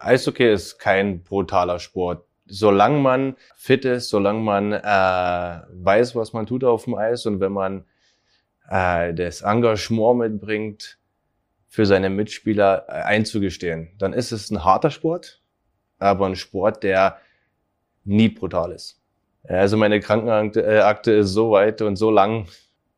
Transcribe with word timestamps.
Eishockey 0.00 0.52
ist 0.52 0.78
kein 0.78 1.22
brutaler 1.22 1.78
Sport. 1.78 2.24
Solange 2.46 2.98
man 2.98 3.36
fit 3.56 3.84
ist, 3.84 4.08
solange 4.08 4.40
man 4.40 4.72
äh, 4.72 4.80
weiß, 4.82 6.16
was 6.16 6.32
man 6.32 6.46
tut 6.46 6.64
auf 6.64 6.84
dem 6.84 6.94
Eis 6.94 7.26
und 7.26 7.38
wenn 7.40 7.52
man 7.52 7.84
äh, 8.68 9.14
das 9.14 9.42
Engagement 9.42 10.18
mitbringt, 10.18 10.98
für 11.70 11.86
seine 11.86 12.10
Mitspieler 12.10 12.84
äh, 12.88 12.92
einzugestehen, 13.02 13.90
dann 13.98 14.12
ist 14.12 14.32
es 14.32 14.50
ein 14.50 14.64
harter 14.64 14.90
Sport, 14.90 15.40
aber 15.98 16.26
ein 16.26 16.34
Sport, 16.34 16.82
der 16.82 17.18
nie 18.04 18.28
brutal 18.28 18.72
ist. 18.72 19.00
Also 19.44 19.76
meine 19.76 20.00
Krankenakte 20.00 21.12
ist 21.12 21.30
so 21.30 21.52
weit 21.52 21.80
und 21.80 21.94
so 21.94 22.10
lang, 22.10 22.48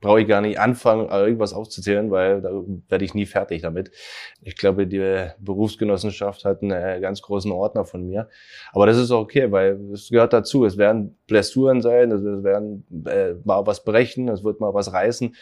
brauche 0.02 0.20
ich 0.20 0.28
gar 0.28 0.42
nicht 0.42 0.60
anfangen, 0.60 1.08
irgendwas 1.08 1.54
aufzuzählen, 1.54 2.10
weil 2.10 2.42
da 2.42 2.50
werde 2.88 3.04
ich 3.04 3.14
nie 3.14 3.24
fertig 3.24 3.62
damit. 3.62 3.90
Ich 4.42 4.56
glaube, 4.56 4.86
die 4.86 5.28
Berufsgenossenschaft 5.38 6.44
hat 6.44 6.62
einen 6.62 7.00
ganz 7.00 7.22
großen 7.22 7.50
Ordner 7.50 7.86
von 7.86 8.06
mir. 8.06 8.28
Aber 8.72 8.84
das 8.84 8.98
ist 8.98 9.10
auch 9.10 9.22
okay, 9.22 9.50
weil 9.50 9.80
es 9.92 10.10
gehört 10.10 10.34
dazu. 10.34 10.66
Es 10.66 10.76
werden 10.76 11.16
Blessuren 11.26 11.80
sein, 11.80 12.10
es 12.10 12.22
werden 12.22 12.84
äh, 13.06 13.34
mal 13.44 13.64
was 13.64 13.84
brechen, 13.84 14.28
es 14.28 14.44
wird 14.44 14.60
mal 14.60 14.74
was 14.74 14.92
reißen. 14.92 15.34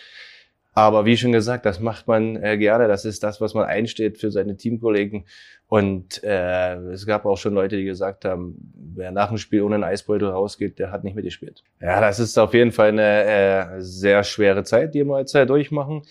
Aber 0.73 1.05
wie 1.05 1.17
schon 1.17 1.33
gesagt, 1.33 1.67
das 1.67 1.81
macht 1.81 2.07
man 2.07 2.37
äh, 2.37 2.57
gerne. 2.57 2.87
Das 2.87 3.05
ist 3.05 3.23
das, 3.23 3.41
was 3.41 3.55
man 3.55 3.65
einsteht 3.65 4.19
für 4.19 4.31
seine 4.31 4.57
Teamkollegen. 4.57 5.25
Und 5.67 6.23
äh, 6.25 6.75
es 6.93 7.07
gab 7.07 7.27
auch 7.27 7.37
schon 7.37 7.55
Leute, 7.55 7.77
die 7.77 7.85
gesagt 7.85 8.25
haben, 8.25 8.73
wer 8.95 9.11
nach 9.13 9.29
dem 9.29 9.39
Spiel 9.39 9.63
ohne 9.63 9.77
einen 9.77 9.85
Eisbeutel 9.85 10.29
rausgeht, 10.29 10.79
der 10.79 10.91
hat 10.91 11.05
nicht 11.05 11.17
mitgespielt. 11.17 11.63
Ja, 11.81 12.01
das 12.01 12.19
ist 12.19 12.39
auf 12.39 12.55
jeden 12.55 12.73
Fall 12.73 12.89
eine 12.89 13.25
äh, 13.25 13.81
sehr 13.81 14.25
schwere 14.25 14.65
Zeit, 14.65 14.95
die 14.95 15.05
wir 15.05 15.19
jetzt 15.19 15.35
äh, 15.35 15.47
durchmachen. 15.47 16.03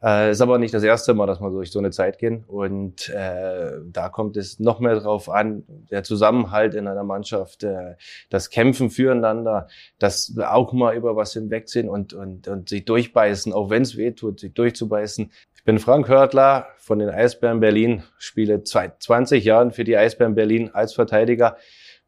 Äh, 0.00 0.30
ist 0.30 0.40
aber 0.40 0.58
nicht 0.58 0.72
das 0.72 0.84
erste 0.84 1.12
Mal, 1.12 1.26
dass 1.26 1.40
wir 1.40 1.50
durch 1.50 1.72
so 1.72 1.80
eine 1.80 1.90
Zeit 1.90 2.18
gehen. 2.18 2.44
Und 2.46 3.08
äh, 3.08 3.72
da 3.84 4.08
kommt 4.08 4.36
es 4.36 4.60
noch 4.60 4.78
mehr 4.78 4.94
drauf 4.94 5.28
an, 5.28 5.64
der 5.90 6.04
Zusammenhalt 6.04 6.74
in 6.74 6.86
einer 6.86 7.02
Mannschaft, 7.02 7.64
äh, 7.64 7.96
das 8.30 8.50
Kämpfen 8.50 8.90
füreinander, 8.90 9.66
das 9.98 10.36
auch 10.38 10.72
mal 10.72 10.94
über 10.94 11.16
was 11.16 11.32
hinwegsehen 11.32 11.88
und, 11.88 12.12
und, 12.12 12.46
und 12.46 12.68
sich 12.68 12.84
durchbeißen, 12.84 13.52
auch 13.52 13.70
wenn 13.70 13.82
es 13.82 13.96
weh 13.96 14.12
tut, 14.12 14.38
sich 14.38 14.54
durchzubeißen. 14.54 15.32
Ich 15.56 15.64
bin 15.64 15.80
Frank 15.80 16.08
Hörtler 16.08 16.68
von 16.78 17.00
den 17.00 17.10
Eisbären 17.10 17.58
Berlin, 17.58 18.04
spiele 18.18 18.62
seit 18.64 19.02
20 19.02 19.44
Jahren 19.44 19.72
für 19.72 19.82
die 19.82 19.96
Eisbären 19.96 20.36
Berlin 20.36 20.70
als 20.72 20.94
Verteidiger 20.94 21.56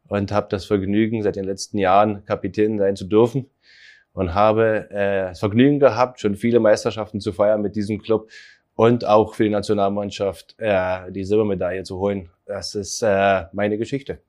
und 0.07 0.31
habe 0.31 0.47
das 0.49 0.63
Vergnügen, 0.63 1.23
seit 1.23 1.35
den 1.35 1.45
letzten 1.45 1.77
Jahren 1.77 2.23
Kapitän 2.25 2.79
sein 2.79 2.95
zu 2.95 3.05
dürfen 3.05 3.49
und 4.13 4.33
habe 4.33 4.89
äh, 4.91 5.35
Vergnügen 5.35 5.79
gehabt, 5.79 6.19
schon 6.19 6.35
viele 6.35 6.59
Meisterschaften 6.59 7.19
zu 7.19 7.31
feiern 7.31 7.61
mit 7.61 7.75
diesem 7.75 8.01
Club 8.01 8.29
und 8.75 9.05
auch 9.05 9.35
für 9.35 9.43
die 9.43 9.49
Nationalmannschaft 9.49 10.55
äh, 10.57 11.11
die 11.11 11.23
Silbermedaille 11.23 11.83
zu 11.83 11.97
holen. 11.97 12.29
Das 12.45 12.75
ist 12.75 13.01
äh, 13.01 13.45
meine 13.53 13.77
Geschichte. 13.77 14.19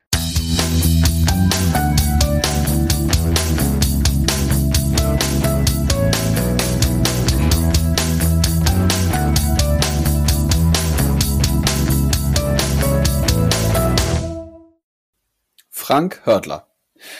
Frank 15.69 16.21
Hörtler. 16.25 16.72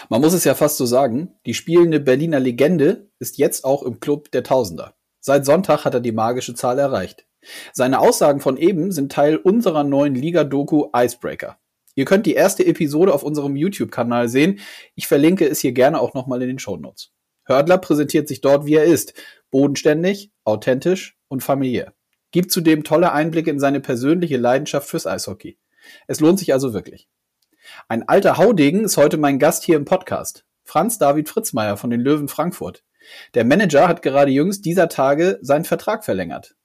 Man 0.09 0.21
muss 0.21 0.33
es 0.33 0.43
ja 0.43 0.55
fast 0.55 0.77
so 0.77 0.85
sagen, 0.85 1.35
die 1.45 1.53
spielende 1.53 1.99
Berliner 1.99 2.39
Legende 2.39 3.09
ist 3.19 3.37
jetzt 3.37 3.65
auch 3.65 3.83
im 3.83 3.99
Club 3.99 4.31
der 4.31 4.43
Tausender. 4.43 4.95
Seit 5.19 5.45
Sonntag 5.45 5.85
hat 5.85 5.93
er 5.93 5.99
die 5.99 6.11
magische 6.11 6.53
Zahl 6.53 6.79
erreicht. 6.79 7.25
Seine 7.73 7.99
Aussagen 7.99 8.39
von 8.39 8.57
eben 8.57 8.91
sind 8.91 9.11
Teil 9.11 9.37
unserer 9.37 9.83
neuen 9.83 10.15
Liga-Doku 10.15 10.89
Icebreaker. 10.95 11.57
Ihr 11.95 12.05
könnt 12.05 12.25
die 12.25 12.33
erste 12.33 12.65
Episode 12.65 13.13
auf 13.13 13.23
unserem 13.23 13.55
YouTube-Kanal 13.55 14.27
sehen. 14.27 14.59
Ich 14.95 15.07
verlinke 15.07 15.47
es 15.47 15.59
hier 15.59 15.73
gerne 15.73 15.99
auch 15.99 16.13
nochmal 16.13 16.41
in 16.41 16.47
den 16.47 16.59
Show 16.59 16.77
Notes. 16.77 17.11
Hördler 17.45 17.77
präsentiert 17.77 18.27
sich 18.27 18.41
dort, 18.41 18.65
wie 18.65 18.75
er 18.75 18.85
ist. 18.85 19.13
Bodenständig, 19.51 20.31
authentisch 20.43 21.17
und 21.27 21.43
familiär. 21.43 21.93
Gibt 22.31 22.51
zudem 22.51 22.83
tolle 22.83 23.11
Einblicke 23.11 23.51
in 23.51 23.59
seine 23.59 23.79
persönliche 23.79 24.37
Leidenschaft 24.37 24.89
fürs 24.89 25.05
Eishockey. 25.05 25.59
Es 26.07 26.19
lohnt 26.19 26.39
sich 26.39 26.53
also 26.53 26.73
wirklich. 26.73 27.07
Ein 27.87 28.07
alter 28.07 28.37
Haudegen 28.37 28.83
ist 28.83 28.97
heute 28.97 29.17
mein 29.17 29.39
Gast 29.39 29.63
hier 29.63 29.75
im 29.75 29.85
Podcast. 29.85 30.45
Franz 30.63 30.97
David 30.97 31.29
Fritzmeier 31.29 31.77
von 31.77 31.89
den 31.89 32.01
Löwen 32.01 32.27
Frankfurt. 32.27 32.83
Der 33.33 33.45
Manager 33.45 33.87
hat 33.87 34.01
gerade 34.01 34.31
jüngst 34.31 34.65
dieser 34.65 34.89
Tage 34.89 35.39
seinen 35.41 35.65
Vertrag 35.65 36.05
verlängert. 36.05 36.55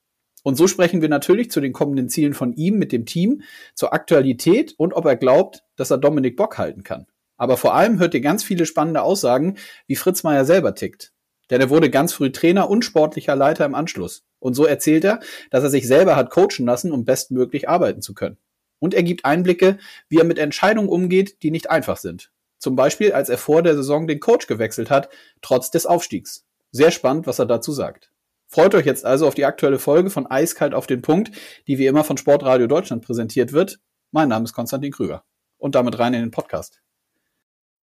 Und 0.44 0.56
so 0.56 0.66
sprechen 0.68 1.02
wir 1.02 1.08
natürlich 1.08 1.50
zu 1.50 1.60
den 1.60 1.72
kommenden 1.72 2.08
Zielen 2.08 2.34
von 2.34 2.52
ihm 2.54 2.78
mit 2.78 2.92
dem 2.92 3.06
Team, 3.06 3.42
zur 3.74 3.92
Aktualität 3.92 4.74
und 4.78 4.94
ob 4.94 5.04
er 5.04 5.16
glaubt, 5.16 5.64
dass 5.76 5.90
er 5.90 5.98
Dominik 5.98 6.36
Bock 6.36 6.58
halten 6.58 6.84
kann. 6.84 7.06
Aber 7.36 7.56
vor 7.56 7.74
allem 7.74 7.98
hört 7.98 8.14
ihr 8.14 8.20
ganz 8.20 8.44
viele 8.44 8.66
spannende 8.66 9.02
Aussagen, 9.02 9.56
wie 9.86 9.96
Fritz 9.96 10.22
Meier 10.22 10.44
selber 10.44 10.74
tickt. 10.74 11.12
Denn 11.50 11.60
er 11.60 11.70
wurde 11.70 11.90
ganz 11.90 12.12
früh 12.12 12.30
Trainer 12.30 12.70
und 12.70 12.84
sportlicher 12.84 13.36
Leiter 13.36 13.64
im 13.64 13.74
Anschluss. 13.74 14.24
Und 14.38 14.54
so 14.54 14.64
erzählt 14.64 15.04
er, 15.04 15.20
dass 15.50 15.64
er 15.64 15.70
sich 15.70 15.86
selber 15.86 16.14
hat 16.16 16.30
coachen 16.30 16.66
lassen, 16.66 16.92
um 16.92 17.04
bestmöglich 17.04 17.68
arbeiten 17.68 18.02
zu 18.02 18.14
können. 18.14 18.38
Und 18.78 18.94
er 18.94 19.02
gibt 19.02 19.24
Einblicke, 19.24 19.78
wie 20.08 20.18
er 20.18 20.24
mit 20.24 20.38
Entscheidungen 20.38 20.88
umgeht, 20.88 21.42
die 21.42 21.50
nicht 21.50 21.70
einfach 21.70 21.96
sind. 21.96 22.30
Zum 22.58 22.76
Beispiel, 22.76 23.12
als 23.12 23.28
er 23.28 23.38
vor 23.38 23.62
der 23.62 23.74
Saison 23.74 24.06
den 24.06 24.20
Coach 24.20 24.46
gewechselt 24.46 24.90
hat, 24.90 25.08
trotz 25.42 25.70
des 25.70 25.86
Aufstiegs. 25.86 26.44
Sehr 26.70 26.90
spannend, 26.90 27.26
was 27.26 27.38
er 27.38 27.46
dazu 27.46 27.72
sagt. 27.72 28.10
Freut 28.46 28.74
euch 28.74 28.86
jetzt 28.86 29.04
also 29.04 29.26
auf 29.28 29.34
die 29.34 29.44
aktuelle 29.44 29.78
Folge 29.78 30.10
von 30.10 30.26
Eiskalt 30.26 30.74
auf 30.74 30.86
den 30.86 31.02
Punkt, 31.02 31.30
die 31.66 31.78
wie 31.78 31.86
immer 31.86 32.02
von 32.02 32.16
Sportradio 32.16 32.66
Deutschland 32.66 33.04
präsentiert 33.04 33.52
wird. 33.52 33.78
Mein 34.10 34.28
Name 34.28 34.44
ist 34.44 34.54
Konstantin 34.54 34.92
Krüger. 34.92 35.22
Und 35.58 35.74
damit 35.74 35.98
rein 35.98 36.14
in 36.14 36.20
den 36.20 36.30
Podcast. 36.30 36.80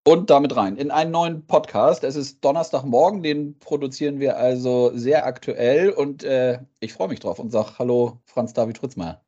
Und 0.07 0.29
damit 0.29 0.55
rein 0.55 0.75
in 0.75 0.91
einen 0.91 1.11
neuen 1.11 1.47
Podcast. 1.47 2.03
Es 2.03 2.16
ist 2.16 2.44
Donnerstagmorgen, 2.45 3.23
den 3.23 3.57
produzieren 3.59 4.19
wir 4.19 4.38
also 4.38 4.91
sehr 4.94 5.25
aktuell 5.25 5.89
und 5.89 6.23
äh, 6.23 6.59
ich 6.79 6.94
freue 6.94 7.07
mich 7.07 7.19
drauf 7.19 7.39
und 7.39 7.51
sage 7.51 7.79
Hallo 7.79 8.22
Franz 8.25 8.53
David 8.53 8.78
Fritzmeier. 8.78 9.25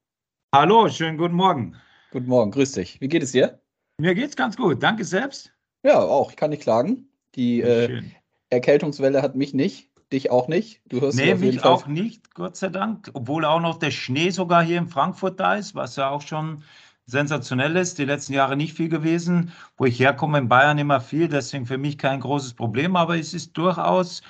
Hallo, 0.55 0.87
schönen 0.87 1.17
guten 1.17 1.35
Morgen. 1.35 1.75
Guten 2.09 2.27
Morgen, 2.27 2.51
grüß 2.51 2.71
dich. 2.71 3.01
Wie 3.01 3.09
geht 3.09 3.21
es 3.21 3.33
dir? 3.33 3.59
Mir 3.97 4.15
geht's 4.15 4.37
ganz 4.37 4.55
gut. 4.55 4.81
Danke 4.81 5.03
selbst. 5.03 5.51
Ja, 5.83 5.99
auch. 5.99 6.29
Ich 6.29 6.37
kann 6.37 6.51
nicht 6.51 6.61
klagen. 6.61 7.09
Die 7.35 7.59
äh, 7.59 8.01
Erkältungswelle 8.49 9.21
hat 9.21 9.35
mich 9.35 9.53
nicht, 9.53 9.89
dich 10.13 10.31
auch 10.31 10.47
nicht. 10.47 10.79
Du 10.85 11.01
hörst 11.01 11.17
nee, 11.17 11.35
mich 11.35 11.65
auch 11.65 11.85
nicht, 11.87 12.33
Gott 12.33 12.55
sei 12.55 12.69
Dank. 12.69 13.11
Obwohl 13.11 13.43
auch 13.43 13.59
noch 13.59 13.77
der 13.77 13.91
Schnee 13.91 14.29
sogar 14.29 14.63
hier 14.63 14.77
in 14.77 14.87
Frankfurt 14.87 15.37
da 15.37 15.55
ist, 15.55 15.75
was 15.75 15.97
ja 15.97 16.09
auch 16.09 16.21
schon 16.21 16.63
sensationell 17.07 17.75
ist. 17.75 17.97
Die 17.97 18.05
letzten 18.05 18.31
Jahre 18.31 18.55
nicht 18.55 18.73
viel 18.73 18.87
gewesen. 18.87 19.51
Wo 19.75 19.83
ich 19.83 19.99
herkomme, 19.99 20.37
in 20.37 20.47
Bayern 20.47 20.77
immer 20.77 21.01
viel. 21.01 21.27
Deswegen 21.27 21.65
für 21.65 21.77
mich 21.77 21.97
kein 21.97 22.21
großes 22.21 22.53
Problem. 22.53 22.95
Aber 22.95 23.19
es 23.19 23.33
ist 23.33 23.51
durchaus 23.57 24.21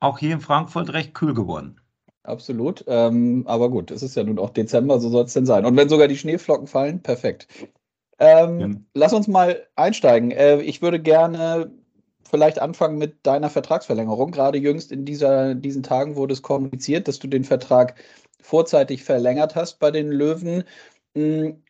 auch 0.00 0.18
hier 0.18 0.34
in 0.34 0.40
Frankfurt 0.40 0.92
recht 0.92 1.14
kühl 1.14 1.32
geworden. 1.32 1.80
Absolut. 2.24 2.84
Ähm, 2.86 3.44
aber 3.46 3.68
gut, 3.68 3.90
es 3.90 4.02
ist 4.02 4.14
ja 4.14 4.22
nun 4.22 4.38
auch 4.38 4.50
Dezember, 4.50 5.00
so 5.00 5.08
soll 5.08 5.24
es 5.24 5.32
denn 5.32 5.46
sein. 5.46 5.64
Und 5.64 5.76
wenn 5.76 5.88
sogar 5.88 6.08
die 6.08 6.16
Schneeflocken 6.16 6.68
fallen, 6.68 7.02
perfekt. 7.02 7.48
Ähm, 8.18 8.60
ja. 8.60 8.68
Lass 8.94 9.12
uns 9.12 9.26
mal 9.26 9.66
einsteigen. 9.74 10.30
Äh, 10.30 10.60
ich 10.62 10.82
würde 10.82 11.00
gerne 11.00 11.72
vielleicht 12.30 12.60
anfangen 12.60 12.96
mit 12.96 13.26
deiner 13.26 13.50
Vertragsverlängerung. 13.50 14.30
Gerade 14.30 14.58
jüngst 14.58 14.92
in 14.92 15.04
dieser, 15.04 15.54
diesen 15.54 15.82
Tagen 15.82 16.14
wurde 16.14 16.32
es 16.32 16.42
kommuniziert, 16.42 17.08
dass 17.08 17.18
du 17.18 17.26
den 17.26 17.44
Vertrag 17.44 17.96
vorzeitig 18.40 19.02
verlängert 19.02 19.56
hast 19.56 19.80
bei 19.80 19.90
den 19.90 20.08
Löwen. 20.08 20.64
Hm, 21.16 21.62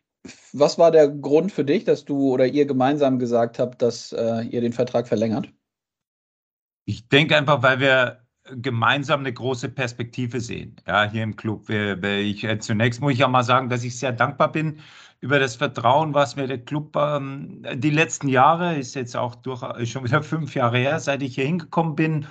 was 0.53 0.77
war 0.77 0.91
der 0.91 1.09
Grund 1.09 1.51
für 1.51 1.65
dich, 1.65 1.83
dass 1.83 2.05
du 2.05 2.31
oder 2.31 2.45
ihr 2.45 2.65
gemeinsam 2.65 3.19
gesagt 3.19 3.59
habt, 3.59 3.81
dass 3.81 4.13
äh, 4.13 4.43
ihr 4.43 4.61
den 4.61 4.71
Vertrag 4.73 5.07
verlängert? 5.07 5.49
Ich 6.85 7.09
denke 7.09 7.35
einfach, 7.35 7.61
weil 7.63 7.79
wir 7.79 8.22
gemeinsam 8.51 9.21
eine 9.21 9.33
große 9.33 9.69
Perspektive 9.69 10.41
sehen, 10.41 10.75
ja, 10.87 11.09
hier 11.09 11.23
im 11.23 11.35
Club. 11.35 11.69
Ich, 11.69 12.43
äh, 12.43 12.59
zunächst 12.59 13.01
muss 13.01 13.13
ich 13.13 13.19
ja 13.19 13.27
mal 13.27 13.43
sagen, 13.43 13.69
dass 13.69 13.83
ich 13.83 13.97
sehr 13.97 14.11
dankbar 14.11 14.51
bin 14.51 14.79
über 15.21 15.39
das 15.39 15.55
Vertrauen, 15.55 16.13
was 16.13 16.35
mir 16.35 16.47
der 16.47 16.57
Club 16.59 16.95
ähm, 16.97 17.65
die 17.75 17.89
letzten 17.89 18.27
Jahre, 18.27 18.75
ist 18.75 18.95
jetzt 18.95 19.15
auch 19.15 19.35
durch, 19.35 19.61
schon 19.89 20.03
wieder 20.03 20.21
fünf 20.23 20.55
Jahre 20.55 20.77
her, 20.77 20.99
seit 20.99 21.21
ich 21.21 21.35
hier 21.35 21.45
hingekommen 21.45 21.95
bin, 21.95 22.27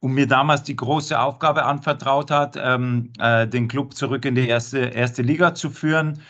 und 0.00 0.12
mir 0.12 0.26
damals 0.26 0.62
die 0.64 0.76
große 0.76 1.18
Aufgabe 1.18 1.64
anvertraut 1.64 2.30
hat, 2.30 2.58
ähm, 2.62 3.10
äh, 3.18 3.48
den 3.48 3.68
Club 3.68 3.94
zurück 3.94 4.26
in 4.26 4.34
die 4.34 4.46
erste, 4.46 4.78
erste 4.80 5.22
Liga 5.22 5.54
zu 5.54 5.70
führen 5.70 6.20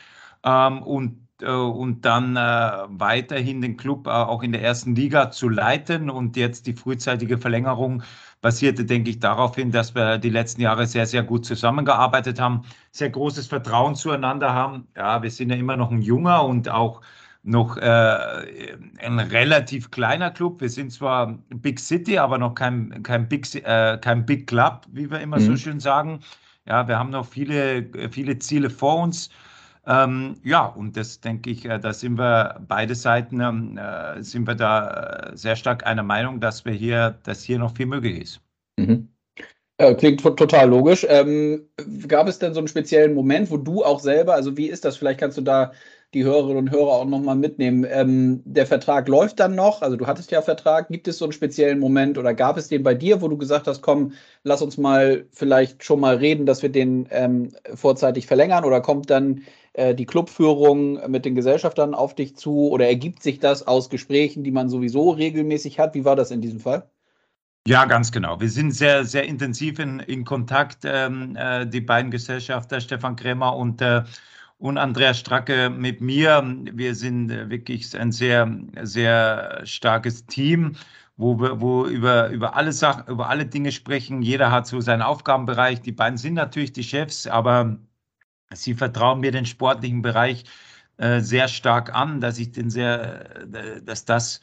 ähm, 0.45 0.81
und 0.85 1.25
äh, 1.43 1.47
und 1.47 2.05
dann 2.05 2.37
äh, 2.37 2.41
weiterhin 2.89 3.61
den 3.61 3.77
Club 3.77 4.07
äh, 4.07 4.11
auch 4.11 4.43
in 4.43 4.53
der 4.53 4.63
ersten 4.63 4.95
Liga 4.95 5.31
zu 5.31 5.49
leiten 5.49 6.11
und 6.11 6.37
jetzt 6.37 6.67
die 6.67 6.75
frühzeitige 6.75 7.39
Verlängerung 7.39 8.03
basierte, 8.44 8.85
denke 8.85 9.08
ich, 9.08 9.20
darauf 9.20 9.56
hin, 9.56 9.70
dass 9.73 9.94
wir 9.94 10.19
die 10.19 10.29
letzten 10.29 10.61
Jahre 10.61 10.87
sehr, 10.87 11.06
sehr 11.06 11.23
gut 11.23 11.46
zusammengearbeitet 11.46 12.38
haben, 12.38 12.61
sehr 12.91 13.08
großes 13.08 13.46
Vertrauen 13.46 13.94
zueinander 13.94 14.52
haben. 14.52 14.87
Ja, 14.94 15.23
wir 15.23 15.31
sind 15.31 15.49
ja 15.49 15.56
immer 15.56 15.79
noch 15.79 15.91
ein 15.91 16.02
junger 16.02 16.44
und 16.44 16.69
auch 16.69 17.00
noch 17.43 17.79
äh, 17.79 18.19
ein 19.00 19.19
relativ 19.19 19.91
kleiner 19.91 20.31
Club. 20.31 20.61
Wir 20.61 20.69
sind 20.69 20.93
zwar 20.93 21.38
Big 21.49 21.81
City, 21.81 22.19
aber 22.19 22.37
noch 22.37 22.55
kein, 22.55 23.02
kein, 23.02 23.29
Big, 23.31 23.46
äh, 23.55 23.96
kein 23.96 24.26
Big 24.26 24.46
Club, 24.46 24.82
wie 24.93 25.11
wir 25.11 25.20
immer 25.20 25.38
mhm. 25.38 25.46
so 25.46 25.56
schön 25.56 25.81
sagen. 25.81 26.20
Ja, 26.67 26.87
wir 26.87 26.99
haben 26.99 27.11
noch 27.11 27.25
viele, 27.25 27.88
viele 28.11 28.38
Ziele 28.38 28.69
vor 28.69 28.99
uns. 29.00 29.31
Ähm, 29.87 30.37
ja, 30.43 30.65
und 30.67 30.97
das 30.97 31.21
denke 31.21 31.51
ich, 31.51 31.67
äh, 31.67 31.79
da 31.79 31.93
sind 31.93 32.19
wir 32.19 32.61
beide 32.67 32.95
Seiten, 32.95 33.41
ähm, 33.41 33.79
äh, 33.79 34.23
sind 34.23 34.47
wir 34.47 34.55
da 34.55 35.33
äh, 35.33 35.37
sehr 35.37 35.57
stark 35.57 35.87
einer 35.87 36.03
Meinung, 36.03 36.41
dass 36.41 36.65
wir 36.65 36.73
hier, 36.73 37.19
dass 37.25 37.43
hier 37.43 37.59
noch 37.59 37.77
viel 37.77 37.87
möglich 37.87 38.21
ist. 38.21 38.41
Mhm. 38.79 39.09
Klingt 39.99 40.23
total 40.23 40.69
logisch. 40.69 41.05
Ähm, 41.09 41.69
gab 42.07 42.29
es 42.29 42.39
denn 42.39 42.55
so 42.55 42.61
einen 42.61 42.69
speziellen 42.69 43.13
Moment, 43.13 43.51
wo 43.51 43.57
du 43.57 43.85
auch 43.85 43.99
selber, 43.99 44.35
also 44.35 44.57
wie 44.57 44.69
ist 44.69 44.85
das? 44.85 44.97
Vielleicht 44.97 45.19
kannst 45.19 45.37
du 45.37 45.43
da 45.43 45.73
die 46.15 46.25
Hörerinnen 46.25 46.57
und 46.57 46.71
Hörer 46.71 46.93
auch 46.93 47.05
nochmal 47.05 47.37
mitnehmen. 47.37 47.87
Ähm, 47.91 48.43
der 48.45 48.67
Vertrag 48.67 49.09
läuft 49.09 49.41
dann 49.41 49.55
noch, 49.55 49.83
also 49.83 49.97
du 49.97 50.07
hattest 50.07 50.31
ja 50.31 50.41
Vertrag. 50.43 50.89
Gibt 50.89 51.09
es 51.09 51.19
so 51.19 51.25
einen 51.25 51.33
speziellen 51.33 51.81
Moment 51.81 52.17
oder 52.17 52.33
gab 52.35 52.57
es 52.57 52.69
den 52.69 52.83
bei 52.83 52.95
dir, 52.95 53.21
wo 53.21 53.29
du 53.29 53.37
gesagt 53.37 53.67
hast, 53.67 53.83
komm, 53.83 54.13
lass 54.45 54.63
uns 54.63 54.79
mal 54.79 55.27
vielleicht 55.33 55.85
schon 55.85 56.01
mal 56.01 56.17
reden, 56.17 56.47
dass 56.47 56.63
wir 56.63 56.71
den 56.71 57.07
ähm, 57.11 57.51
vorzeitig 57.75 58.27
verlängern 58.27 58.65
oder 58.65 58.81
kommt 58.81 59.11
dann 59.11 59.43
äh, 59.75 59.95
die 59.95 60.07
Clubführung 60.07 61.11
mit 61.11 61.25
den 61.25 61.35
Gesellschaftern 61.35 61.95
auf 61.95 62.15
dich 62.15 62.37
zu 62.37 62.69
oder 62.69 62.87
ergibt 62.87 63.23
sich 63.23 63.41
das 63.41 63.67
aus 63.67 63.91
Gesprächen, 63.91 64.45
die 64.45 64.53
man 64.53 64.69
sowieso 64.69 65.11
regelmäßig 65.11 65.79
hat? 65.79 65.95
Wie 65.95 66.05
war 66.05 66.17
das 66.17 66.31
in 66.31 66.41
diesem 66.41 66.61
Fall? 66.61 66.89
Ja, 67.67 67.87
ganz 67.87 68.13
genau. 68.13 68.41
Wir 68.41 68.51
sind 68.51 68.73
sehr, 68.73 69.05
sehr 69.07 69.25
intensiv 69.25 69.79
in, 69.79 69.99
in 69.99 70.25
Kontakt, 70.25 70.81
ähm, 70.85 71.35
äh, 71.35 71.67
die 71.67 71.81
beiden 71.81 72.11
Gesellschafter, 72.11 72.81
Stefan 72.81 73.17
Krämer 73.17 73.57
und, 73.57 73.81
äh, 73.81 74.03
und 74.65 74.79
Andreas 74.79 75.19
Stracke 75.19 75.69
mit 75.69 76.01
mir. 76.01 76.43
Wir 76.73 76.95
sind 76.95 77.29
wirklich 77.51 77.95
ein 78.01 78.13
sehr, 78.13 78.51
sehr 78.83 79.61
starkes 79.65 80.25
Team, 80.25 80.77
wo 81.19 81.39
wir 81.39 81.61
wo 81.61 81.85
über, 81.87 82.31
über 82.31 82.57
alle 82.57 82.73
Sachen, 82.73 83.07
über 83.09 83.29
alle 83.29 83.45
Dinge 83.45 83.73
sprechen. 83.73 84.23
Jeder 84.23 84.51
hat 84.51 84.67
so 84.67 84.81
seinen 84.81 85.03
Aufgabenbereich. 85.03 85.83
Die 85.83 85.93
beiden 85.93 86.17
sind 86.17 86.35
natürlich 86.35 86.73
die 86.73 86.83
Chefs, 86.83 87.27
aber 87.27 87.77
sie 88.55 88.73
vertrauen 88.73 89.21
mir 89.21 89.33
den 89.33 89.45
sportlichen 89.45 90.01
Bereich 90.01 90.45
äh, 90.97 91.21
sehr 91.21 91.49
stark 91.49 91.95
an, 91.95 92.23
dass 92.23 92.39
ich 92.39 92.53
den 92.53 92.71
sehr, 92.71 93.37
äh, 93.55 93.83
dass 93.83 94.07
das 94.07 94.41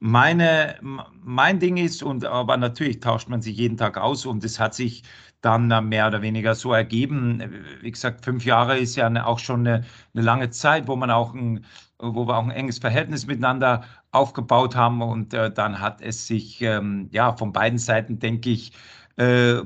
meine, 0.00 0.76
mein 1.22 1.60
Ding 1.60 1.76
ist, 1.76 2.02
und 2.02 2.24
aber 2.24 2.56
natürlich 2.56 2.98
tauscht 2.98 3.28
man 3.28 3.42
sich 3.42 3.56
jeden 3.56 3.76
Tag 3.76 3.96
aus 3.96 4.26
und 4.26 4.42
es 4.42 4.58
hat 4.58 4.74
sich 4.74 5.04
dann 5.42 5.88
mehr 5.88 6.06
oder 6.06 6.22
weniger 6.22 6.54
so 6.54 6.72
ergeben. 6.72 7.42
Wie 7.80 7.90
gesagt, 7.90 8.24
fünf 8.24 8.44
Jahre 8.44 8.78
ist 8.78 8.96
ja 8.96 9.26
auch 9.26 9.38
schon 9.38 9.66
eine, 9.66 9.84
eine 10.14 10.24
lange 10.24 10.50
Zeit, 10.50 10.88
wo 10.88 10.96
man 10.96 11.10
auch 11.10 11.34
ein, 11.34 11.66
wo 11.98 12.26
wir 12.26 12.36
auch 12.36 12.44
ein 12.44 12.50
enges 12.50 12.78
Verhältnis 12.78 13.26
miteinander 13.26 13.84
aufgebaut 14.12 14.76
haben 14.76 15.02
und 15.02 15.34
äh, 15.34 15.50
dann 15.52 15.80
hat 15.80 16.00
es 16.00 16.26
sich 16.26 16.62
ähm, 16.62 17.08
ja 17.12 17.36
von 17.36 17.52
beiden 17.52 17.78
Seiten, 17.78 18.18
denke 18.18 18.50
ich, 18.50 18.72
äh, 19.16 19.60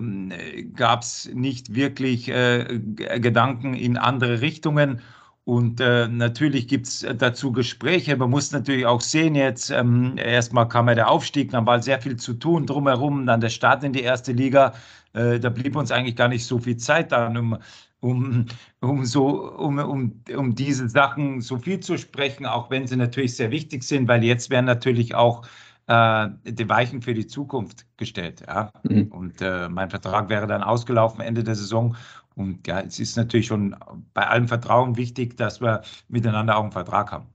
gab 0.75 1.02
es 1.02 1.31
nicht 1.32 1.75
wirklich 1.75 2.28
äh, 2.28 2.81
Gedanken 3.20 3.75
in 3.75 3.96
andere 3.96 4.40
Richtungen. 4.40 5.00
Und 5.44 5.81
äh, 5.81 6.08
natürlich 6.08 6.67
gibt 6.67 6.88
es 6.88 7.06
dazu 7.19 7.52
Gespräche. 7.52 8.17
Man 8.17 8.31
muss 8.31 8.50
natürlich 8.50 8.84
auch 8.84 9.00
sehen, 9.00 9.37
jetzt 9.37 9.70
ähm, 9.70 10.19
erstmal 10.19 10.67
kam 10.67 10.88
ja 10.88 10.96
der 10.96 11.08
Aufstieg, 11.08 11.52
dann 11.52 11.67
war 11.67 11.81
sehr 11.81 12.00
viel 12.00 12.17
zu 12.17 12.34
tun 12.34 12.67
drumherum, 12.67 13.26
dann 13.26 13.40
der 13.40 13.50
Start 13.50 13.84
in 13.84 13.93
die 13.93 14.02
erste 14.02 14.32
Liga. 14.32 14.75
Äh, 15.17 15.41
da 15.41 15.49
blieb 15.49 15.75
uns 15.77 15.91
eigentlich 15.91 16.17
gar 16.17 16.29
nicht 16.29 16.45
so 16.47 16.59
viel 16.59 16.77
Zeit 16.77 17.13
dann, 17.13 17.37
um, 17.37 17.59
um, 18.01 18.47
um, 18.81 19.05
so, 19.05 19.51
um, 19.53 19.79
um, 19.79 20.23
um 20.37 20.55
diese 20.55 20.89
Sachen 20.89 21.41
so 21.41 21.59
viel 21.59 21.81
zu 21.81 21.97
sprechen, 21.97 22.47
auch 22.47 22.71
wenn 22.71 22.87
sie 22.87 22.97
natürlich 22.97 23.35
sehr 23.35 23.51
wichtig 23.51 23.83
sind, 23.83 24.07
weil 24.09 24.23
jetzt 24.23 24.51
werden 24.51 24.67
natürlich 24.67 25.15
auch 25.15 25.47
äh, 25.87 26.29
die 26.45 26.69
Weichen 26.69 27.01
für 27.01 27.15
die 27.15 27.27
Zukunft 27.27 27.87
gestellt. 27.97 28.43
Ja? 28.47 28.71
Mhm. 28.83 29.07
Und 29.09 29.41
äh, 29.41 29.69
mein 29.69 29.91
Vertrag 29.91 30.29
wäre 30.29 30.47
dann 30.47 30.63
ausgelaufen 30.63 31.21
Ende 31.21 31.43
der 31.43 31.55
Saison 31.55 31.97
und 32.37 32.67
ja, 32.67 32.81
es 32.81 33.01
ist 33.01 33.17
natürlich 33.17 33.47
schon 33.47 33.75
bei 34.12 34.27
allem 34.27 34.47
Vertrauen 34.47 34.97
wichtig, 34.97 35.37
dass 35.39 35.61
wir 35.61 35.81
miteinander 36.09 36.57
auch 36.59 36.62
einen 36.62 36.73
Vertrag 36.73 37.11
haben. 37.11 37.27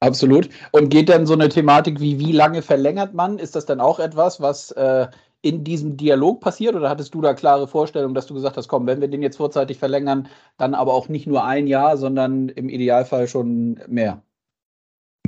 Absolut. 0.00 0.48
Und 0.72 0.88
geht 0.88 1.08
dann 1.08 1.26
so 1.26 1.34
eine 1.34 1.48
Thematik 1.48 2.00
wie, 2.00 2.18
wie 2.18 2.32
lange 2.32 2.60
verlängert 2.60 3.14
man? 3.14 3.38
Ist 3.38 3.54
das 3.54 3.66
dann 3.66 3.80
auch 3.80 4.00
etwas, 4.00 4.40
was 4.40 4.72
äh, 4.72 5.06
in 5.42 5.64
diesem 5.64 5.96
Dialog 5.96 6.40
passiert? 6.40 6.74
Oder 6.74 6.88
hattest 6.88 7.14
du 7.14 7.20
da 7.20 7.34
klare 7.34 7.68
Vorstellungen, 7.68 8.14
dass 8.14 8.26
du 8.26 8.34
gesagt 8.34 8.56
hast, 8.56 8.68
komm, 8.68 8.86
wenn 8.86 9.00
wir 9.00 9.08
den 9.08 9.22
jetzt 9.22 9.36
vorzeitig 9.36 9.78
verlängern, 9.78 10.28
dann 10.56 10.74
aber 10.74 10.94
auch 10.94 11.08
nicht 11.08 11.26
nur 11.26 11.44
ein 11.44 11.66
Jahr, 11.66 11.96
sondern 11.96 12.48
im 12.48 12.68
Idealfall 12.68 13.28
schon 13.28 13.80
mehr? 13.88 14.22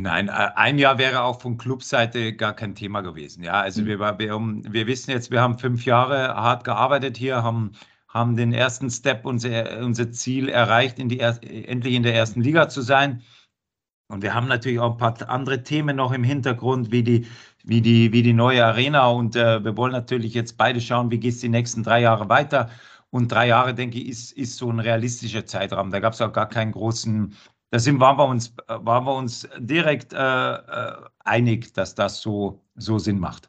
Nein, 0.01 0.29
äh, 0.29 0.51
ein 0.55 0.79
Jahr 0.79 0.99
wäre 0.99 1.23
auch 1.23 1.41
von 1.41 1.57
Clubseite 1.57 2.35
gar 2.35 2.55
kein 2.55 2.75
Thema 2.75 3.01
gewesen. 3.01 3.45
Ja, 3.45 3.61
also 3.61 3.83
mhm. 3.83 3.87
wir, 3.87 3.99
wir, 3.99 4.41
wir 4.73 4.87
wissen 4.87 5.11
jetzt, 5.11 5.31
wir 5.31 5.41
haben 5.41 5.59
fünf 5.59 5.85
Jahre 5.85 6.35
hart 6.35 6.65
gearbeitet 6.65 7.17
hier, 7.17 7.43
haben 7.43 7.73
haben 8.15 8.37
den 8.37 8.53
ersten 8.53 8.91
Step, 8.91 9.27
unser, 9.27 9.81
unser 9.81 10.13
Ziel 10.13 10.49
erreicht, 10.49 11.01
in 11.01 11.09
die 11.09 11.19
endlich 11.19 11.95
in 11.95 12.05
der 12.05 12.15
ersten 12.15 12.41
Liga 12.41 12.69
zu 12.69 12.81
sein. 12.81 13.23
Und 14.09 14.23
wir 14.23 14.35
haben 14.35 14.47
natürlich 14.47 14.79
auch 14.79 14.93
ein 14.93 14.99
paar 14.99 15.29
andere 15.29 15.65
Themen 15.65 15.97
noch 15.97 16.13
im 16.13 16.23
Hintergrund, 16.23 16.93
wie 16.93 17.03
die, 17.03 17.27
wie 17.65 17.81
die, 17.81 18.13
wie 18.13 18.23
die 18.23 18.33
neue 18.33 18.65
Arena. 18.65 19.09
Und 19.09 19.37
äh, 19.37 19.65
wir 19.65 19.77
wollen 19.77 19.93
natürlich 19.93 20.35
jetzt 20.35 20.57
beide 20.57 20.81
schauen, 20.81 21.11
wie 21.11 21.19
geht 21.19 21.35
es 21.35 21.41
die 21.41 21.49
nächsten 21.49 21.83
drei 21.83 22.01
Jahre 22.01 22.29
weiter. 22.29 22.71
Und 23.11 23.29
drei 23.33 23.49
Jahre, 23.49 23.75
denke 23.75 23.99
ich, 23.99 24.09
ist, 24.09 24.33
ist 24.33 24.57
so 24.57 24.71
ein 24.71 24.81
realistischer 24.81 25.47
Zeitraum. 25.47 25.91
Da 25.91 26.01
gab 26.01 26.13
es 26.13 26.21
auch 26.21 26.33
gar 26.33 26.49
keinen 26.49 26.73
großen, 26.73 27.35
da 27.71 27.79
sind, 27.79 28.01
waren, 28.01 28.19
wir 28.19 28.27
uns, 28.27 28.55
waren 28.67 29.05
wir 29.05 29.15
uns 29.15 29.49
direkt 29.59 30.13
äh, 30.13 30.17
äh, 30.17 30.93
einig, 31.25 31.73
dass 31.75 31.95
das 31.95 32.21
so, 32.21 32.61
so 32.77 32.99
Sinn 32.99 33.19
macht. 33.19 33.49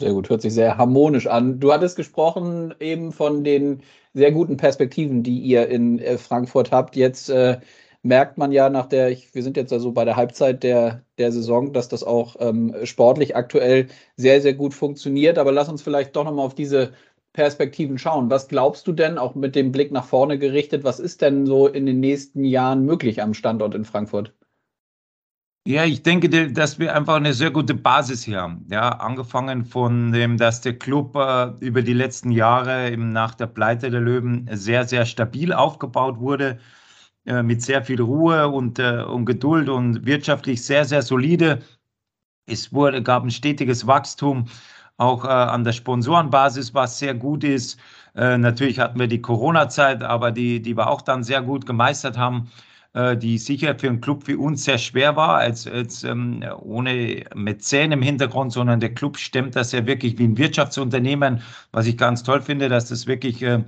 Sehr 0.00 0.12
gut, 0.12 0.30
hört 0.30 0.42
sich 0.42 0.54
sehr 0.54 0.76
harmonisch 0.76 1.26
an. 1.26 1.58
Du 1.58 1.72
hattest 1.72 1.96
gesprochen 1.96 2.74
eben 2.78 3.10
von 3.10 3.42
den 3.42 3.82
sehr 4.14 4.30
guten 4.30 4.56
Perspektiven, 4.56 5.22
die 5.22 5.40
ihr 5.40 5.68
in 5.68 5.98
äh, 5.98 6.18
Frankfurt 6.18 6.70
habt. 6.70 6.94
Jetzt 6.94 7.30
äh, 7.30 7.58
merkt 8.08 8.38
man 8.38 8.52
ja 8.52 8.70
nach 8.70 8.86
der, 8.86 9.10
ich, 9.10 9.34
wir 9.34 9.42
sind 9.42 9.56
jetzt 9.56 9.72
also 9.72 9.92
bei 9.92 10.04
der 10.04 10.16
Halbzeit 10.16 10.62
der, 10.62 11.04
der 11.18 11.30
Saison, 11.30 11.72
dass 11.72 11.88
das 11.88 12.02
auch 12.02 12.36
ähm, 12.40 12.74
sportlich 12.84 13.36
aktuell 13.36 13.88
sehr, 14.16 14.40
sehr 14.40 14.54
gut 14.54 14.74
funktioniert. 14.74 15.38
Aber 15.38 15.52
lass 15.52 15.68
uns 15.68 15.82
vielleicht 15.82 16.16
doch 16.16 16.24
nochmal 16.24 16.46
auf 16.46 16.54
diese 16.54 16.92
Perspektiven 17.34 17.98
schauen. 17.98 18.30
Was 18.30 18.48
glaubst 18.48 18.86
du 18.88 18.92
denn, 18.92 19.18
auch 19.18 19.34
mit 19.34 19.54
dem 19.54 19.70
Blick 19.72 19.92
nach 19.92 20.06
vorne 20.06 20.38
gerichtet, 20.38 20.84
was 20.84 20.98
ist 20.98 21.20
denn 21.20 21.46
so 21.46 21.68
in 21.68 21.86
den 21.86 22.00
nächsten 22.00 22.44
Jahren 22.44 22.84
möglich 22.84 23.22
am 23.22 23.34
Standort 23.34 23.74
in 23.74 23.84
Frankfurt? 23.84 24.34
Ja, 25.66 25.84
ich 25.84 26.02
denke, 26.02 26.50
dass 26.50 26.78
wir 26.78 26.96
einfach 26.96 27.16
eine 27.16 27.34
sehr 27.34 27.50
gute 27.50 27.74
Basis 27.74 28.22
hier 28.22 28.40
haben. 28.40 28.66
Ja, 28.70 28.88
angefangen 28.88 29.66
von 29.66 30.12
dem, 30.12 30.38
dass 30.38 30.62
der 30.62 30.78
Club 30.78 31.14
äh, 31.14 31.50
über 31.60 31.82
die 31.82 31.92
letzten 31.92 32.30
Jahre 32.30 32.90
eben 32.90 33.12
nach 33.12 33.34
der 33.34 33.48
Pleite 33.48 33.90
der 33.90 34.00
Löwen 34.00 34.48
sehr, 34.50 34.84
sehr 34.84 35.04
stabil 35.04 35.52
aufgebaut 35.52 36.20
wurde, 36.20 36.58
äh, 37.28 37.42
mit 37.42 37.62
sehr 37.62 37.84
viel 37.84 38.00
Ruhe 38.00 38.48
und, 38.48 38.78
äh, 38.78 39.02
und 39.02 39.26
Geduld 39.26 39.68
und 39.68 40.06
wirtschaftlich 40.06 40.64
sehr, 40.64 40.86
sehr 40.86 41.02
solide. 41.02 41.60
Es 42.46 42.72
wurde, 42.72 43.02
gab 43.02 43.22
ein 43.22 43.30
stetiges 43.30 43.86
Wachstum, 43.86 44.46
auch 44.96 45.24
äh, 45.24 45.28
an 45.28 45.62
der 45.62 45.72
Sponsorenbasis, 45.72 46.72
was 46.72 46.98
sehr 46.98 47.14
gut 47.14 47.44
ist. 47.44 47.78
Äh, 48.16 48.38
natürlich 48.38 48.78
hatten 48.78 48.98
wir 48.98 49.08
die 49.08 49.20
Corona-Zeit, 49.20 50.02
aber 50.02 50.32
die, 50.32 50.62
die 50.62 50.74
wir 50.76 50.88
auch 50.88 51.02
dann 51.02 51.22
sehr 51.22 51.42
gut 51.42 51.66
gemeistert 51.66 52.16
haben. 52.16 52.50
Äh, 52.94 53.18
die 53.18 53.36
sicher 53.36 53.78
für 53.78 53.88
einen 53.88 54.00
Club 54.00 54.26
wie 54.26 54.34
uns 54.34 54.64
sehr 54.64 54.78
schwer 54.78 55.14
war, 55.14 55.36
als, 55.36 55.66
als 55.66 56.04
ähm, 56.04 56.42
ohne 56.60 57.24
Mäzen 57.34 57.92
im 57.92 58.00
Hintergrund, 58.00 58.52
sondern 58.52 58.80
der 58.80 58.94
Club 58.94 59.18
stemmt 59.18 59.54
das 59.54 59.72
ja 59.72 59.86
wirklich 59.86 60.18
wie 60.18 60.24
ein 60.24 60.38
Wirtschaftsunternehmen, 60.38 61.42
was 61.72 61.86
ich 61.86 61.98
ganz 61.98 62.22
toll 62.22 62.40
finde, 62.40 62.70
dass 62.70 62.88
das 62.88 63.06
wirklich, 63.06 63.42
äh, 63.42 63.62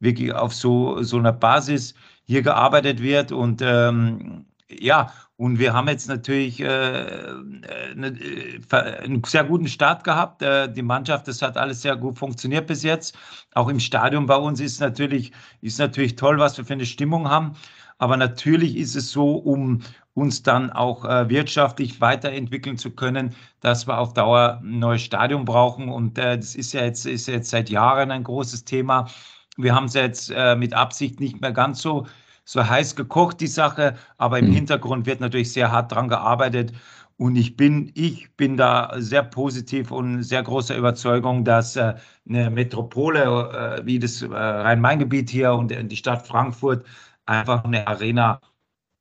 wirklich 0.00 0.32
auf 0.32 0.54
so, 0.54 1.02
so 1.02 1.18
einer 1.18 1.32
Basis 1.32 1.94
hier 2.32 2.42
gearbeitet 2.42 3.02
wird 3.02 3.30
und 3.30 3.60
ähm, 3.62 4.46
ja, 4.68 5.12
und 5.36 5.58
wir 5.58 5.74
haben 5.74 5.88
jetzt 5.88 6.08
natürlich 6.08 6.60
äh, 6.60 6.66
eine, 6.66 8.08
äh, 8.08 9.02
einen 9.02 9.22
sehr 9.24 9.44
guten 9.44 9.68
Start 9.68 10.02
gehabt. 10.04 10.40
Äh, 10.40 10.72
die 10.72 10.82
Mannschaft, 10.82 11.28
das 11.28 11.42
hat 11.42 11.56
alles 11.56 11.82
sehr 11.82 11.96
gut 11.96 12.18
funktioniert 12.18 12.66
bis 12.66 12.82
jetzt. 12.82 13.18
Auch 13.54 13.68
im 13.68 13.80
Stadion 13.80 14.26
bei 14.26 14.36
uns 14.36 14.60
ist 14.60 14.80
natürlich, 14.80 15.32
ist 15.60 15.78
natürlich 15.78 16.16
toll, 16.16 16.38
was 16.38 16.56
wir 16.56 16.64
für 16.64 16.72
eine 16.72 16.86
Stimmung 16.86 17.28
haben. 17.28 17.52
Aber 17.98 18.16
natürlich 18.16 18.76
ist 18.76 18.96
es 18.96 19.10
so, 19.10 19.34
um 19.34 19.80
uns 20.14 20.42
dann 20.42 20.70
auch 20.70 21.04
äh, 21.04 21.28
wirtschaftlich 21.28 22.00
weiterentwickeln 22.00 22.78
zu 22.78 22.90
können, 22.90 23.34
dass 23.60 23.86
wir 23.86 23.98
auf 23.98 24.14
Dauer 24.14 24.60
ein 24.62 24.78
neues 24.78 25.02
Stadion 25.02 25.44
brauchen. 25.44 25.88
Und 25.88 26.18
äh, 26.18 26.36
das 26.36 26.54
ist 26.54 26.72
ja 26.72 26.84
jetzt, 26.84 27.06
ist 27.06 27.28
jetzt 27.28 27.50
seit 27.50 27.70
Jahren 27.70 28.10
ein 28.10 28.24
großes 28.24 28.64
Thema. 28.64 29.08
Wir 29.56 29.74
haben 29.74 29.86
es 29.86 29.94
jetzt 29.94 30.30
äh, 30.34 30.56
mit 30.56 30.72
Absicht 30.72 31.20
nicht 31.20 31.40
mehr 31.40 31.52
ganz 31.52 31.82
so, 31.82 32.06
so 32.44 32.66
heiß 32.68 32.96
gekocht, 32.96 33.40
die 33.40 33.46
Sache, 33.46 33.94
aber 34.18 34.38
im 34.38 34.48
mhm. 34.48 34.54
Hintergrund 34.54 35.06
wird 35.06 35.20
natürlich 35.20 35.52
sehr 35.52 35.70
hart 35.70 35.92
dran 35.92 36.08
gearbeitet. 36.08 36.72
Und 37.16 37.36
ich 37.36 37.56
bin, 37.56 37.92
ich 37.94 38.34
bin 38.36 38.56
da 38.56 38.94
sehr 38.96 39.22
positiv 39.22 39.92
und 39.92 40.22
sehr 40.22 40.42
großer 40.42 40.76
Überzeugung, 40.76 41.44
dass 41.44 41.76
äh, 41.76 41.94
eine 42.28 42.50
Metropole 42.50 43.22
äh, 43.22 43.86
wie 43.86 43.98
das 43.98 44.22
äh, 44.22 44.26
Rhein-Main-Gebiet 44.26 45.30
hier 45.30 45.52
und 45.52 45.68
die 45.70 45.96
Stadt 45.96 46.26
Frankfurt 46.26 46.84
einfach 47.26 47.64
eine 47.64 47.86
Arena 47.86 48.40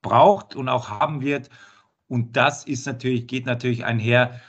braucht 0.04 0.56
und 0.56 0.70
auch 0.70 0.90
haben 0.90 1.22
wird. 1.22 1.50
Und 2.08 2.38
das 2.38 2.66
ist 2.66 2.86
natürlich, 2.86 3.28
geht 3.28 3.46
natürlich 3.46 3.86
einher 3.86 4.40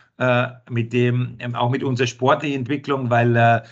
mit 0.70 0.92
dem, 0.92 1.36
ähm, 1.40 1.56
auch 1.56 1.70
mit 1.70 1.82
unserer 1.82 2.06
sportlichen 2.06 2.60
Entwicklung, 2.60 3.10
weil 3.10 3.64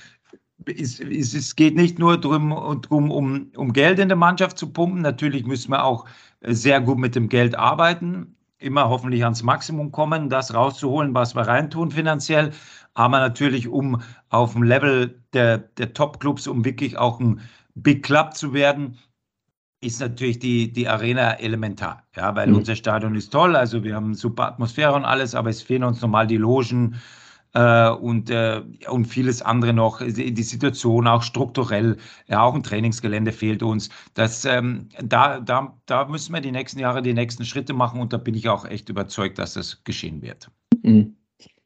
es, 0.67 1.01
es, 1.01 1.35
es 1.35 1.57
geht 1.57 1.77
nicht 1.77 1.99
nur 1.99 2.19
darum, 2.19 2.53
um, 2.53 3.51
um 3.57 3.73
Geld 3.73 3.99
in 3.99 4.09
der 4.09 4.17
Mannschaft 4.17 4.59
zu 4.59 4.73
pumpen. 4.73 5.03
Natürlich 5.03 5.47
müssen 5.47 5.71
wir 5.71 5.85
auch 5.85 6.07
sehr 6.43 6.81
gut 6.81 6.99
mit 6.99 7.15
dem 7.15 7.29
Geld 7.29 7.59
arbeiten, 7.59 8.37
immer 8.59 8.89
hoffentlich 8.89 9.25
ans 9.25 9.43
Maximum 9.43 9.93
kommen, 9.93 10.29
das 10.29 10.55
rauszuholen, 10.55 11.15
was 11.15 11.35
wir 11.35 11.43
reintun 11.43 11.91
finanziell. 11.91 12.53
Aber 12.95 13.21
natürlich, 13.21 13.69
um 13.69 14.03
auf 14.29 14.53
dem 14.53 14.63
Level 14.63 15.23
der, 15.33 15.59
der 15.59 15.93
Top-Clubs, 15.93 16.47
um 16.47 16.65
wirklich 16.65 16.99
auch 16.99 17.21
ein 17.21 17.41
Big 17.75 18.03
Club 18.03 18.35
zu 18.35 18.53
werden, 18.53 18.99
ist 19.81 20.01
natürlich 20.01 20.39
die, 20.39 20.73
die 20.73 20.89
Arena 20.89 21.33
elementar. 21.35 22.03
Ja, 22.15 22.35
weil 22.35 22.49
mhm. 22.49 22.57
unser 22.57 22.77
Stadion 22.77 23.15
ist 23.15 23.31
toll, 23.31 23.57
also 23.57 23.83
wir 23.83 23.95
haben 23.95 24.15
super 24.15 24.47
Atmosphäre 24.49 24.95
und 24.95 25.05
alles, 25.05 25.35
aber 25.35 25.49
es 25.49 25.63
fehlen 25.63 25.85
uns 25.85 26.03
normal 26.03 26.27
die 26.27 26.37
Logen, 26.37 26.97
äh, 27.55 27.91
und, 27.91 28.31
äh, 28.31 28.63
und 28.89 29.07
vieles 29.07 29.43
andere 29.43 29.73
noch. 29.73 30.01
Die 30.01 30.43
Situation 30.43 31.07
auch 31.07 31.23
strukturell, 31.23 31.97
ja, 32.29 32.43
auch 32.43 32.55
ein 32.55 32.63
Trainingsgelände 32.63 33.33
fehlt 33.33 33.63
uns. 33.63 33.89
Das, 34.15 34.45
ähm, 34.45 34.89
da, 35.03 35.41
da, 35.41 35.77
da 35.87 36.05
müssen 36.07 36.33
wir 36.33 36.41
die 36.41 36.53
nächsten 36.53 36.79
Jahre 36.79 37.03
die 37.03 37.15
nächsten 37.15 37.45
Schritte 37.45 37.73
machen 37.73 38.01
und 38.01 38.13
da 38.13 38.17
bin 38.17 38.35
ich 38.35 38.49
auch 38.49 38.65
echt 38.65 38.89
überzeugt, 38.89 39.39
dass 39.39 39.55
das 39.55 39.83
geschehen 39.85 40.23
wird. 40.23 40.51
Mhm. 40.83 41.17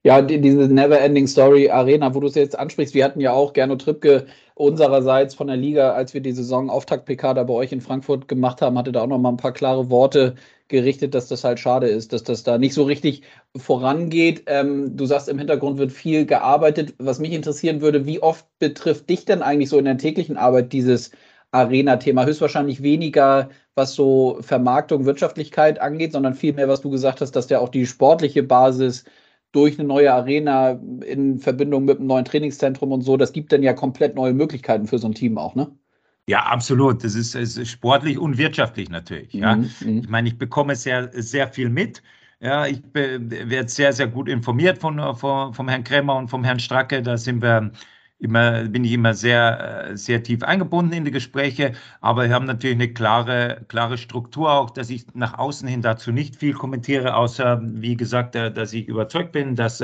Ja, 0.06 0.20
die, 0.20 0.38
diese 0.38 0.68
Never-Ending 0.68 1.26
Story 1.26 1.70
Arena, 1.70 2.14
wo 2.14 2.20
du 2.20 2.26
es 2.26 2.34
jetzt 2.34 2.58
ansprichst, 2.58 2.94
wir 2.94 3.04
hatten 3.04 3.20
ja 3.20 3.32
auch 3.32 3.54
Gernot 3.54 3.80
Trippke 3.80 4.26
unsererseits 4.54 5.34
von 5.34 5.46
der 5.46 5.56
Liga, 5.56 5.92
als 5.92 6.12
wir 6.12 6.20
die 6.20 6.32
Saison 6.32 6.68
Auftakt-PK 6.68 7.32
da 7.32 7.42
bei 7.42 7.54
euch 7.54 7.72
in 7.72 7.80
Frankfurt 7.80 8.28
gemacht 8.28 8.60
haben, 8.60 8.76
hatte 8.76 8.92
da 8.92 9.00
auch 9.00 9.06
noch 9.06 9.18
mal 9.18 9.30
ein 9.30 9.38
paar 9.38 9.52
klare 9.52 9.88
Worte 9.88 10.34
gerichtet, 10.68 11.14
dass 11.14 11.28
das 11.28 11.44
halt 11.44 11.60
schade 11.60 11.88
ist, 11.88 12.12
dass 12.12 12.22
das 12.24 12.42
da 12.42 12.58
nicht 12.58 12.74
so 12.74 12.84
richtig 12.84 13.22
vorangeht. 13.56 14.44
Ähm, 14.46 14.96
du 14.96 15.06
sagst, 15.06 15.28
im 15.28 15.38
Hintergrund 15.38 15.78
wird 15.78 15.92
viel 15.92 16.26
gearbeitet. 16.26 16.94
Was 16.98 17.18
mich 17.18 17.32
interessieren 17.32 17.80
würde, 17.80 18.06
wie 18.06 18.22
oft 18.22 18.46
betrifft 18.58 19.08
dich 19.10 19.24
denn 19.24 19.42
eigentlich 19.42 19.68
so 19.68 19.78
in 19.78 19.84
der 19.84 19.98
täglichen 19.98 20.36
Arbeit 20.36 20.72
dieses 20.72 21.10
Arena-Thema? 21.52 22.24
Höchstwahrscheinlich 22.26 22.82
weniger, 22.82 23.50
was 23.74 23.94
so 23.94 24.38
Vermarktung, 24.40 25.04
Wirtschaftlichkeit 25.04 25.80
angeht, 25.80 26.12
sondern 26.12 26.34
vielmehr, 26.34 26.68
was 26.68 26.80
du 26.80 26.90
gesagt 26.90 27.20
hast, 27.20 27.32
dass 27.32 27.50
ja 27.50 27.58
auch 27.60 27.68
die 27.68 27.86
sportliche 27.86 28.42
Basis 28.42 29.04
durch 29.52 29.78
eine 29.78 29.86
neue 29.86 30.12
Arena 30.12 30.72
in 31.04 31.38
Verbindung 31.38 31.84
mit 31.84 31.98
einem 31.98 32.08
neuen 32.08 32.24
Trainingszentrum 32.24 32.90
und 32.92 33.02
so, 33.02 33.16
das 33.16 33.32
gibt 33.32 33.52
dann 33.52 33.62
ja 33.62 33.72
komplett 33.72 34.14
neue 34.16 34.32
Möglichkeiten 34.34 34.86
für 34.86 34.98
so 34.98 35.06
ein 35.08 35.14
Team 35.14 35.38
auch, 35.38 35.54
ne? 35.54 35.76
Ja, 36.26 36.44
absolut. 36.46 37.04
Das 37.04 37.14
ist, 37.14 37.34
ist 37.34 37.68
sportlich 37.68 38.18
und 38.18 38.38
wirtschaftlich 38.38 38.88
natürlich. 38.88 39.32
Ja. 39.34 39.56
Mhm, 39.56 39.70
mhm. 39.80 39.98
Ich 39.98 40.08
meine, 40.08 40.28
ich 40.28 40.38
bekomme 40.38 40.74
sehr, 40.74 41.10
sehr 41.12 41.48
viel 41.48 41.68
mit. 41.68 42.02
Ja, 42.40 42.66
ich 42.66 42.82
werde 42.92 43.68
sehr, 43.68 43.92
sehr 43.92 44.06
gut 44.08 44.28
informiert 44.28 44.78
von, 44.78 45.16
von, 45.16 45.54
vom 45.54 45.68
Herrn 45.68 45.84
Kremmer 45.84 46.16
und 46.16 46.28
vom 46.28 46.44
Herrn 46.44 46.58
Stracke. 46.60 47.02
Da 47.02 47.16
sind 47.16 47.42
wir 47.42 47.72
immer, 48.18 48.64
bin 48.64 48.84
ich 48.84 48.92
immer 48.92 49.14
sehr, 49.14 49.90
sehr 49.94 50.22
tief 50.22 50.42
eingebunden 50.42 50.94
in 50.94 51.04
die 51.04 51.10
Gespräche. 51.10 51.72
Aber 52.00 52.24
wir 52.24 52.34
haben 52.34 52.46
natürlich 52.46 52.76
eine 52.76 52.92
klare, 52.92 53.64
klare 53.68 53.98
Struktur 53.98 54.50
auch, 54.52 54.70
dass 54.70 54.90
ich 54.90 55.06
nach 55.14 55.38
außen 55.38 55.68
hin 55.68 55.82
dazu 55.82 56.10
nicht 56.12 56.36
viel 56.36 56.54
kommentiere, 56.54 57.16
außer, 57.16 57.60
wie 57.62 57.96
gesagt, 57.96 58.34
dass 58.34 58.72
ich 58.72 58.88
überzeugt 58.88 59.32
bin, 59.32 59.56
dass, 59.56 59.82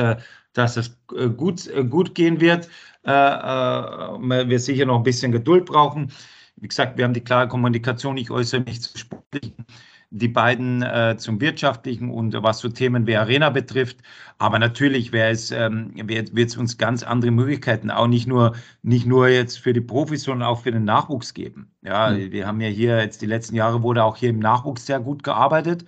dass 0.52 0.76
es 0.76 0.98
gut, 1.36 1.70
gut 1.90 2.14
gehen 2.14 2.40
wird 2.40 2.68
äh, 3.04 3.10
äh, 3.10 4.48
wir 4.48 4.58
sicher 4.58 4.86
noch 4.86 4.96
ein 4.96 5.02
bisschen 5.02 5.32
Geduld 5.32 5.66
brauchen. 5.66 6.12
Wie 6.56 6.68
gesagt, 6.68 6.98
wir 6.98 7.04
haben 7.04 7.14
die 7.14 7.22
klare 7.22 7.48
Kommunikation. 7.48 8.16
Ich 8.18 8.30
äußere 8.30 8.60
mich 8.60 8.82
zu 8.82 8.98
sportlichen, 8.98 9.64
die 10.10 10.28
beiden 10.28 10.82
äh, 10.82 11.16
zum 11.16 11.40
wirtschaftlichen 11.40 12.10
und 12.10 12.34
was 12.42 12.58
so 12.58 12.68
Themen 12.68 13.06
wie 13.06 13.16
Arena 13.16 13.48
betrifft. 13.48 13.98
Aber 14.38 14.58
natürlich 14.58 15.12
wäre 15.12 15.30
es, 15.30 15.50
ähm, 15.50 15.92
wird 15.94 16.36
es 16.36 16.56
uns 16.58 16.76
ganz 16.76 17.02
andere 17.02 17.30
Möglichkeiten, 17.30 17.90
auch 17.90 18.08
nicht 18.08 18.26
nur, 18.26 18.54
nicht 18.82 19.06
nur 19.06 19.28
jetzt 19.28 19.58
für 19.58 19.72
die 19.72 19.80
Profis, 19.80 20.24
sondern 20.24 20.48
auch 20.48 20.62
für 20.62 20.72
den 20.72 20.84
Nachwuchs 20.84 21.32
geben. 21.32 21.72
Ja, 21.82 22.10
mhm. 22.10 22.32
wir 22.32 22.46
haben 22.46 22.60
ja 22.60 22.68
hier 22.68 22.98
jetzt 22.98 23.22
die 23.22 23.26
letzten 23.26 23.56
Jahre 23.56 23.82
wurde 23.82 24.04
auch 24.04 24.16
hier 24.16 24.30
im 24.30 24.40
Nachwuchs 24.40 24.84
sehr 24.86 25.00
gut 25.00 25.22
gearbeitet. 25.22 25.86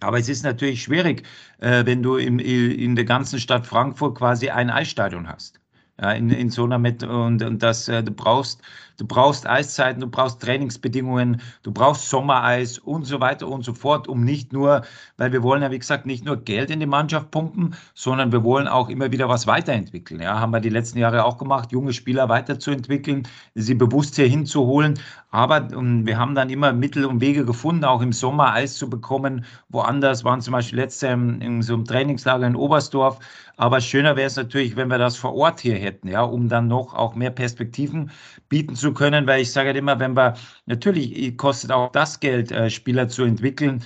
Aber 0.00 0.18
es 0.18 0.28
ist 0.28 0.44
natürlich 0.44 0.82
schwierig, 0.82 1.24
äh, 1.58 1.84
wenn 1.86 2.02
du 2.02 2.16
im, 2.16 2.38
in 2.38 2.94
der 2.94 3.04
ganzen 3.04 3.40
Stadt 3.40 3.66
Frankfurt 3.66 4.18
quasi 4.18 4.50
ein 4.50 4.70
Eisstadion 4.70 5.28
hast 5.28 5.63
ja, 6.00 6.12
in, 6.12 6.30
in 6.30 6.50
so 6.50 6.64
einer 6.64 6.78
Met 6.78 7.02
und, 7.02 7.42
und 7.42 7.62
das 7.62 7.88
äh, 7.88 8.02
du 8.02 8.12
brauchst 8.12 8.62
du 8.96 9.06
brauchst 9.06 9.46
Eiszeiten, 9.46 10.00
du 10.00 10.06
brauchst 10.06 10.40
Trainingsbedingungen, 10.40 11.40
du 11.62 11.72
brauchst 11.72 12.08
Sommereis 12.08 12.78
und 12.78 13.04
so 13.04 13.20
weiter 13.20 13.48
und 13.48 13.64
so 13.64 13.74
fort, 13.74 14.08
um 14.08 14.24
nicht 14.24 14.52
nur, 14.52 14.82
weil 15.16 15.32
wir 15.32 15.42
wollen 15.42 15.62
ja 15.62 15.70
wie 15.70 15.78
gesagt 15.78 16.06
nicht 16.06 16.24
nur 16.24 16.36
Geld 16.36 16.70
in 16.70 16.80
die 16.80 16.86
Mannschaft 16.86 17.30
pumpen, 17.30 17.74
sondern 17.94 18.32
wir 18.32 18.44
wollen 18.44 18.68
auch 18.68 18.88
immer 18.88 19.12
wieder 19.12 19.28
was 19.28 19.46
weiterentwickeln. 19.46 20.20
Ja, 20.20 20.40
haben 20.40 20.52
wir 20.52 20.60
die 20.60 20.68
letzten 20.68 20.98
Jahre 20.98 21.24
auch 21.24 21.38
gemacht, 21.38 21.72
junge 21.72 21.92
Spieler 21.92 22.28
weiterzuentwickeln, 22.28 23.26
sie 23.54 23.74
bewusst 23.74 24.16
hier 24.16 24.26
hinzuholen. 24.26 24.98
Aber 25.30 25.68
ähm, 25.72 26.06
wir 26.06 26.16
haben 26.16 26.36
dann 26.36 26.48
immer 26.48 26.72
Mittel 26.72 27.04
und 27.04 27.20
Wege 27.20 27.44
gefunden, 27.44 27.84
auch 27.84 28.00
im 28.02 28.12
Sommer 28.12 28.52
Eis 28.52 28.76
zu 28.76 28.88
bekommen. 28.88 29.44
Woanders 29.68 30.22
waren 30.22 30.40
zum 30.40 30.52
Beispiel 30.52 30.78
letzte 30.78 31.08
in, 31.08 31.40
in 31.40 31.62
so 31.62 31.74
einem 31.74 31.84
Trainingslager 31.84 32.46
in 32.46 32.54
Oberstdorf. 32.54 33.18
Aber 33.56 33.80
schöner 33.80 34.16
wäre 34.16 34.26
es 34.26 34.36
natürlich, 34.36 34.76
wenn 34.76 34.88
wir 34.88 34.98
das 34.98 35.16
vor 35.16 35.34
Ort 35.34 35.60
hier 35.60 35.76
hätten, 35.76 36.08
ja, 36.08 36.22
um 36.22 36.48
dann 36.48 36.66
noch 36.68 36.94
auch 36.94 37.14
mehr 37.14 37.30
Perspektiven 37.30 38.10
bieten 38.48 38.74
zu 38.74 38.83
können, 38.92 39.26
weil 39.26 39.42
ich 39.42 39.52
sage 39.52 39.68
halt 39.68 39.76
immer, 39.76 39.98
wenn 39.98 40.16
wir, 40.16 40.34
natürlich 40.66 41.36
kostet 41.36 41.72
auch 41.72 41.90
das 41.92 42.20
Geld, 42.20 42.52
äh, 42.52 42.68
Spieler 42.70 43.08
zu 43.08 43.24
entwickeln, 43.24 43.82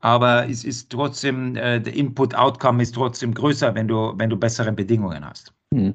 aber 0.00 0.48
es 0.48 0.64
ist 0.64 0.90
trotzdem, 0.90 1.56
äh, 1.56 1.80
der 1.80 1.94
Input-Outcome 1.94 2.82
ist 2.82 2.94
trotzdem 2.94 3.32
größer, 3.34 3.74
wenn 3.74 3.88
du, 3.88 4.12
wenn 4.16 4.30
du 4.30 4.36
bessere 4.36 4.72
Bedingungen 4.72 5.24
hast. 5.24 5.52
Hm. 5.72 5.94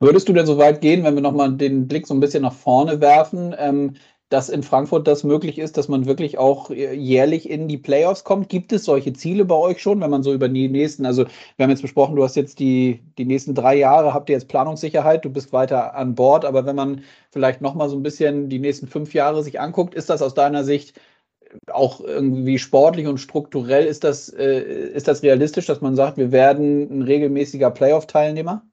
Würdest 0.00 0.28
du 0.28 0.32
denn 0.32 0.46
so 0.46 0.58
weit 0.58 0.80
gehen, 0.80 1.04
wenn 1.04 1.14
wir 1.14 1.22
nochmal 1.22 1.52
den 1.52 1.88
Blick 1.88 2.06
so 2.06 2.14
ein 2.14 2.20
bisschen 2.20 2.42
nach 2.42 2.52
vorne 2.52 3.00
werfen, 3.00 3.54
ähm, 3.58 3.94
dass 4.28 4.48
in 4.48 4.62
Frankfurt 4.62 5.06
das 5.06 5.22
möglich 5.24 5.58
ist, 5.58 5.76
dass 5.76 5.88
man 5.88 6.06
wirklich 6.06 6.38
auch 6.38 6.70
äh, 6.70 6.94
jährlich 6.94 7.48
in 7.48 7.68
die 7.68 7.78
Playoffs 7.78 8.24
kommt? 8.24 8.48
Gibt 8.48 8.72
es 8.72 8.84
solche 8.84 9.12
Ziele 9.12 9.44
bei 9.44 9.54
euch 9.54 9.80
schon, 9.82 10.00
wenn 10.00 10.10
man 10.10 10.22
so 10.22 10.32
über 10.32 10.48
die 10.48 10.68
nächsten, 10.68 11.06
also 11.06 11.24
wir 11.56 11.64
haben 11.64 11.70
jetzt 11.70 11.82
besprochen, 11.82 12.16
du 12.16 12.24
hast 12.24 12.36
jetzt 12.36 12.58
die, 12.58 13.02
die 13.18 13.24
nächsten 13.26 13.54
drei 13.54 13.76
Jahre, 13.76 14.14
habt 14.14 14.28
ihr 14.28 14.34
jetzt 14.34 14.48
Planungssicherheit, 14.48 15.24
du 15.24 15.30
bist 15.30 15.52
weiter 15.52 15.94
an 15.94 16.14
Bord, 16.14 16.44
aber 16.44 16.66
wenn 16.66 16.76
man 16.76 17.02
vielleicht 17.30 17.60
nochmal 17.60 17.88
so 17.88 17.96
ein 17.96 18.02
bisschen 18.02 18.48
die 18.48 18.58
nächsten 18.58 18.86
fünf 18.88 19.14
Jahre 19.14 19.42
sich 19.42 19.60
anguckt, 19.60 19.94
ist 19.94 20.10
das 20.10 20.22
aus 20.22 20.34
deiner 20.34 20.64
Sicht 20.64 20.98
auch 21.68 22.00
irgendwie 22.00 22.58
sportlich 22.58 23.06
und 23.06 23.18
strukturell, 23.18 23.86
ist 23.86 24.04
das, 24.04 24.28
äh, 24.28 24.60
ist 24.60 25.08
das 25.08 25.22
realistisch, 25.22 25.66
dass 25.66 25.80
man 25.80 25.96
sagt, 25.96 26.16
wir 26.18 26.32
werden 26.32 26.98
ein 26.98 27.02
regelmäßiger 27.02 27.70
Playoff-Teilnehmer? 27.70 28.66